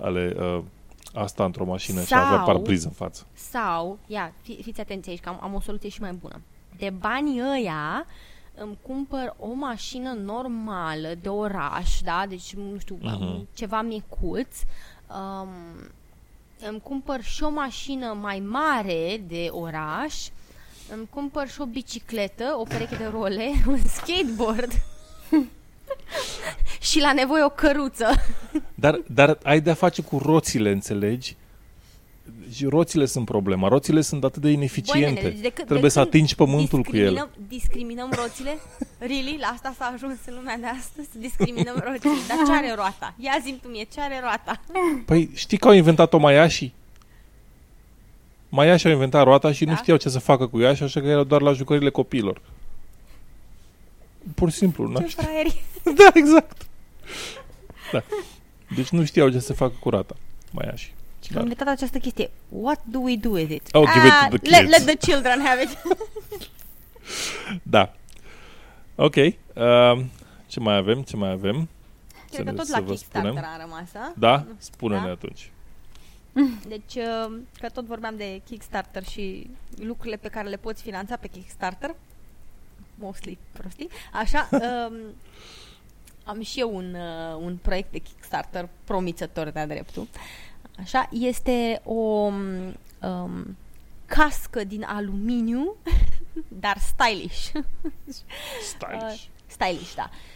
ale 0.00 0.34
uh, 0.38 0.62
asta 1.14 1.44
într-o 1.44 1.64
mașină 1.64 2.02
și 2.02 2.12
a 2.14 2.24
avea 2.26 2.36
Sau- 2.36 2.46
parbriză 2.46 2.86
în 2.86 2.92
față. 2.92 3.26
Sau, 3.32 3.98
ia, 4.06 4.32
fi, 4.42 4.62
fiți 4.62 4.80
atenți 4.80 5.08
aici 5.08 5.20
că 5.20 5.28
am, 5.28 5.38
am 5.42 5.54
o 5.54 5.60
soluție 5.60 5.88
și 5.88 6.00
mai 6.00 6.12
bună. 6.12 6.40
De 6.78 6.90
banii 7.00 7.40
ăia 7.58 8.06
îmi 8.54 8.78
cumpăr 8.82 9.34
o 9.38 9.52
mașină 9.52 10.12
normală 10.24 11.08
de 11.22 11.28
oraș, 11.28 12.00
da? 12.04 12.24
Deci, 12.28 12.54
nu 12.54 12.78
știu, 12.78 12.98
Mhm. 13.00 13.46
ceva 13.54 13.82
micuț. 13.82 14.56
Um, 15.08 15.48
îmi 16.68 16.80
cumpăr 16.82 17.22
și 17.22 17.42
o 17.42 17.50
mașină 17.50 18.16
mai 18.20 18.38
mare 18.38 19.22
de 19.26 19.48
oraș. 19.50 20.14
Îmi 20.92 21.06
cumpăr 21.10 21.48
și 21.48 21.60
o 21.60 21.64
bicicletă, 21.66 22.54
o 22.58 22.62
pereche 22.62 22.96
de 22.96 23.08
role, 23.12 23.50
un 23.66 23.78
skateboard. 23.88 24.72
și 26.90 27.00
la 27.00 27.12
nevoie 27.12 27.44
o 27.44 27.48
căruță. 27.48 28.10
Dar, 28.74 29.00
dar 29.06 29.38
ai 29.42 29.60
de-a 29.60 29.74
face 29.74 30.02
cu 30.02 30.18
roțile, 30.18 30.70
înțelegi? 30.70 31.36
Și 32.52 32.64
roțile 32.66 33.06
sunt 33.06 33.24
problema. 33.24 33.68
Roțile 33.68 34.00
sunt 34.00 34.24
atât 34.24 34.42
de 34.42 34.50
ineficiente. 34.50 35.12
Băi, 35.12 35.22
nene, 35.22 35.28
deci 35.34 35.40
de 35.42 35.48
cât- 35.48 35.54
Trebuie 35.64 35.80
de 35.80 35.88
să 35.88 35.98
când 35.98 36.08
atingi 36.14 36.34
pământul 36.34 36.82
cu 36.82 36.96
el. 36.96 37.12
discriminăm- 37.14 37.48
Discriminăm 37.48 38.10
roțile? 38.16 38.58
Really? 38.98 39.36
La 39.40 39.46
asta 39.46 39.74
s-a 39.78 39.90
ajuns 39.94 40.18
în 40.26 40.34
lumea 40.34 40.56
de 40.56 40.66
astăzi? 40.66 41.08
Să 41.12 41.18
discriminăm 41.18 41.82
roțile. 41.86 42.12
Dar 42.28 42.36
ce 42.46 42.52
are 42.52 42.74
roata? 42.74 43.14
Ia 43.18 43.32
zi 43.42 43.58
tu 43.62 43.68
mie, 43.68 43.86
ce 43.94 44.00
are 44.00 44.20
roata? 44.20 44.60
Păi 45.04 45.30
știi 45.34 45.58
că 45.58 45.68
au 45.68 45.74
inventat 45.74 46.12
o 46.12 46.18
Maiashi? 48.48 48.66
Maiași 48.68 48.86
au 48.86 48.92
inventat 48.92 49.24
roata 49.24 49.52
și 49.52 49.64
Da. 49.64 49.70
nu 49.70 49.76
știau 49.76 49.96
ce 49.96 50.08
să 50.08 50.18
facă 50.18 50.46
cu 50.46 50.60
ea 50.60 50.74
și 50.74 50.82
așa 50.82 51.00
că 51.00 51.06
erau 51.06 51.24
doar 51.24 51.40
la 51.40 51.52
jucările 51.52 51.90
copiilor. 51.90 52.40
Pur 54.34 54.50
și 54.50 54.56
simplu, 54.56 54.86
nu 54.88 54.98
Ce 55.00 55.06
știu. 55.06 55.22
fraieri. 55.22 55.62
Da, 55.96 56.10
exact. 56.14 56.66
Da. 57.92 58.02
Deci 58.76 58.88
nu 58.88 59.04
știau 59.04 59.28
ce 59.28 59.38
să 59.38 59.52
facă 59.52 59.74
cu 59.80 59.90
rata. 59.90 60.16
Maiași. 60.52 60.94
Și 61.24 61.32
Da. 61.32 61.36
am 61.40 61.42
inventat 61.46 61.74
această 61.74 61.98
chestie. 61.98 62.30
What 62.48 62.80
do 62.84 62.98
we 62.98 63.16
do 63.16 63.28
with 63.30 63.50
it? 63.54 63.68
Oh, 63.74 63.90
give 63.92 64.06
it 64.06 64.12
to 64.12 64.18
Ah, 64.22 64.28
the 64.40 64.50
let, 64.50 64.60
kids. 64.60 64.70
let 64.70 64.96
the 64.98 65.10
children 65.12 65.40
have 65.44 65.62
it. 65.62 65.78
Da. 67.62 67.92
Ok. 68.94 69.14
Uh, 69.16 69.32
ce 70.46 70.60
mai 70.60 70.76
avem? 70.76 71.02
Ce 71.02 71.16
mai 71.16 71.30
avem? 71.30 71.68
Cred 72.30 72.44
că 72.44 72.50
ne- 72.50 72.56
tot 72.56 72.66
să 72.66 72.72
la 72.78 72.84
vă 72.84 72.90
Kickstarter 72.90 73.30
spunem. 73.30 73.48
a 73.54 73.62
rămas, 73.62 73.88
a? 73.94 74.12
Da? 74.16 74.46
Spune-ne 74.58 75.04
Da. 75.04 75.10
atunci. 75.10 75.50
Deci, 76.68 76.94
uh, 76.94 77.38
că 77.60 77.68
tot 77.68 77.84
vorbeam 77.84 78.16
de 78.16 78.40
Kickstarter 78.44 79.04
și 79.04 79.50
lucrurile 79.76 80.16
pe 80.16 80.28
care 80.28 80.48
le 80.48 80.56
poți 80.56 80.82
finanța 80.82 81.16
pe 81.16 81.28
Kickstarter, 81.28 81.94
mostly 82.94 83.38
prostii, 83.52 83.88
așa, 84.12 84.48
um, 84.88 84.96
am 86.24 86.42
și 86.42 86.60
eu 86.60 86.76
un, 86.76 86.94
uh, 86.94 87.36
un 87.38 87.56
proiect 87.62 87.92
de 87.92 87.98
Kickstarter 87.98 88.68
promițător 88.84 89.48
de-a 89.48 89.66
dreptul. 89.66 90.08
Așa, 90.78 91.08
este 91.12 91.80
o 91.84 91.92
um, 91.92 93.56
cască 94.06 94.64
din 94.64 94.82
aluminiu, 94.82 95.76
dar 96.64 96.78
stylish. 96.78 97.50
Stylish. 98.62 99.24
Stylish, 99.46 99.94
da. 99.94 100.10
Uh, 100.12 100.35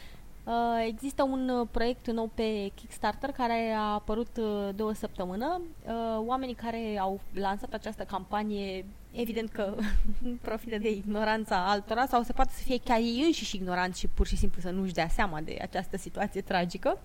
Există 0.86 1.22
un 1.22 1.49
uh, 1.49 1.66
proiect 1.70 2.11
nou 2.11 2.30
pe 2.34 2.70
Kickstarter 2.74 3.30
care 3.30 3.74
a 3.76 3.93
apărut 3.93 4.36
uh, 4.36 4.68
de 4.74 4.82
o 4.82 4.93
săptămână. 4.93 5.61
Uh, 5.86 6.22
Oamenii 6.26 6.55
care 6.55 6.99
au 7.01 7.20
lansat 7.32 7.72
această 7.72 8.03
campanie, 8.03 8.84
evident 9.12 9.51
că 9.51 9.74
profită 10.43 10.78
de 10.78 10.91
ignoranța 10.91 11.70
altora 11.70 12.07
sau 12.07 12.22
se 12.22 12.32
poate 12.32 12.51
să 12.55 12.62
fie 12.62 12.80
chiar 12.84 12.99
ei 12.99 13.22
înșiși 13.24 13.57
ignoranți 13.57 14.01
și 14.01 14.07
pur 14.07 14.26
și 14.26 14.36
simplu 14.36 14.61
să 14.61 14.70
nu-și 14.70 14.93
dea 14.93 15.09
seama 15.09 15.41
de 15.41 15.59
această 15.61 15.97
situație 15.97 16.41
tragică. 16.41 16.99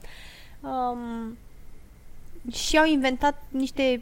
Um, 0.59 1.38
și 2.51 2.77
au 2.77 2.86
inventat 2.86 3.43
niște 3.49 4.01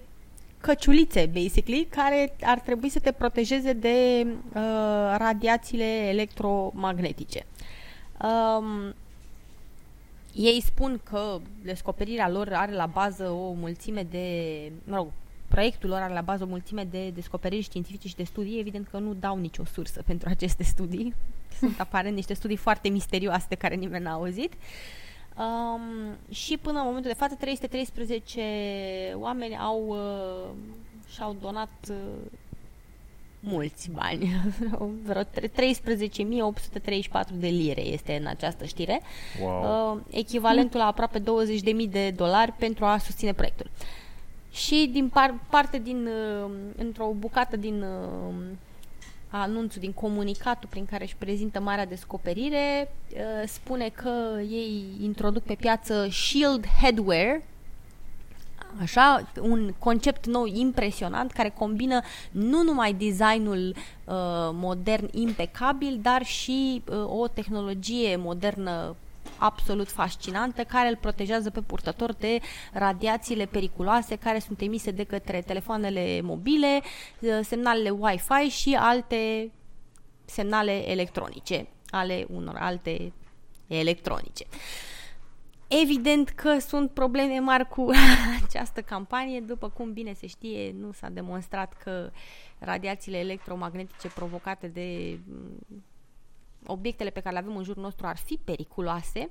căciulițe, 0.62 1.30
basically, 1.34 1.88
care 1.90 2.36
ar 2.42 2.60
trebui 2.60 2.90
să 2.90 3.00
te 3.00 3.12
protejeze 3.12 3.74
de 3.74 4.28
uh, 4.28 5.16
radiațiile 5.18 6.08
electromagnetice. 6.08 7.46
Um, 8.22 8.94
ei 10.34 10.62
spun 10.62 11.02
că 11.04 11.40
descoperirea 11.64 12.30
lor 12.30 12.54
are 12.54 12.72
la 12.72 12.86
bază 12.86 13.30
o 13.30 13.52
mulțime 13.52 14.04
de, 14.04 14.72
mă 14.84 14.96
rog, 14.96 15.08
proiectul 15.48 15.90
lor 15.90 16.00
are 16.00 16.14
la 16.14 16.22
bază 16.22 16.44
o 16.44 16.48
mulțime 16.48 16.84
de 16.84 17.10
descoperiri 17.10 17.62
științifice 17.62 18.08
și 18.08 18.16
de 18.16 18.24
studii, 18.24 18.60
evident 18.60 18.88
că 18.88 18.98
nu 18.98 19.14
dau 19.14 19.38
nicio 19.38 19.66
sursă 19.66 20.02
pentru 20.08 20.30
aceste 20.30 20.64
studii. 20.64 21.14
Sunt 21.60 21.80
aparent 21.80 22.16
niște 22.16 22.34
studii 22.34 22.56
foarte 22.56 22.90
misterioase 22.90 23.46
de 23.50 23.56
care 23.56 23.76
nimeni 23.76 24.04
n-a 24.04 24.12
auzit. 24.12 24.54
Um, 25.38 25.82
și 26.30 26.58
până 26.58 26.80
în 26.80 26.86
momentul 26.86 27.12
de 27.12 27.18
față 27.18 27.36
313 27.36 29.14
oameni 29.16 29.58
au 29.58 29.86
uh, 29.88 30.50
și-au 31.14 31.36
donat 31.42 31.90
uh, 31.90 31.96
mulți 33.44 33.92
bani. 33.92 34.42
Vreo 35.08 35.24
tre- 35.24 35.48
13.834 35.48 35.52
de 37.34 37.48
lire 37.48 37.82
este 37.82 38.18
în 38.22 38.28
această 38.28 38.66
știre. 38.66 39.02
Wow. 39.42 39.94
Uh, 39.94 40.02
echivalentul 40.10 40.80
la 40.80 40.86
aproape 40.86 41.20
20.000 41.20 41.26
de 41.90 42.10
dolari 42.10 42.52
pentru 42.52 42.86
a 42.86 42.98
susține 42.98 43.34
proiectul. 43.34 43.70
Și 44.52 44.90
din 44.92 45.10
par- 45.10 45.40
parte 45.50 45.78
din, 45.78 46.06
uh, 46.06 46.52
într-o 46.78 47.14
bucată 47.20 47.58
din 47.58 47.82
uh, 47.82 48.34
anunțul, 49.30 49.82
din 49.82 49.92
comunicatul 49.92 50.70
prin 50.70 50.86
care 50.86 51.04
își 51.04 51.16
prezintă 51.16 51.60
marea 51.60 51.86
descoperire, 51.86 52.92
uh, 53.14 53.20
spune 53.48 53.90
că 53.90 54.40
ei 54.50 54.84
introduc 55.02 55.44
pe 55.44 55.56
piață 55.56 56.08
Shield 56.12 56.66
Headwear, 56.82 57.42
Așa, 58.82 59.32
un 59.42 59.74
concept 59.80 60.26
nou 60.26 60.46
impresionant 60.46 61.32
care 61.32 61.50
combină 61.50 62.02
nu 62.32 62.64
numai 62.64 62.94
designul 62.94 63.68
uh, 63.70 64.14
modern 64.52 65.10
impecabil, 65.12 66.00
dar 66.02 66.26
și 66.26 66.84
uh, 66.86 67.20
o 67.20 67.28
tehnologie 67.28 68.16
modernă 68.16 68.96
absolut 69.38 69.90
fascinantă 69.90 70.64
care 70.64 70.90
îl 70.90 70.96
protejează 70.96 71.50
pe 71.50 71.62
purtător 71.62 72.14
de 72.14 72.40
radiațiile 72.74 73.46
periculoase 73.46 74.16
care 74.16 74.40
sunt 74.40 74.62
emise 74.62 74.92
de 74.92 75.04
către 75.04 75.42
telefoanele 75.42 76.22
mobile, 76.22 76.82
uh, 77.20 77.40
semnalele 77.42 77.90
Wi-Fi 77.90 78.50
și 78.50 78.76
alte 78.80 79.52
semnale 80.26 80.92
electronice 80.92 81.68
ale 81.90 82.26
unor 82.30 82.56
alte 82.60 83.14
electronice. 83.68 84.46
Evident 85.82 86.30
că 86.30 86.60
sunt 86.60 86.92
probleme 86.92 87.40
mari 87.40 87.68
cu 87.68 87.90
această 88.46 88.82
campanie. 88.82 89.40
După 89.40 89.70
cum 89.70 89.94
bine 89.94 90.14
se 90.14 90.28
știe, 90.28 90.76
nu 90.80 90.92
s-a 90.92 91.10
demonstrat 91.10 91.74
că 91.74 92.12
radiațiile 92.60 93.18
electromagnetice 93.18 94.08
provocate 94.08 94.68
de 94.68 95.20
mm, 95.28 95.84
obiectele 96.66 97.10
pe 97.10 97.20
care 97.20 97.34
le 97.34 97.42
avem 97.42 97.58
în 97.58 97.64
jurul 97.64 97.84
nostru 97.84 98.08
ar 98.08 98.18
fi 98.18 98.40
periculoase. 98.44 99.30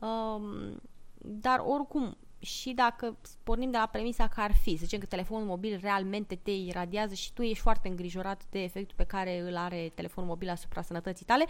Um, 0.00 0.80
dar 1.18 1.62
oricum, 1.66 2.16
și 2.38 2.72
dacă 2.72 3.16
pornim 3.42 3.70
de 3.70 3.76
la 3.76 3.88
premisa 3.92 4.28
că 4.28 4.40
ar 4.40 4.52
fi, 4.62 4.76
să 4.76 4.84
zicem 4.84 4.98
că 4.98 5.06
telefonul 5.06 5.46
mobil 5.46 5.78
realmente 5.82 6.34
te 6.34 6.50
iradiază 6.50 7.14
și 7.14 7.32
tu 7.32 7.42
ești 7.42 7.62
foarte 7.62 7.88
îngrijorat 7.88 8.42
de 8.50 8.62
efectul 8.62 8.96
pe 8.96 9.04
care 9.04 9.40
îl 9.40 9.56
are 9.56 9.92
telefonul 9.94 10.30
mobil 10.30 10.48
asupra 10.48 10.82
sănătății 10.82 11.26
tale, 11.26 11.44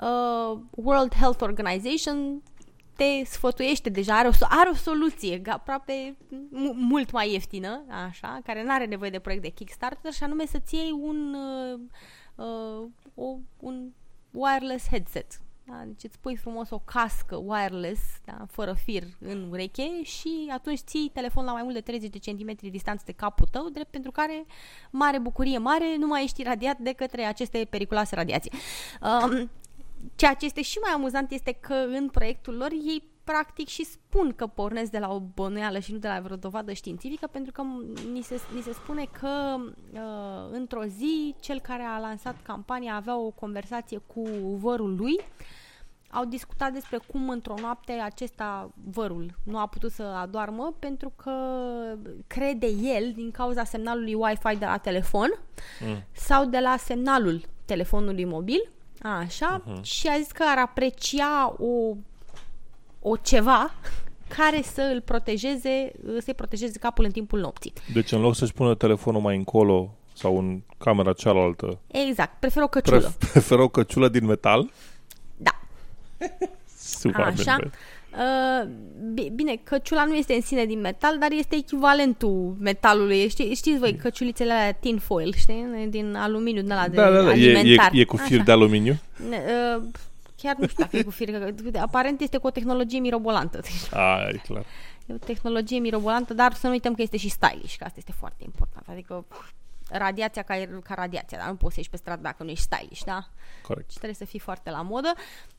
uh, 0.00 0.60
World 0.70 1.14
Health 1.14 1.42
Organization 1.42 2.42
te 3.00 3.24
sfătuiește 3.24 3.88
deja, 3.88 4.18
are 4.18 4.28
o, 4.28 4.32
so- 4.32 4.48
are 4.48 4.70
o 4.70 4.74
soluție 4.74 5.38
ga- 5.38 5.52
aproape 5.52 6.16
mu- 6.50 6.72
mult 6.76 7.10
mai 7.10 7.32
ieftină, 7.32 7.84
așa, 8.08 8.40
care 8.44 8.62
nu 8.62 8.70
are 8.72 8.86
nevoie 8.86 9.10
de 9.10 9.18
proiect 9.18 9.42
de 9.42 9.48
Kickstarter 9.48 10.12
și 10.12 10.22
anume 10.22 10.46
să-ți 10.46 10.74
iei 10.74 10.90
un, 10.90 11.34
uh, 11.34 11.80
uh, 12.34 12.88
o, 13.14 13.36
un 13.60 13.90
wireless 14.30 14.88
headset. 14.88 15.40
Da? 15.64 15.82
Deci 15.86 16.04
îți 16.04 16.18
pui 16.18 16.36
frumos 16.36 16.70
o 16.70 16.78
cască 16.78 17.36
wireless, 17.36 18.00
da? 18.24 18.46
fără 18.50 18.72
fir 18.84 19.02
în 19.20 19.48
ureche 19.50 20.02
și 20.02 20.50
atunci 20.52 20.78
ții 20.78 21.10
telefonul 21.14 21.48
la 21.48 21.54
mai 21.54 21.62
mult 21.62 21.74
de 21.74 21.80
30 21.80 22.10
de 22.10 22.18
centimetri 22.18 22.70
distanță 22.70 23.02
de 23.06 23.12
capul 23.12 23.46
tău, 23.50 23.68
drept 23.68 23.90
pentru 23.90 24.10
care, 24.10 24.44
mare 24.90 25.18
bucurie 25.18 25.58
mare, 25.58 25.96
nu 25.96 26.06
mai 26.06 26.24
ești 26.24 26.40
iradiat 26.40 26.78
de 26.78 26.92
către 26.92 27.24
aceste 27.24 27.66
periculoase 27.70 28.14
radiații. 28.14 28.52
Um, 29.02 29.50
Ceea 30.16 30.34
ce 30.34 30.44
este 30.44 30.62
și 30.62 30.78
mai 30.78 30.92
amuzant 30.92 31.30
este 31.30 31.52
că 31.52 31.74
în 31.74 32.08
proiectul 32.08 32.54
lor 32.56 32.70
ei 32.70 33.02
practic 33.24 33.68
și 33.68 33.84
spun 33.84 34.32
că 34.36 34.46
pornesc 34.46 34.90
de 34.90 34.98
la 34.98 35.12
o 35.12 35.20
bănuială 35.20 35.78
și 35.78 35.92
nu 35.92 35.98
de 35.98 36.08
la 36.08 36.20
vreo 36.20 36.36
dovadă 36.36 36.72
științifică, 36.72 37.26
pentru 37.26 37.52
că 37.52 37.62
ni 38.12 38.22
se, 38.22 38.40
ni 38.54 38.62
se 38.62 38.72
spune 38.72 39.08
că 39.20 39.56
uh, 39.92 40.48
într-o 40.50 40.84
zi 40.84 41.34
cel 41.40 41.60
care 41.60 41.82
a 41.82 41.98
lansat 41.98 42.36
campania 42.42 42.94
avea 42.94 43.18
o 43.18 43.30
conversație 43.30 43.98
cu 44.06 44.22
vărul 44.60 44.96
lui, 44.96 45.20
au 46.10 46.24
discutat 46.24 46.72
despre 46.72 46.98
cum 47.12 47.28
într-o 47.28 47.54
noapte 47.60 47.92
acesta, 47.92 48.70
vărul, 48.84 49.38
nu 49.44 49.58
a 49.58 49.66
putut 49.66 49.92
să 49.92 50.02
adoarmă 50.02 50.74
pentru 50.78 51.12
că 51.16 51.32
crede 52.26 52.66
el, 52.66 53.12
din 53.12 53.30
cauza 53.30 53.64
semnalului 53.64 54.14
Wi-Fi 54.14 54.56
de 54.58 54.64
la 54.64 54.76
telefon 54.76 55.28
Mm. 55.86 56.02
sau 56.12 56.44
de 56.44 56.58
la 56.58 56.76
semnalul 56.76 57.40
telefonului 57.64 58.24
mobil, 58.24 58.70
așa, 59.02 59.62
Mhm. 59.64 59.82
și 59.82 60.06
a 60.08 60.18
zis 60.18 60.30
că 60.32 60.44
ar 60.46 60.58
aprecia 60.58 61.54
o, 61.58 61.94
o 63.00 63.16
ceva 63.16 63.70
care 64.36 64.62
să 64.62 64.90
îl 64.94 65.00
protejeze, 65.00 65.92
să-i 66.18 66.34
protejeze 66.34 66.78
capul 66.78 67.04
în 67.04 67.10
timpul 67.10 67.40
nopții. 67.40 67.72
Deci 67.92 68.12
în 68.12 68.20
loc 68.20 68.34
să-și 68.34 68.52
pună 68.52 68.74
telefonul 68.74 69.20
mai 69.20 69.36
încolo 69.36 69.94
sau 70.12 70.38
în 70.38 70.60
camera 70.78 71.12
cealaltă, 71.12 71.78
Exact, 71.86 72.38
prefer 72.40 72.62
o 72.62 72.66
căciulă. 72.68 73.10
pref- 73.12 73.30
preferă 73.32 73.62
o 73.62 73.68
căciulă 73.68 74.08
din 74.08 74.24
metal? 74.26 74.70
Da. 75.36 75.60
Super 76.78 77.20
Așa. 77.24 77.56
bine. 77.56 77.70
Uh, 78.12 78.68
bi- 79.14 79.30
bine, 79.34 79.60
căciula 79.62 80.04
nu 80.04 80.14
este 80.14 80.34
în 80.34 80.40
sine 80.40 80.64
din 80.64 80.80
metal, 80.80 81.18
dar 81.18 81.30
este 81.32 81.56
echivalentul 81.56 82.56
metalului. 82.60 83.28
Ști, 83.28 83.54
știți 83.54 83.78
voi 83.78 83.94
căciulițele 83.94 84.52
alea 84.52 84.72
tin 84.72 84.98
foil, 84.98 85.32
știi? 85.36 85.86
Din 85.88 86.14
aluminiu, 86.14 86.62
din 86.62 86.70
ăla 86.70 86.88
de 86.88 86.96
Da, 86.96 87.10
da, 87.10 87.22
da. 87.22 87.32
E, 87.34 87.46
e, 87.50 87.56
alimentar. 87.56 87.90
e 87.94 88.04
cu 88.04 88.16
fir 88.16 88.34
Așa. 88.36 88.44
de 88.44 88.52
aluminiu? 88.52 88.96
Ne- 89.28 89.42
uh, 89.76 89.82
Chiar 90.42 90.56
nu 90.58 90.66
știu 90.66 90.82
dacă 90.84 90.96
e 90.96 91.02
cu 91.02 91.10
fir, 91.10 91.30
că 91.30 91.52
aparent 91.80 92.20
este 92.20 92.36
cu 92.36 92.46
o 92.46 92.50
tehnologie 92.50 92.98
mirobolantă. 92.98 93.58
Deci, 93.62 93.92
A, 93.98 94.28
e 94.32 94.40
clar. 94.46 94.64
E 95.06 95.12
o 95.14 95.16
tehnologie 95.16 95.78
mirobolantă, 95.78 96.34
dar 96.34 96.52
să 96.54 96.66
nu 96.66 96.72
uităm 96.72 96.94
că 96.94 97.02
este 97.02 97.16
și 97.16 97.28
stylish, 97.28 97.74
că 97.78 97.84
asta 97.84 97.96
este 97.98 98.12
foarte 98.18 98.42
important. 98.44 98.86
Adică 98.88 99.24
radiația 99.90 100.42
ca, 100.42 100.54
ca 100.82 100.94
radiația, 100.94 101.38
dar 101.38 101.48
nu 101.48 101.56
poți 101.56 101.72
să 101.72 101.78
ieși 101.78 101.90
pe 101.90 101.96
stradă 101.96 102.22
dacă 102.22 102.42
nu 102.42 102.50
ești 102.50 102.64
stylish, 102.64 103.02
da? 103.04 103.28
Corect. 103.62 103.90
Și 103.90 103.96
trebuie 103.96 104.18
să 104.18 104.24
fii 104.24 104.38
foarte 104.38 104.70
la 104.70 104.82
modă. 104.82 105.12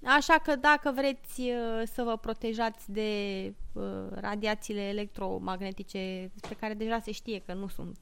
Așa 0.03 0.37
că 0.43 0.55
dacă 0.55 0.91
vreți 0.95 1.41
uh, 1.41 1.81
să 1.93 2.03
vă 2.03 2.17
protejați 2.17 2.91
de 2.91 3.53
uh, 3.73 3.83
radiațiile 4.11 4.81
electromagnetice 4.81 6.31
despre 6.33 6.57
care 6.59 6.73
deja 6.73 6.99
se 6.99 7.11
știe 7.11 7.41
că 7.45 7.53
nu 7.53 7.67
sunt 7.67 7.97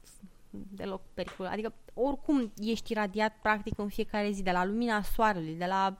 deloc 0.50 1.00
periculos. 1.14 1.50
Adică 1.52 1.72
oricum 1.94 2.52
ești 2.58 2.92
iradiat 2.92 3.36
practic 3.42 3.78
în 3.78 3.88
fiecare 3.88 4.30
zi, 4.30 4.42
de 4.42 4.50
la 4.50 4.64
lumina 4.64 5.02
soarelui, 5.02 5.54
de 5.54 5.66
la 5.66 5.96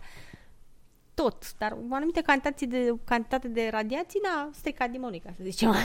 tot, 1.14 1.56
dar 1.58 1.72
o 1.72 1.94
anumită 1.94 2.20
cantitate 2.20 2.66
de, 2.66 2.94
cantitate 3.04 3.48
de 3.48 3.68
radiații 3.70 4.20
n-a 4.22 4.50
stricat 4.52 4.90
nimănui, 4.90 5.18
ca 5.18 5.30
să 5.36 5.42
zicem. 5.42 5.74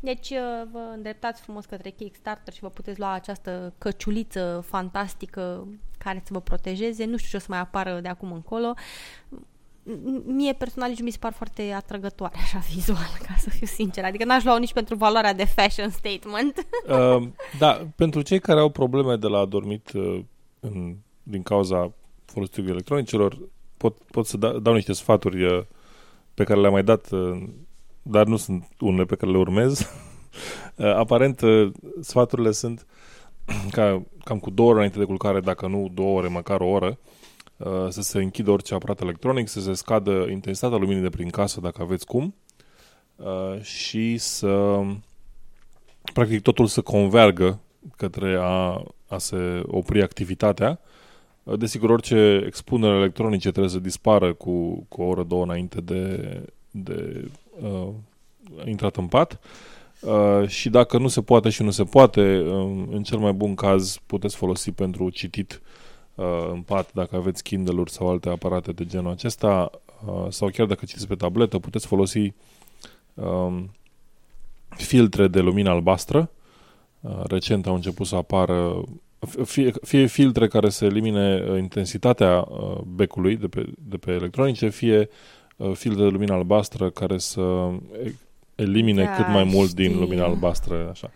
Deci 0.00 0.30
uh, 0.30 0.68
vă 0.72 0.92
îndreptați 0.94 1.40
frumos 1.40 1.64
către 1.64 1.90
Kickstarter 1.90 2.52
și 2.52 2.60
vă 2.60 2.68
puteți 2.68 2.98
lua 2.98 3.12
această 3.12 3.74
căciuliță 3.78 4.64
fantastică 4.66 5.68
care 5.98 6.22
să 6.24 6.32
vă 6.32 6.40
protejeze. 6.40 7.04
Nu 7.04 7.16
știu 7.16 7.30
ce 7.30 7.36
o 7.36 7.40
să 7.40 7.46
mai 7.48 7.58
apară 7.58 8.00
de 8.00 8.08
acum 8.08 8.32
încolo. 8.32 8.74
Mie 10.24 10.52
personal 10.52 10.88
nici 10.88 11.02
mi 11.02 11.10
se 11.10 11.18
par 11.20 11.32
foarte 11.32 11.72
atrăgătoare 11.72 12.36
așa 12.42 12.58
vizual, 12.74 13.10
ca 13.26 13.34
să 13.38 13.50
fiu 13.50 13.66
sincer. 13.66 14.04
Adică 14.04 14.24
n-aș 14.24 14.44
lua 14.44 14.58
nici 14.58 14.72
pentru 14.72 14.94
valoarea 14.94 15.34
de 15.34 15.44
fashion 15.44 15.90
statement. 15.90 16.58
Uh, 16.88 17.28
da, 17.58 17.86
pentru 17.96 18.22
cei 18.22 18.38
care 18.38 18.60
au 18.60 18.68
probleme 18.68 19.16
de 19.16 19.26
la 19.26 19.38
adormit 19.38 19.92
uh, 19.92 20.20
în, 20.60 20.96
din 21.22 21.42
cauza 21.42 21.92
folosirii 22.24 22.70
electronicelor, 22.70 23.38
pot, 23.76 23.98
pot 23.98 24.26
să 24.26 24.36
da, 24.36 24.58
dau 24.58 24.74
niște 24.74 24.92
sfaturi 24.92 25.44
uh, 25.44 25.62
pe 26.34 26.44
care 26.44 26.60
le-am 26.60 26.72
mai 26.72 26.84
dat 26.84 27.10
uh, 27.10 27.42
dar 28.02 28.26
nu 28.26 28.36
sunt 28.36 28.68
unele 28.78 29.04
pe 29.04 29.16
care 29.16 29.32
le 29.32 29.38
urmez. 29.38 29.80
Uh, 30.76 30.94
aparent, 30.94 31.40
uh, 31.40 31.72
sfaturile 32.00 32.50
sunt 32.50 32.86
ca, 33.70 34.02
cam 34.24 34.38
cu 34.38 34.50
două 34.50 34.68
ore 34.68 34.76
înainte 34.76 34.98
de 34.98 35.04
culcare, 35.04 35.40
dacă 35.40 35.66
nu 35.66 35.90
două 35.94 36.18
ore, 36.18 36.28
măcar 36.28 36.60
o 36.60 36.66
oră, 36.66 36.98
uh, 37.56 37.86
să 37.88 38.02
se 38.02 38.18
închidă 38.18 38.50
orice 38.50 38.74
aparat 38.74 39.00
electronic, 39.00 39.48
să 39.48 39.60
se 39.60 39.72
scadă 39.72 40.26
intensitatea 40.30 40.78
luminii 40.78 41.02
de 41.02 41.08
prin 41.08 41.28
casă, 41.28 41.60
dacă 41.60 41.82
aveți 41.82 42.06
cum, 42.06 42.34
și 43.60 44.18
să, 44.18 44.80
practic, 46.12 46.42
totul 46.42 46.66
să 46.66 46.80
convergă 46.80 47.60
către 47.96 48.36
a, 48.40 48.82
a 49.08 49.18
se 49.18 49.62
opri 49.66 50.02
activitatea. 50.02 50.80
Desigur, 51.42 51.90
orice 51.90 52.42
expunere 52.46 52.96
electronice 52.96 53.50
trebuie 53.50 53.72
să 53.72 53.78
dispară 53.78 54.32
cu, 54.32 54.86
cu 54.88 55.02
o 55.02 55.04
oră, 55.04 55.22
două 55.22 55.42
înainte 55.42 55.80
de, 55.80 56.42
de 56.70 57.30
uh, 57.62 57.88
intrat 58.64 58.96
în 58.96 59.06
pat 59.06 59.40
uh, 60.00 60.48
și 60.48 60.68
dacă 60.68 60.98
nu 60.98 61.08
se 61.08 61.22
poate 61.22 61.48
și 61.48 61.62
nu 61.62 61.70
se 61.70 61.84
poate, 61.84 62.38
uh, 62.38 62.84
în 62.90 63.02
cel 63.02 63.18
mai 63.18 63.32
bun 63.32 63.54
caz 63.54 63.98
puteți 64.06 64.36
folosi 64.36 64.72
pentru 64.72 65.10
citit 65.10 65.60
uh, 66.14 66.48
în 66.52 66.60
pat 66.60 66.92
dacă 66.92 67.16
aveți 67.16 67.42
Kindle-uri 67.42 67.90
sau 67.90 68.08
alte 68.08 68.28
aparate 68.28 68.72
de 68.72 68.86
genul 68.86 69.10
acesta 69.10 69.70
uh, 70.06 70.26
sau 70.28 70.48
chiar 70.48 70.66
dacă 70.66 70.84
citiți 70.84 71.06
pe 71.06 71.14
tabletă, 71.14 71.58
puteți 71.58 71.86
folosi 71.86 72.32
uh, 73.14 73.62
filtre 74.68 75.28
de 75.28 75.40
lumină 75.40 75.70
albastră. 75.70 76.30
Uh, 77.00 77.22
recent 77.24 77.66
au 77.66 77.74
început 77.74 78.06
să 78.06 78.16
apară 78.16 78.84
fie, 79.44 79.72
fie 79.82 80.06
filtre 80.06 80.48
care 80.48 80.68
să 80.68 80.84
elimine 80.84 81.44
uh, 81.48 81.58
intensitatea 81.58 82.46
uh, 82.48 82.80
becului 82.86 83.36
de 83.36 83.48
pe, 83.48 83.66
de 83.88 83.96
pe 83.96 84.10
electronice, 84.10 84.68
fie 84.68 85.08
Uh, 85.60 85.72
filtre 85.74 86.02
de 86.02 86.08
lumină 86.08 86.32
albastră 86.32 86.90
care 86.90 87.18
să 87.18 87.40
elimine 88.60 89.04
da, 89.04 89.14
cât 89.14 89.28
mai 89.28 89.44
mult 89.44 89.68
știu. 89.68 89.84
din 89.84 89.98
lumina 89.98 90.24
albastră. 90.24 90.88
Așa. 90.90 91.10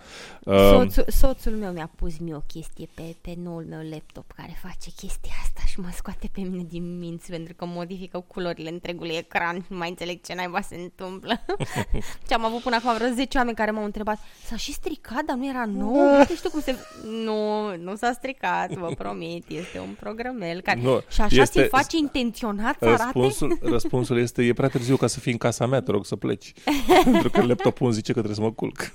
Soțul, 0.45 1.05
soțul 1.07 1.53
meu 1.53 1.73
mi-a 1.73 1.91
pus 1.97 2.19
mie 2.19 2.35
o 2.35 2.41
chestie 2.47 2.89
pe, 2.95 3.17
pe 3.21 3.35
noul 3.43 3.65
meu 3.69 3.81
laptop 3.91 4.33
care 4.37 4.59
face 4.63 4.91
chestia 4.97 5.33
asta 5.43 5.61
și 5.67 5.81
mă 5.81 5.89
scoate 5.95 6.31
pe 6.33 6.41
mine 6.41 6.65
din 6.69 6.99
minți 6.99 7.31
pentru 7.31 7.55
că 7.55 7.65
modifică 7.65 8.25
culorile 8.27 8.69
întregului 8.71 9.15
ecran 9.17 9.57
și 9.57 9.67
nu 9.69 9.77
mai 9.77 9.89
înțeleg 9.89 10.21
ce 10.21 10.35
naiba 10.35 10.61
se 10.61 10.77
întâmplă. 10.77 11.41
ce 12.29 12.35
am 12.35 12.45
avut 12.45 12.61
până 12.61 12.77
acum 12.77 12.95
vreo 12.95 13.09
10 13.15 13.39
oameni 13.39 13.57
care 13.57 13.71
m-au 13.71 13.85
întrebat 13.85 14.19
s-a 14.45 14.57
și 14.57 14.73
stricat, 14.73 15.25
dar 15.25 15.37
nu 15.37 15.49
era 15.49 15.65
nou? 15.65 16.19
Uite 16.19 16.35
știu 16.35 16.51
cum 16.51 16.61
se... 16.61 16.77
Nu, 17.25 17.77
nu 17.77 17.97
s-a 17.97 18.13
stricat, 18.13 18.73
vă 18.73 18.91
promit, 18.99 19.49
este 19.49 19.79
un 19.79 19.97
programel 20.01 20.61
care... 20.61 20.81
Nu, 20.83 21.01
și 21.09 21.21
așa 21.21 21.43
este... 21.43 21.63
ți 21.63 21.69
face 21.69 21.97
intenționat 21.97 22.77
să 22.79 22.89
răspunsul, 22.89 23.51
arate? 23.51 23.69
Răspunsul 23.69 24.19
este, 24.19 24.43
e 24.43 24.53
prea 24.53 24.69
târziu 24.69 24.97
ca 24.97 25.07
să 25.07 25.21
fii 25.21 25.33
în 25.33 25.39
casa 25.39 25.67
mea, 25.67 25.81
te 25.81 25.91
rog 25.91 26.07
să 26.07 26.17
pleci. 26.17 26.53
pentru 27.05 27.31
că 27.35 27.47
laptopul 27.47 27.87
îmi 27.87 27.95
zice 27.95 28.13
că 28.13 28.19
trebuie 28.19 28.35
să 28.37 28.43
mă 28.43 28.53
culc. 28.53 28.79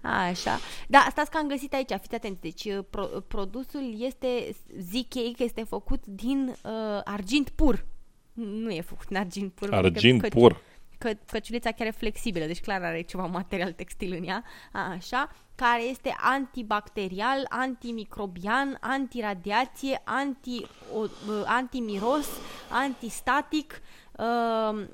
Așa. 0.00 0.58
Da, 0.88 1.06
stați 1.10 1.30
că 1.30 1.36
am 1.36 1.48
găsit 1.48 1.74
aici, 1.74 1.92
fiți 2.00 2.14
atenți. 2.14 2.40
Deci, 2.40 2.64
uh, 2.64 2.84
pro, 2.90 3.04
produsul 3.04 3.94
este, 3.98 4.56
zic 4.78 5.14
ei 5.14 5.34
că 5.36 5.42
este 5.42 5.62
făcut 5.62 6.06
din 6.06 6.56
uh, 6.62 7.00
argint 7.04 7.48
pur. 7.48 7.86
Nu 8.32 8.70
e 8.70 8.80
făcut 8.80 9.06
din 9.06 9.16
argint 9.16 9.52
pur. 9.52 9.74
Argint 9.74 10.20
că, 10.20 10.28
pur. 10.28 10.60
Că, 10.98 11.12
căciulița 11.26 11.70
chiar 11.70 11.86
e 11.86 11.90
flexibilă, 11.90 12.44
deci 12.44 12.60
clar 12.60 12.82
are 12.82 13.00
ceva 13.00 13.26
material 13.26 13.72
textil 13.72 14.12
în 14.12 14.24
ea. 14.24 14.44
așa 14.72 15.30
care 15.54 15.82
este 15.82 16.16
antibacterial, 16.18 17.46
antimicrobian, 17.48 18.76
antiradiație, 18.80 20.00
anti, 20.04 20.62
o, 20.94 20.98
uh, 20.98 21.08
antimiros, 21.44 22.26
antistatic, 22.70 23.72
uh, 23.72 23.97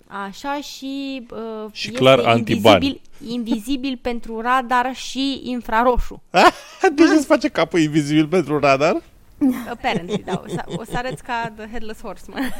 așa 0.06 0.60
și, 0.60 1.26
uh, 1.30 1.70
și 1.72 1.90
clar 1.90 2.36
invizibil, 2.36 3.00
invizibil 3.28 3.98
pentru 4.02 4.40
radar 4.40 4.94
și 4.94 5.40
infraroșu. 5.44 6.22
deci 6.96 7.06
îți 7.16 7.26
face 7.26 7.48
capul 7.48 7.80
invizibil 7.80 8.26
pentru 8.26 8.58
radar? 8.58 9.02
Apparently, 9.70 10.22
da. 10.24 10.42
O 10.44 10.48
să, 10.48 10.64
o 10.66 10.84
să 10.84 10.96
arăți 10.96 11.22
ca 11.22 11.52
The 11.56 11.68
Headless 11.70 12.00
Horseman. 12.02 12.42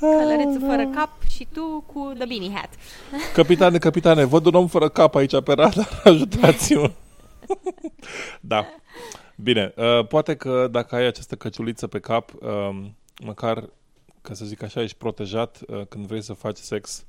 Călărețul 0.00 0.62
fără 0.66 0.86
cap 0.94 1.10
și 1.30 1.46
tu 1.52 1.84
cu 1.92 2.12
The 2.16 2.26
Beanie 2.26 2.52
Hat. 2.54 2.68
Capitane, 3.34 3.78
capitane, 3.78 4.24
văd 4.24 4.46
un 4.46 4.54
om 4.54 4.66
fără 4.66 4.88
cap 4.88 5.14
aici 5.14 5.42
pe 5.42 5.52
radar, 5.52 6.00
ajutați-mă. 6.04 6.90
da. 8.40 8.66
Bine, 9.36 9.74
uh, 9.76 10.06
poate 10.06 10.36
că 10.36 10.68
dacă 10.70 10.94
ai 10.94 11.06
această 11.06 11.34
căciuliță 11.34 11.86
pe 11.86 11.98
cap, 11.98 12.30
uh, 12.40 12.84
măcar, 13.24 13.68
ca 14.24 14.34
să 14.34 14.44
zic 14.44 14.62
așa, 14.62 14.82
ești 14.82 14.96
protejat 14.96 15.60
uh, 15.66 15.86
când 15.88 16.06
vrei 16.06 16.22
să 16.22 16.32
faci 16.32 16.56
sex 16.56 17.04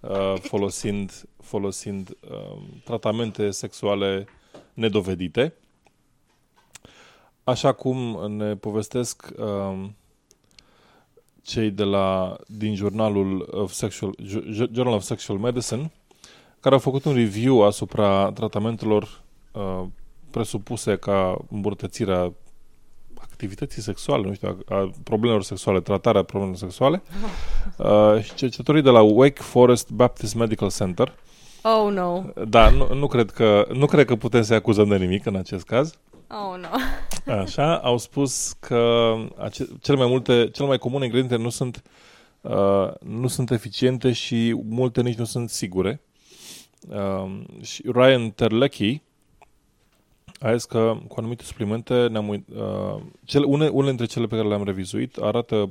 uh, 0.00 0.34
folosind, 0.50 1.28
folosind 1.42 2.16
uh, 2.30 2.62
tratamente 2.84 3.50
sexuale 3.50 4.26
nedovedite. 4.74 5.54
Așa 7.44 7.72
cum 7.72 8.32
ne 8.32 8.56
povestesc 8.56 9.28
uh, 9.38 9.88
cei 11.42 11.70
de 11.70 11.84
la, 11.84 12.36
din 12.46 12.74
jurnalul 12.74 13.48
of 13.50 13.72
Sexual, 13.72 14.14
Journal 14.72 14.94
of 14.94 15.02
Sexual 15.02 15.38
Medicine, 15.38 15.92
care 16.60 16.74
au 16.74 16.80
făcut 16.80 17.04
un 17.04 17.14
review 17.14 17.62
asupra 17.62 18.32
tratamentelor 18.32 19.22
uh, 19.52 19.84
presupuse 20.30 20.96
ca 20.96 21.44
îmbunătățirea 21.50 22.32
activității 23.36 23.82
sexuale, 23.82 24.26
nu 24.26 24.34
știu, 24.34 24.64
a, 24.68 24.74
a 24.74 24.90
problemelor 25.04 25.42
sexuale, 25.42 25.80
tratarea 25.80 26.22
problemelor 26.22 26.58
sexuale. 26.58 27.02
Uh, 27.76 28.22
și 28.22 28.34
cercetătorii 28.34 28.82
de 28.82 28.90
la 28.90 29.00
Wake 29.00 29.42
Forest 29.42 29.90
Baptist 29.90 30.34
Medical 30.34 30.70
Center. 30.70 31.14
Oh, 31.62 31.92
no. 31.92 32.22
Da, 32.48 32.70
nu, 32.70 32.94
nu, 32.94 33.06
cred 33.06 33.30
că, 33.30 33.66
nu 33.72 33.86
cred 33.86 34.06
că 34.06 34.16
putem 34.16 34.42
să-i 34.42 34.56
acuzăm 34.56 34.88
de 34.88 34.96
nimic 34.96 35.26
în 35.26 35.36
acest 35.36 35.64
caz. 35.64 35.94
Oh, 36.28 36.60
no. 36.60 36.68
Așa, 37.42 37.76
au 37.76 37.98
spus 37.98 38.52
că 38.60 39.14
ace- 39.36 39.68
cele 39.80 39.96
mai 39.96 40.06
multe, 40.06 40.48
cele 40.52 40.68
mai 40.68 40.78
comune 40.78 41.04
ingrediente 41.04 41.36
nu 41.42 41.48
sunt, 41.48 41.82
uh, 42.40 42.88
nu 43.00 43.26
sunt 43.26 43.50
eficiente 43.50 44.12
și 44.12 44.56
multe 44.68 45.02
nici 45.02 45.18
nu 45.18 45.24
sunt 45.24 45.50
sigure. 45.50 46.00
Uh, 46.88 47.30
și 47.62 47.82
Ryan 47.92 48.30
Terlecki 48.30 49.02
a 50.40 50.52
zis 50.52 50.64
că 50.64 50.96
cu 51.08 51.14
anumite 51.18 51.42
suplimente 51.44 52.06
ne-am 52.06 52.28
uh, 52.28 53.02
cele, 53.24 53.44
une, 53.44 53.68
unele 53.68 53.88
dintre 53.88 54.06
cele 54.06 54.26
pe 54.26 54.36
care 54.36 54.48
le-am 54.48 54.64
revizuit 54.64 55.16
arată, 55.16 55.70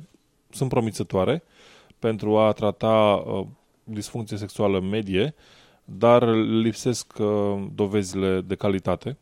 sunt 0.49 0.70
promițătoare 0.70 1.43
pentru 1.99 2.38
a 2.38 2.51
trata 2.51 3.24
uh, 3.26 3.45
disfuncție 3.84 4.38
sexuală 4.38 4.80
medie, 4.80 5.36
dar 5.84 6.36
lipsesc 6.36 7.13
uh, 7.20 7.66
dovezile 7.74 8.41
de 8.41 8.55
calitate 8.55 9.18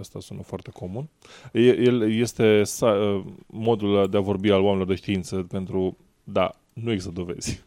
Asta 0.00 0.20
sună 0.20 0.42
foarte 0.42 0.70
comun. 0.70 1.08
El 1.52 2.12
este 2.12 2.62
modul 3.46 4.08
de 4.10 4.16
a 4.16 4.20
vorbi 4.20 4.50
al 4.50 4.60
oamenilor 4.60 4.86
de 4.86 4.94
știință 4.94 5.36
pentru, 5.36 5.96
da, 6.24 6.50
nu 6.72 6.90
există 6.90 7.12
dovezi. 7.12 7.64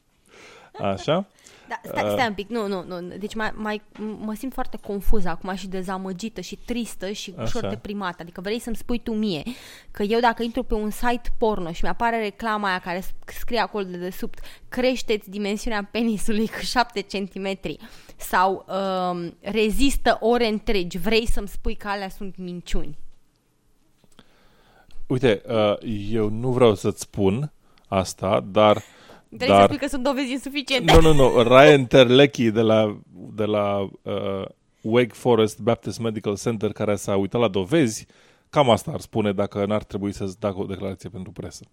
Așa? 0.93 1.28
Da, 1.68 1.80
stai, 1.84 2.09
stai 2.11 2.28
un 2.28 2.34
pic, 2.34 2.49
nu, 2.49 2.68
nu, 2.68 2.84
nu. 2.88 3.01
Deci 3.18 3.36
mai, 3.36 3.51
mai, 3.55 3.82
mă 4.20 4.34
simt 4.34 4.53
foarte 4.53 4.78
confuză 4.88 5.30
acum 5.30 5.55
și 5.55 5.68
dezamăgită 5.68 6.41
și 6.41 6.55
tristă 6.55 7.11
și 7.11 7.34
Așa. 7.36 7.43
ușor 7.43 7.70
deprimată. 7.70 8.18
Adică 8.20 8.41
vrei 8.41 8.59
să-mi 8.59 8.76
spui 8.76 8.99
tu 8.99 9.13
mie 9.13 9.43
că 9.91 10.03
eu 10.03 10.20
dacă 10.20 10.43
intru 10.43 10.63
pe 10.63 10.74
un 10.74 10.89
site 10.89 11.30
porno 11.38 11.72
și 11.72 11.84
mi-apare 11.84 12.20
reclama 12.20 12.68
aia 12.68 12.80
care 12.80 13.03
scrie 13.26 13.59
acolo 13.59 13.84
de 13.84 13.97
desubt 13.97 14.39
creșteți 14.70 15.30
dimensiunea 15.30 15.88
penisului 15.91 16.47
cu 16.47 16.59
7 16.59 17.01
cm 17.01 17.59
sau 18.15 18.65
um, 18.68 19.38
rezistă 19.41 20.18
ore 20.20 20.47
întregi, 20.47 20.97
vrei 20.97 21.28
să-mi 21.28 21.47
spui 21.47 21.76
că 21.76 21.88
alea 21.88 22.09
sunt 22.09 22.38
minciuni? 22.38 22.97
Uite, 25.07 25.41
uh, 25.47 25.76
eu 26.11 26.30
nu 26.30 26.51
vreau 26.51 26.76
să-ți 26.76 27.01
spun 27.01 27.51
asta, 27.88 28.45
dar 28.51 28.84
Dar, 29.30 29.47
Dar... 29.47 29.59
să 29.59 29.65
spui 29.65 29.78
că 29.78 29.88
sunt 29.88 30.03
dovezi 30.03 30.32
insuficiente. 30.32 30.93
Nu, 30.93 31.01
nu, 31.01 31.13
nu. 31.13 31.43
Ryan 31.43 31.86
Terlecki 31.86 32.51
de 32.51 32.61
la, 32.61 32.99
de 33.36 33.45
la 33.45 33.89
uh, 34.01 34.45
Wake 34.82 35.13
Forest 35.13 35.59
Baptist 35.59 35.99
Medical 35.99 36.38
Center, 36.38 36.71
care 36.71 36.95
s-a 36.95 37.15
uitat 37.15 37.41
la 37.41 37.47
dovezi, 37.47 38.05
cam 38.49 38.69
asta 38.69 38.91
ar 38.91 38.99
spune 38.99 39.34
dacă 39.34 39.65
n-ar 39.65 39.84
trebui 39.84 40.11
să-ți 40.11 40.39
dea 40.39 40.53
o 40.57 40.65
declarație 40.65 41.09
pentru 41.09 41.32
presă. 41.32 41.65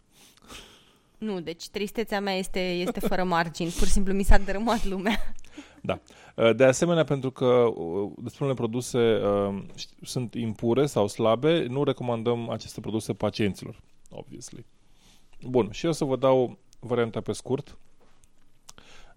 Nu, 1.19 1.41
deci 1.41 1.69
tristețea 1.69 2.21
mea 2.21 2.35
este, 2.35 2.61
este 2.61 3.01
fără 3.01 3.25
margini. 3.25 3.71
Pur 3.71 3.87
și 3.87 3.93
simplu 3.93 4.13
mi 4.13 4.23
s-a 4.23 4.39
dărâmat 4.39 4.85
lumea. 4.85 5.35
Da. 5.81 6.01
Uh, 6.37 6.55
de 6.57 6.65
asemenea, 6.65 7.05
pentru 7.05 7.31
că 7.31 7.45
uh, 7.45 8.11
despre 8.17 8.45
unele 8.45 8.59
produse 8.59 8.99
uh, 8.99 9.63
sunt 10.03 10.35
impure 10.35 10.87
sau 10.87 11.09
slabe, 11.09 11.67
nu 11.67 11.85
recomandăm 11.85 12.49
aceste 12.51 12.81
produse 12.81 13.13
pacienților, 13.13 13.81
obviously. 14.11 14.67
Bun, 15.47 15.69
și 15.71 15.87
eu 15.87 15.93
să 15.93 16.05
vă 16.05 16.17
dau 16.17 16.59
varianta 16.87 17.21
pe 17.21 17.33
scurt. 17.33 17.79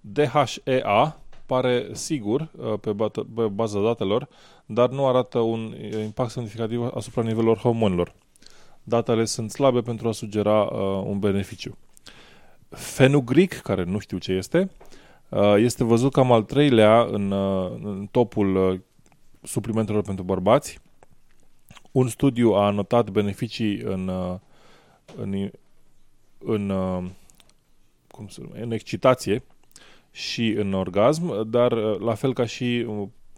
DHEA 0.01 1.19
pare 1.45 1.87
sigur 1.91 2.49
pe, 2.81 2.95
pe 3.35 3.47
baza 3.51 3.81
datelor, 3.81 4.27
dar 4.65 4.89
nu 4.89 5.07
arată 5.07 5.39
un 5.39 5.75
impact 6.03 6.29
semnificativ 6.29 6.89
asupra 6.93 7.21
nivelor 7.21 7.57
hormonilor. 7.57 8.13
Datele 8.83 9.25
sunt 9.25 9.51
slabe 9.51 9.81
pentru 9.81 10.07
a 10.07 10.11
sugera 10.11 10.61
uh, 10.61 11.03
un 11.05 11.19
beneficiu. 11.19 11.77
Fenugric, 12.69 13.53
care 13.53 13.83
nu 13.83 13.99
știu 13.99 14.17
ce 14.17 14.31
este, 14.31 14.69
uh, 15.29 15.55
este 15.57 15.83
văzut 15.83 16.11
cam 16.11 16.31
al 16.31 16.43
treilea 16.43 17.01
în, 17.01 17.31
uh, 17.31 17.71
în 17.83 18.07
topul 18.11 18.55
uh, 18.55 18.79
suplimentelor 19.41 20.01
pentru 20.01 20.23
bărbați. 20.23 20.79
Un 21.91 22.07
studiu 22.07 22.53
a 22.53 22.65
anotat 22.65 23.09
beneficii 23.09 23.77
în, 23.77 24.11
în, 25.15 25.51
în, 26.37 26.71
cum 28.17 28.27
să 28.27 28.41
nume, 28.41 28.61
în 28.61 28.71
excitație 28.71 29.43
și 30.11 30.47
în 30.49 30.73
orgasm, 30.73 31.49
dar 31.49 31.71
la 31.99 32.13
fel 32.13 32.33
ca 32.33 32.45
și 32.45 32.87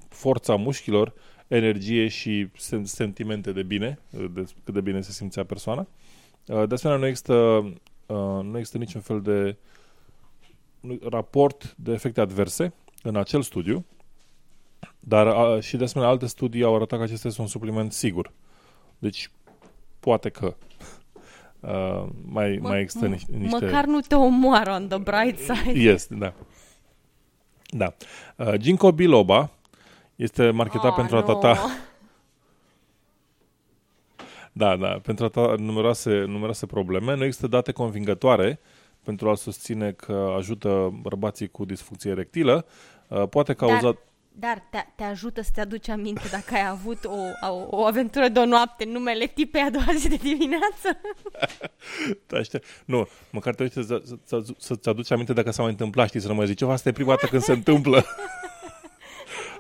forța 0.10 0.56
mușchilor, 0.56 1.14
energie 1.48 2.08
și 2.08 2.48
sentimente 2.84 3.52
de 3.52 3.64
bine, 3.64 4.00
de 4.10 4.46
cât 4.64 4.74
de 4.74 4.82
bine 4.82 5.02
se 5.02 5.12
simțea 5.12 5.44
persoana. 5.44 5.88
De 6.46 6.74
asemenea, 6.74 7.02
nu 7.02 7.08
există 7.08 7.64
Uh, 8.10 8.44
nu 8.44 8.58
există 8.58 8.78
niciun 8.78 9.02
fel 9.02 9.22
de 9.22 9.58
raport 11.10 11.76
de 11.78 11.92
efecte 11.92 12.22
adverse 12.22 12.74
în 13.04 13.16
acel 13.16 13.42
studiu, 13.42 13.86
dar 15.00 15.56
uh, 15.56 15.64
și 15.64 15.78
de 15.78 15.84
asemenea 15.84 16.12
alte 16.12 16.26
studii 16.26 16.64
au 16.64 16.76
arătat 16.76 16.98
că 16.98 17.04
acesta 17.04 17.28
este 17.28 17.42
un 17.42 17.48
supliment 17.48 17.94
sigur. 17.94 18.32
Deci, 19.00 19.32
poate 20.00 20.30
că 20.30 20.56
uh, 21.60 22.06
mai, 22.26 22.58
Mă, 22.62 22.68
mai 22.68 22.82
există 22.82 23.08
niște... 23.08 23.32
Măcar 23.50 23.86
nu 23.86 24.00
te 24.00 24.16
omoară 24.16 24.72
on 24.72 24.88
the 24.88 24.98
bright 24.98 25.40
side. 25.40 25.80
Este, 25.80 26.16
da. 26.16 26.34
Da. 27.68 27.94
Uh, 28.36 28.54
Ginkgo 28.54 28.92
biloba 28.92 29.50
este 30.16 30.50
marketat 30.50 30.90
oh, 30.90 30.96
pentru 30.96 31.16
no. 31.16 31.22
a 31.22 31.24
trata 31.24 31.60
da, 34.52 34.76
da, 34.76 35.00
pentru 35.04 35.26
a 35.26 35.28
ta 35.28 35.56
numeroase, 35.58 36.24
numeroase 36.28 36.66
probleme. 36.66 37.16
Nu 37.16 37.24
există 37.24 37.48
date 37.48 37.72
convingătoare 37.72 38.60
pentru 39.04 39.30
a 39.30 39.36
susține 39.36 39.92
că 39.92 40.34
ajută 40.38 41.00
bărbații 41.02 41.48
cu 41.48 41.66
disfuncție 41.66 42.12
erectilă. 42.12 42.66
Uh, 43.08 43.28
poate 43.30 43.54
cauza... 43.54 43.80
Dar, 43.82 43.98
dar 44.40 44.68
te, 44.70 44.86
te 44.96 45.04
ajută 45.04 45.42
să 45.42 45.50
te 45.54 45.62
aduci 45.62 45.90
aminte 45.90 46.28
dacă 46.32 46.54
ai 46.54 46.68
avut 46.68 47.06
o, 47.06 47.48
o, 47.50 47.68
o 47.70 47.86
aventură 47.86 48.28
de 48.28 48.40
o 48.40 48.46
noapte 48.46 48.84
în 48.84 48.92
numele 48.92 49.26
tipei 49.26 49.62
a 49.62 49.70
doua 49.70 49.94
zi 49.98 50.10
de 50.10 50.16
dimineață? 50.16 51.00
da, 52.28 52.42
știu. 52.42 52.60
Nu, 52.86 53.08
măcar 53.30 53.56
te 53.56 53.64
uiți 53.64 53.74
să, 53.74 54.04
să, 54.24 54.44
să-ți 54.58 54.90
aduci 54.90 55.12
aminte 55.12 55.34
dacă 55.34 55.52
s-a 55.52 55.62
mai 55.62 55.72
întâmplat, 55.72 56.08
știi, 56.08 56.20
să 56.20 56.28
nu 56.28 56.34
mai 56.34 56.46
zici, 56.46 56.62
asta 56.62 56.90
e 56.90 56.92
prima 56.92 57.10
dată 57.10 57.26
când 57.26 57.42
se 57.42 57.52
întâmplă. 57.52 58.06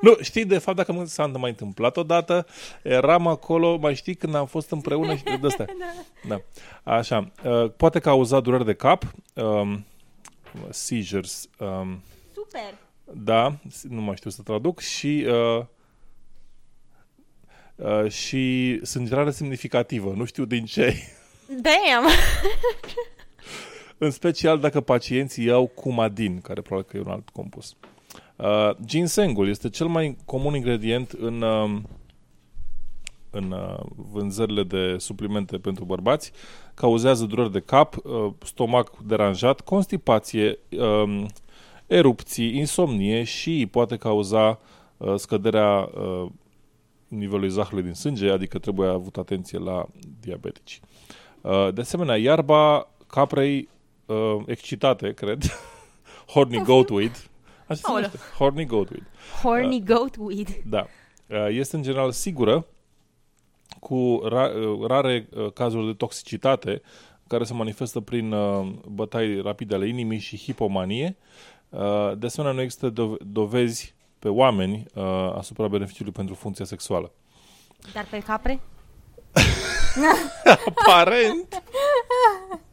Nu, 0.02 0.18
știi, 0.22 0.46
de 0.46 0.58
fapt, 0.58 0.78
dacă 0.78 1.04
s-a 1.06 1.28
mai 1.28 1.50
întâmplat 1.50 1.98
odată, 1.98 2.46
eram 2.84 3.28
acolo, 3.28 3.78
mai 3.78 3.96
știi, 3.96 4.16
când 4.16 4.36
am 4.36 4.46
fost 4.46 4.72
împreună 4.72 5.16
și 5.16 5.24
de 5.24 5.40
astea. 5.48 5.66
da. 6.30 6.42
Așa. 6.84 7.32
Uh, 7.44 7.72
poate 7.78 8.00
cauza 8.00 8.40
dureri 8.40 8.66
de 8.66 8.74
cap, 8.74 9.04
um, 9.34 9.86
seizures. 10.70 11.50
Um, 11.58 12.04
Super! 12.34 12.89
Da, 13.14 13.60
nu 13.90 14.02
mai 14.02 14.16
știu 14.16 14.30
să 14.30 14.42
traduc 14.42 14.80
și... 14.80 15.26
Uh, 15.28 15.66
Uh, 17.80 18.12
și 18.12 18.80
sângerare 18.86 19.32
semnificativă. 19.32 20.14
Nu 20.16 20.26
știu 20.26 20.46
din 20.46 20.66
ce. 20.66 20.96
Damn! 21.48 22.10
în 23.98 24.12
special 24.12 24.60
dacă 24.60 24.82
pacienții 24.82 25.46
iau 25.46 25.68
cumadin, 25.68 26.42
care 26.42 26.62
probabil 26.62 26.90
că 26.90 26.98
e 26.98 27.02
un 27.06 27.12
alt 27.12 27.30
compus. 27.30 27.76
Uh, 28.36 28.70
ginsengul 28.86 29.50
este 29.50 29.70
cel 29.70 29.88
mai 29.88 30.18
comun 30.26 30.56
ingredient 30.56 31.12
în, 31.12 31.42
uh, 31.42 31.82
în 33.30 33.52
uh, 33.52 33.80
vânzările 34.12 34.64
de 34.64 34.96
suplimente 34.98 35.58
pentru 35.58 35.86
bărbați. 35.86 36.32
Cauzează 36.74 37.26
dureri 37.26 37.52
de 37.52 37.60
cap, 37.60 37.96
uh, 37.96 38.32
stomac 38.44 38.98
deranjat, 38.98 39.62
constipație, 39.62 40.60
uh, 40.70 41.26
erupții, 41.90 42.58
insomnie 42.58 43.24
și 43.24 43.68
poate 43.72 43.98
cauza 43.98 44.60
uh, 44.98 45.16
scăderea 45.16 45.90
uh, 45.94 46.26
nivelului 47.08 47.50
zahărului 47.50 47.84
din 47.84 47.94
sânge, 47.94 48.30
adică 48.30 48.60
trebuie 48.60 48.90
avut 48.90 49.18
atenție 49.18 49.60
la 49.60 49.86
diabetici. 50.20 50.80
Uh, 51.42 51.74
de 51.74 51.82
asemenea, 51.82 52.18
iarba 52.18 52.88
caprei 53.08 53.70
uh, 54.06 54.38
excitate, 54.46 55.14
cred, 55.14 55.44
horny 56.34 56.64
goatweed, 56.64 57.30
Așa 57.68 57.80
se 57.84 57.92
numește. 57.92 58.18
Horny 58.38 58.66
goatweed. 58.66 59.04
Horny 59.44 59.76
uh, 59.76 59.84
goatweed. 59.84 60.62
Da. 60.66 60.88
Uh, 61.28 61.48
este 61.50 61.76
în 61.76 61.82
general 61.82 62.12
sigură, 62.12 62.66
cu 63.80 64.22
ra- 64.26 64.54
uh, 64.56 64.88
rare 64.88 65.28
uh, 65.36 65.52
cazuri 65.54 65.86
de 65.86 65.94
toxicitate 65.94 66.82
care 67.28 67.44
se 67.44 67.54
manifestă 67.54 68.00
prin 68.00 68.32
uh, 68.32 68.68
bătaie 68.88 69.42
rapide 69.42 69.76
ale 69.76 69.88
inimii 69.88 70.20
și 70.20 70.38
hipomanie. 70.38 71.18
Uh, 71.70 72.18
de 72.18 72.26
asemenea, 72.26 72.56
nu 72.56 72.62
există 72.62 72.92
do- 72.92 73.22
dovezi 73.26 73.96
pe 74.20 74.30
oameni 74.30 74.86
uh, 74.94 75.04
asupra 75.38 75.68
beneficiului 75.68 76.12
pentru 76.14 76.36
funcția 76.36 76.66
sexuală. 76.66 77.12
Dar 77.94 78.06
pe 78.10 78.20
capre? 78.20 78.60
Aparent! 80.66 81.62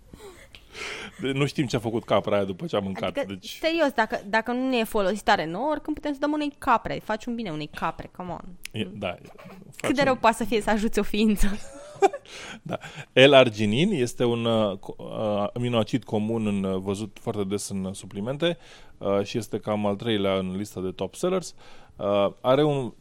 nu 1.16 1.46
știm 1.46 1.66
ce 1.66 1.76
a 1.76 1.78
făcut 1.78 2.04
capra 2.04 2.36
aia 2.36 2.44
după 2.44 2.66
ce 2.66 2.76
a 2.76 2.78
mâncat. 2.78 3.08
Adică, 3.08 3.24
deci... 3.28 3.58
serios, 3.60 3.92
dacă, 3.94 4.20
dacă 4.26 4.52
nu 4.52 4.68
ne 4.68 4.76
e 4.76 4.84
folositare 4.84 5.46
nouă, 5.46 5.70
oricând 5.70 5.96
putem 5.96 6.12
să 6.12 6.18
dăm 6.18 6.32
unei 6.32 6.52
capre. 6.58 7.00
Faci 7.04 7.24
un 7.24 7.34
bine 7.34 7.50
unei 7.50 7.70
capre, 7.74 8.10
come 8.16 8.30
on. 8.30 8.44
E, 8.72 8.84
da. 8.84 9.08
Facem... 9.08 9.30
Cât 9.76 9.94
de 9.96 10.02
rău 10.02 10.16
poate 10.16 10.36
să 10.36 10.44
fie 10.44 10.60
să 10.60 10.70
ajuți 10.70 10.98
o 10.98 11.02
ființă? 11.02 11.46
da. 12.62 12.78
L-arginin 13.12 13.92
este 13.92 14.24
un 14.24 14.44
uh, 14.44 14.78
aminoacid 15.54 16.04
comun 16.04 16.46
în, 16.46 16.64
uh, 16.64 16.80
văzut 16.80 17.18
foarte 17.20 17.44
des 17.44 17.68
în 17.68 17.92
suplimente 17.92 18.58
uh, 18.98 19.24
și 19.24 19.38
este 19.38 19.58
cam 19.58 19.86
al 19.86 19.96
treilea 19.96 20.34
în 20.34 20.56
lista 20.56 20.80
de 20.80 20.90
top 20.90 21.14
sellers. 21.14 21.54
Uh, 21.96 22.32
are 22.40 22.64
un 22.64 22.92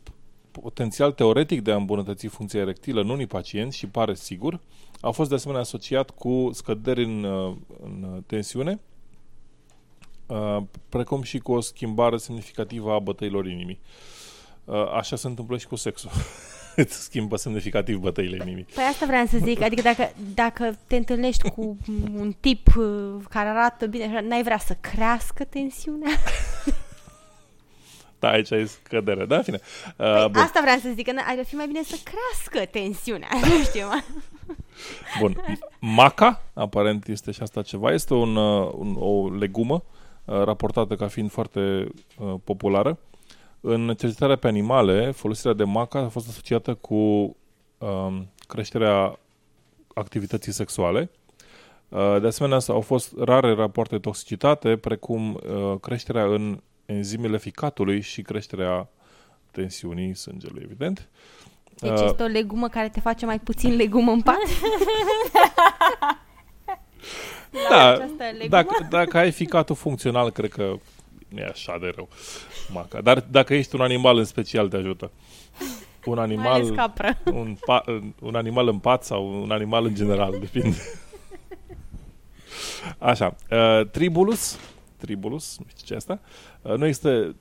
potențial 0.62 1.12
teoretic 1.12 1.62
de 1.62 1.72
a 1.72 1.76
îmbunătăți 1.76 2.28
funcția 2.28 2.60
erectilă 2.60 3.02
în 3.02 3.10
unii 3.10 3.28
pacienți 3.28 3.78
și 3.78 3.88
pare 3.88 4.14
sigur. 4.14 4.60
A 5.02 5.10
fost 5.10 5.30
de 5.30 5.36
asemenea 5.36 5.62
asociat 5.62 6.10
cu 6.10 6.50
scăderi 6.54 7.04
în, 7.04 7.24
uh, 7.24 7.56
în 7.84 8.24
tensiune, 8.26 8.80
uh, 10.26 10.58
precum 10.90 11.22
și 11.22 11.38
cu 11.38 11.52
o 11.52 11.60
schimbare 11.60 12.18
semnificativă 12.18 12.92
a 12.92 13.00
bătăilor 13.00 13.48
inimii. 13.48 13.80
Uh, 14.66 14.92
așa 14.94 15.16
se 15.16 15.28
întâmplă 15.28 15.58
și 15.58 15.68
cu 15.68 15.76
sexul. 15.76 16.10
Îți 16.76 17.04
schimbă 17.04 17.36
semnificativ 17.36 17.98
bătăile 17.98 18.38
inimii. 18.42 18.66
Păi 18.76 18.84
asta 18.84 19.06
vreau 19.06 19.26
să 19.26 19.38
zic, 19.38 19.62
adică 19.62 19.82
dacă, 19.82 20.12
dacă 20.34 20.78
te 20.88 20.96
întâlnești 20.96 21.50
cu 21.50 21.78
un 22.16 22.36
tip 22.40 22.68
care 23.30 23.50
arată 23.50 23.86
bine, 23.86 24.22
n-ai 24.28 24.44
vrea 24.44 24.58
să 24.58 24.78
crească 24.82 25.44
tensiunea? 25.44 26.12
Da, 28.20 28.30
aici 28.30 28.50
e 28.50 28.66
scădere, 28.66 29.26
da? 29.26 29.42
Fine. 29.42 29.60
Uh, 29.98 30.26
păi 30.32 30.42
asta 30.42 30.60
vreau 30.62 30.78
să 30.78 30.90
zic, 30.96 31.06
că 31.06 31.14
ar 31.26 31.46
fi 31.46 31.56
mai 31.56 31.68
bine 31.68 31.84
să 31.84 31.96
crească 32.04 32.70
tensiunea, 32.72 33.30
nu 33.50 33.64
știu. 33.64 33.88
Bun. 35.20 35.44
Maca, 35.80 36.42
aparent 36.54 37.08
este 37.08 37.32
și 37.32 37.42
asta 37.42 37.62
ceva, 37.62 37.92
este 37.92 38.14
un, 38.14 38.36
uh, 38.36 38.72
un, 38.74 38.96
o 39.00 39.30
legumă 39.30 39.84
uh, 40.26 40.44
raportată 40.44 40.96
ca 40.96 41.08
fiind 41.08 41.32
foarte 41.32 41.88
uh, 42.18 42.34
populară. 42.44 43.00
În 43.62 43.96
cercetarea 43.98 44.36
pe 44.36 44.48
animale, 44.48 45.12
folosirea 45.12 45.54
de 45.54 45.64
maca 45.64 46.00
a 46.00 46.08
fost 46.08 46.28
asociată 46.28 46.74
cu 46.74 46.96
uh, 47.78 48.22
creșterea 48.48 49.20
activității 49.94 50.52
sexuale. 50.52 51.10
Uh, 51.90 52.18
de 52.22 52.28
asemenea, 52.28 52.60
au 52.68 52.82
fost 52.82 53.14
rare 53.18 53.54
rapoarte 53.54 53.96
de 53.96 54.02
toxicitate, 54.02 54.78
precum 54.78 55.34
uh, 55.34 55.80
creșterea 55.80 56.24
în 56.26 56.62
enzimele 56.86 57.38
ficatului 57.38 58.02
și 58.02 58.22
creșterea 58.22 58.88
tensiunii 59.52 60.16
sângelui, 60.16 60.62
evident. 60.64 61.08
Deci 61.80 61.92
uh, 61.92 62.04
este 62.06 62.24
o 62.24 62.26
legumă 62.26 62.68
care 62.68 62.90
te 62.90 63.00
face 63.00 63.26
mai 63.26 63.40
puțin 63.40 63.76
legumă 63.76 64.12
în 64.12 64.22
pat? 64.22 64.36
la 67.52 67.60
Da, 67.70 67.88
această 67.92 68.24
legumă. 68.24 68.48
Dacă, 68.50 68.88
dacă 68.90 69.18
ai 69.18 69.32
ficatul 69.32 69.76
funcțional, 69.76 70.32
cred 70.32 70.50
că 70.50 70.74
nu 71.28 71.40
e 71.40 71.46
așa 71.46 71.78
de 71.82 71.92
rău. 71.96 72.10
Maca. 72.74 73.02
Dar 73.02 73.20
dacă 73.20 73.54
ești 73.54 73.76
un 73.76 73.82
animal 73.82 74.18
în 74.18 74.26
special, 74.26 74.68
te 74.68 74.76
ajută. 74.76 75.12
Un 76.06 76.14
Mai 76.16 76.24
ales 76.24 76.38
animal, 76.38 76.76
capră. 76.76 77.18
un, 77.32 77.58
pa, 77.66 77.84
un 78.20 78.36
animal 78.36 78.68
în 78.68 78.80
pat 78.80 79.04
sau 79.04 79.42
un 79.42 79.52
animal 79.52 79.86
în 79.86 79.96
general, 79.96 80.36
depinde. 80.40 80.78
Așa. 82.98 83.36
Uh, 83.52 83.82
tribulus, 83.92 84.60
tribulus, 84.98 85.58
nu 85.60 85.66
știu 85.68 85.86
ce 85.86 85.94
e 85.94 85.96
asta, 85.96 86.20
uh, 86.62 86.76
nu 86.78 86.86
există 86.86 87.36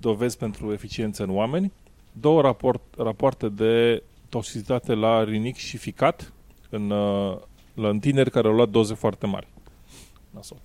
dovezi 0.00 0.36
pentru 0.36 0.72
eficiență 0.72 1.22
în 1.22 1.30
oameni. 1.30 1.72
Două 2.12 2.40
raport, 2.40 2.82
rapoarte 2.96 3.48
de 3.48 4.02
toxicitate 4.28 4.94
la 4.94 5.24
rinic 5.24 5.56
și 5.56 5.76
ficat 5.76 6.32
în, 6.70 6.90
uh, 6.90 7.36
la 7.74 7.88
în 7.88 7.98
tineri 7.98 8.30
care 8.30 8.48
au 8.48 8.54
luat 8.54 8.68
doze 8.68 8.94
foarte 8.94 9.26
mari. 9.26 9.46
Nasol. 10.30 10.58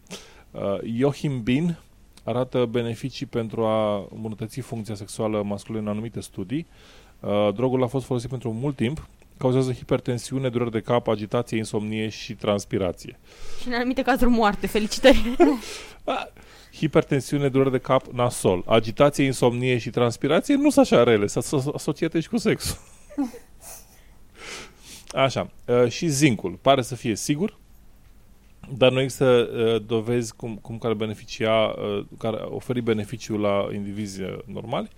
Uh, 0.51 0.61
Joachim 0.83 1.43
Bin 1.43 1.77
arată 2.23 2.65
beneficii 2.65 3.25
pentru 3.25 3.65
a 3.65 4.07
îmbunătăți 4.15 4.59
funcția 4.59 4.95
sexuală 4.95 5.43
masculină 5.43 5.83
în 5.83 5.89
anumite 5.89 6.19
studii. 6.19 6.67
Uh, 7.19 7.53
drogul 7.53 7.83
a 7.83 7.87
fost 7.87 8.05
folosit 8.05 8.29
pentru 8.29 8.53
mult 8.53 8.75
timp, 8.75 9.07
cauzează 9.39 9.71
hipertensiune, 9.73 10.49
dureri 10.49 10.71
de 10.71 10.79
cap, 10.79 11.07
agitație, 11.07 11.57
insomnie 11.57 12.09
și 12.09 12.33
transpirație. 12.33 13.19
Și 13.61 13.67
în 13.67 13.73
anumite 13.73 14.01
cazuri 14.01 14.29
moarte. 14.29 14.67
Felicitări. 14.67 15.35
Ah, 16.03 16.25
hipertensiune, 16.73 17.49
dureri 17.49 17.71
de 17.71 17.77
cap, 17.77 18.05
nasol. 18.07 18.63
Agitație, 18.65 19.23
insomnie 19.25 19.77
și 19.77 19.89
transpirație 19.89 20.55
nu 20.55 20.69
sunt 20.69 20.85
așa 20.85 21.03
rele, 21.03 21.27
sunt 21.27 21.43
aso- 21.45 21.73
asociate 21.73 22.19
și 22.19 22.29
cu 22.29 22.37
sexul. 22.37 22.77
Așa. 25.25 25.51
Uh, 25.65 25.87
și 25.87 26.07
zincul. 26.07 26.51
Pare 26.61 26.81
să 26.81 26.95
fie 26.95 27.15
sigur, 27.15 27.57
dar 28.77 28.91
nu 28.91 29.01
există 29.01 29.49
uh, 29.53 29.81
dovezi 29.85 30.35
cum, 30.35 30.55
cum 30.55 30.77
care 30.77 30.93
beneficia, 30.93 31.65
uh, 31.65 32.05
care 32.17 32.37
oferi 32.37 32.81
beneficiu 32.81 33.37
la 33.37 33.67
indivizi 33.73 34.21
uh, 34.21 34.37
normali. 34.45 34.89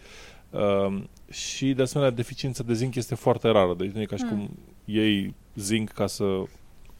Uh, 0.50 1.02
și, 1.32 1.74
de 1.74 1.82
asemenea, 1.82 2.14
deficiența 2.14 2.64
de 2.64 2.74
zinc 2.74 2.96
este 2.96 3.16
foarte 3.16 3.48
rară. 3.48 3.74
Deci 3.78 3.92
nu 3.92 4.02
e 4.02 4.06
ca 4.06 4.16
și 4.16 4.24
Mm. 4.24 4.30
cum 4.30 4.50
iei 4.86 5.34
zinc 5.56 5.90
ca 5.90 6.08
să 6.08 6.44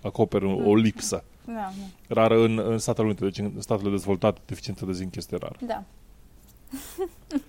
acoperi 0.02 0.46
o- 0.46 0.70
o 0.70 0.76
lipsă. 0.76 1.24
Da, 1.46 1.54
da. 1.54 1.72
Rară 2.08 2.44
în, 2.44 2.60
în 2.60 2.78
Statele 2.78 3.06
Unite, 3.08 3.24
deci 3.24 3.38
în 3.38 3.52
statele 3.62 3.90
dezvoltate 3.90 4.40
deficiența 4.46 4.86
de 4.86 4.92
zinc 4.92 5.16
este 5.16 5.36
rară. 5.38 5.56
da. 5.68 5.84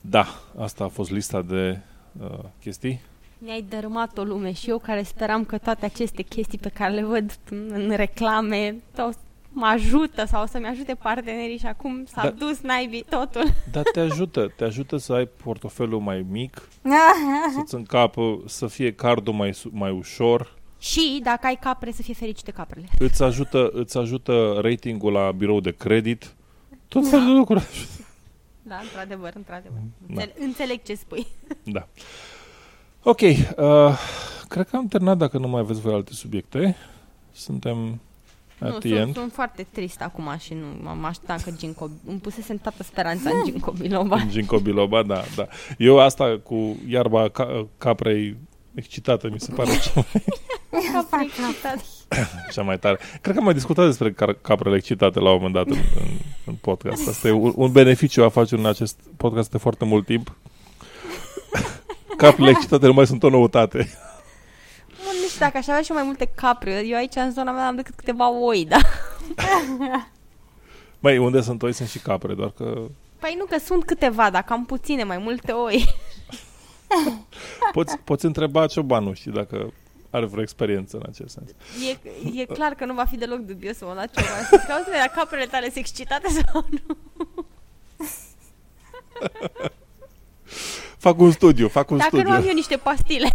Da, 0.00 0.26
asta 0.58 0.84
a 0.84 0.88
fost 0.88 1.10
lista 1.10 1.42
de 1.42 1.78
uh, 2.20 2.38
chestii. 2.60 3.00
Mi-ai 3.38 3.62
dărâmat 3.68 4.18
o 4.18 4.22
lume 4.24 4.52
și 4.52 4.70
eu 4.70 4.78
care 4.78 5.02
speram 5.02 5.44
că 5.44 5.58
toate 5.58 5.84
aceste 5.84 6.22
chestii 6.22 6.58
pe 6.58 6.68
care 6.68 6.92
le 6.94 7.04
văd 7.04 7.38
în 7.50 7.92
reclame 7.96 8.74
o 8.98 9.10
să 9.10 9.18
mă 9.52 9.66
ajută 9.66 10.24
sau 10.24 10.42
o 10.42 10.46
să-mi 10.46 10.66
ajute 10.66 10.94
partenerii 10.94 11.58
și 11.58 11.66
acum 11.66 12.04
s-a 12.04 12.22
Da. 12.22 12.30
dus 12.30 12.60
naibii 12.60 13.04
totul. 13.08 13.42
Dar 13.72 13.82
te 13.92 14.00
ajută, 14.00 14.52
te 14.56 14.64
ajută 14.64 14.96
să 14.96 15.12
ai 15.12 15.26
portofelul 15.26 16.00
mai 16.00 16.26
mic, 16.30 16.68
să-ți 17.56 17.74
încapă, 17.74 18.40
să 18.46 18.66
fie 18.66 18.92
cardul 18.94 19.34
mai, 19.34 19.54
su- 19.54 19.70
mai 19.72 19.90
ușor, 19.90 20.58
Și 20.78 21.20
dacă 21.22 21.46
ai 21.46 21.56
capre, 21.56 21.90
să 21.92 22.02
fie 22.02 22.14
fericite 22.14 22.50
caprele. 22.50 22.86
îți 22.98 23.22
ajută, 23.22 23.70
îți 23.72 23.98
ajută 23.98 24.58
ratingul 24.62 25.12
la 25.12 25.30
birou 25.32 25.60
de 25.60 25.70
credit. 25.70 26.34
Tot 26.88 27.08
felul 27.08 27.26
de 27.26 27.32
lucruri. 27.32 27.86
Da, 28.62 28.76
într-adevăr, 28.82 29.32
într-adevăr. 29.36 29.78
Da. 30.06 30.06
Înțeleg, 30.22 30.34
înțeleg 30.38 30.82
ce 30.82 30.94
spui. 30.94 31.26
Da. 31.62 31.86
Ok, 33.02 33.20
uh, 33.20 33.98
cred 34.48 34.68
că 34.68 34.76
am 34.76 34.86
terminat 34.88 35.16
dacă 35.16 35.38
nu 35.38 35.48
mai 35.48 35.60
aveți 35.60 35.80
voi 35.80 35.92
alte 35.92 36.12
subiecte. 36.12 36.76
Suntem 37.32 38.00
at 38.60 38.72
nu, 38.72 38.78
the 38.78 38.88
sunt, 38.88 39.00
end. 39.00 39.14
sunt 39.14 39.32
foarte 39.32 39.66
trist 39.72 40.00
acum 40.00 40.36
și 40.38 40.54
nu 40.54 40.94
mă 41.00 41.06
așteptam 41.06 41.36
că 41.44 41.50
Ginkgo... 41.56 41.88
Îmi 42.06 42.18
pusesem 42.18 42.56
toată 42.56 42.82
speranța 42.82 43.30
în 43.30 43.44
Ginkgo 43.44 43.70
biloba. 43.70 44.16
În 44.16 44.30
Ginkgo 44.30 44.58
biloba, 44.58 45.02
da, 45.02 45.22
da. 45.36 45.46
Eu 45.78 45.98
asta 45.98 46.40
cu 46.42 46.76
iarba 46.88 47.28
ca, 47.28 47.66
caprei 47.78 48.36
excitată 48.74 49.28
mi 49.32 49.40
se 49.40 49.52
pare 49.52 49.70
cea 49.70 49.92
mai, 49.94 50.24
Capre 50.92 51.24
excitat. 51.24 51.84
cea 52.54 52.62
mai 52.62 52.78
tare. 52.78 52.98
Cred 53.20 53.34
că 53.34 53.38
am 53.38 53.44
mai 53.44 53.54
discutat 53.54 53.86
despre 53.86 54.12
car- 54.12 54.40
caprele 54.40 54.76
excitate 54.76 55.20
la 55.20 55.30
un 55.30 55.36
moment 55.36 55.54
dat 55.54 55.66
în, 55.66 55.82
în, 55.96 56.08
în 56.44 56.54
podcast. 56.54 57.08
Asta 57.08 57.28
e 57.28 57.30
un, 57.30 57.52
un 57.56 57.72
beneficiu 57.72 58.24
a 58.24 58.28
face 58.28 58.54
în 58.54 58.66
acest 58.66 59.00
podcast 59.16 59.50
de 59.50 59.58
foarte 59.58 59.84
mult 59.84 60.06
timp. 60.06 60.36
Caprele 62.16 62.50
excitate 62.50 62.86
nu 62.86 62.92
mai 62.92 63.06
sunt 63.06 63.22
o 63.22 63.28
noutate. 63.28 63.88
Mă, 65.30 65.46
nu 65.46 65.46
știu 65.46 65.46
dacă 65.46 65.56
aș 65.56 65.68
avea 65.68 65.82
și 65.82 65.92
mai 65.92 66.02
multe 66.02 66.30
capre. 66.34 66.86
Eu 66.86 66.96
aici, 66.96 67.14
în 67.14 67.32
zona 67.32 67.52
mea, 67.52 67.66
am 67.66 67.76
decât 67.76 67.94
câteva 67.94 68.30
oi, 68.30 68.64
da? 68.64 68.78
Mai 70.98 71.18
unde 71.18 71.40
sunt 71.40 71.62
oi 71.62 71.72
sunt 71.72 71.88
și 71.88 71.98
capre, 71.98 72.34
doar 72.34 72.50
că 72.50 72.82
Păi 73.18 73.34
nu, 73.38 73.44
că 73.44 73.58
sunt 73.58 73.84
câteva, 73.84 74.30
dacă 74.30 74.52
am 74.52 74.64
puține, 74.64 75.04
mai 75.04 75.18
multe 75.18 75.52
oi. 75.52 75.94
poți, 77.72 77.98
poți 77.98 78.24
întreba 78.24 78.66
ciobanul, 78.66 79.14
știi, 79.14 79.30
dacă 79.30 79.72
are 80.10 80.26
vreo 80.26 80.42
experiență 80.42 80.96
în 80.96 81.02
acest 81.08 81.34
sens. 81.34 81.50
E, 81.90 82.40
e 82.40 82.44
clar 82.58 82.74
că 82.74 82.84
nu 82.84 82.94
va 82.94 83.04
fi 83.04 83.16
deloc 83.16 83.38
dubios 83.38 83.76
să 83.76 83.84
mă 83.84 83.92
la 83.92 84.06
ceva. 84.06 84.26
Să 84.28 84.56
zic, 84.60 84.70
auzi, 84.70 84.90
dar 84.90 85.12
caprele 85.14 85.46
tale 85.46 85.64
sunt 85.64 85.76
excitate 85.76 86.28
sau 86.28 86.66
nu? 86.70 86.96
Fac 90.98 91.18
un 91.18 91.30
studiu, 91.30 91.68
fac 91.68 91.90
un 91.90 91.96
Dacă 91.96 92.08
studiu. 92.08 92.28
nu 92.28 92.34
am 92.36 92.46
eu 92.46 92.54
niște 92.54 92.76
pastile. 92.76 93.30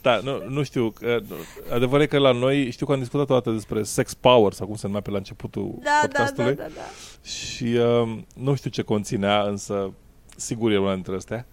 Da, 0.00 0.20
nu, 0.22 0.48
nu 0.48 0.62
știu. 0.62 0.90
că, 0.90 1.20
nu, 1.28 1.34
Adevărul 1.74 2.02
e 2.02 2.06
că 2.06 2.18
la 2.18 2.32
noi, 2.32 2.70
știu 2.70 2.86
că 2.86 2.92
am 2.92 2.98
discutat 2.98 3.30
o 3.30 3.34
dată 3.34 3.50
despre 3.50 3.82
sex 3.82 4.14
power, 4.14 4.52
sau 4.52 4.66
cum 4.66 4.76
se 4.76 4.86
numea 4.86 5.00
pe 5.02 5.10
la 5.10 5.16
începutul 5.16 5.74
Da, 5.82 5.82
da, 5.82 5.90
da, 6.00 6.06
podcastului. 6.06 6.54
da, 6.54 6.62
da. 6.62 7.28
Și 7.28 7.64
uh, 7.64 8.18
nu 8.34 8.54
știu 8.54 8.70
ce 8.70 8.82
conținea, 8.82 9.42
însă 9.42 9.92
sigur 10.36 10.70
e 10.72 10.78
una 10.78 10.94
dintre 10.94 11.14
astea. 11.14 11.46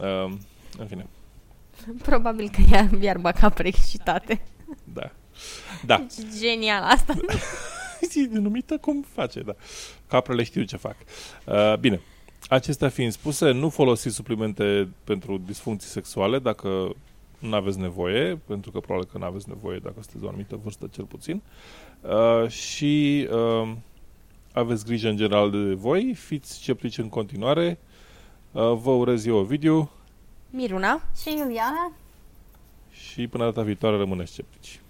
Uh, 0.00 0.32
în 0.78 0.86
fine, 0.86 1.06
Probabil 2.02 2.50
că 2.50 2.60
ea 2.72 2.90
iarba 3.00 3.32
capre 3.32 3.68
excitate. 3.68 4.42
da. 4.84 5.10
Da. 5.86 6.06
Genial 6.40 6.82
asta. 6.82 7.14
E 8.14 8.22
denumită 8.26 8.76
cum 8.76 9.04
face, 9.14 9.40
da. 9.40 9.54
Caprele 10.06 10.42
știu 10.42 10.62
ce 10.62 10.76
fac. 10.76 10.96
Uh, 11.44 11.74
bine. 11.78 12.00
Acestea 12.48 12.88
fiind 12.88 13.12
spuse, 13.12 13.50
nu 13.50 13.68
folosiți 13.68 14.14
suplimente 14.14 14.88
pentru 15.04 15.38
disfuncții 15.46 15.88
sexuale 15.90 16.38
dacă 16.38 16.94
nu 17.48 17.54
aveți 17.54 17.78
nevoie, 17.78 18.36
pentru 18.46 18.70
că 18.70 18.80
probabil 18.80 19.08
că 19.12 19.18
nu 19.18 19.24
aveți 19.24 19.48
nevoie 19.48 19.78
dacă 19.78 19.94
sunteți 19.94 20.18
de 20.18 20.24
o 20.24 20.28
anumită 20.28 20.60
vârstă 20.62 20.86
cel 20.92 21.04
puțin. 21.04 21.42
Uh, 22.00 22.48
și 22.48 23.28
uh, 23.32 23.72
aveți 24.52 24.84
grijă 24.84 25.08
în 25.08 25.16
general 25.16 25.50
de 25.50 25.74
voi, 25.74 26.14
fiți 26.14 26.52
sceptici 26.52 26.98
în 26.98 27.08
continuare. 27.08 27.78
Uh, 28.52 28.72
vă 28.72 28.90
urez 28.90 29.26
eu 29.26 29.42
video 29.42 29.90
Miruna? 30.50 31.02
Și 31.22 31.34
Iuliana? 31.38 31.92
și 32.94 33.26
până 33.28 33.44
data 33.44 33.62
viitoare 33.62 33.96
rămâneți 33.96 34.32
sceptici. 34.32 34.80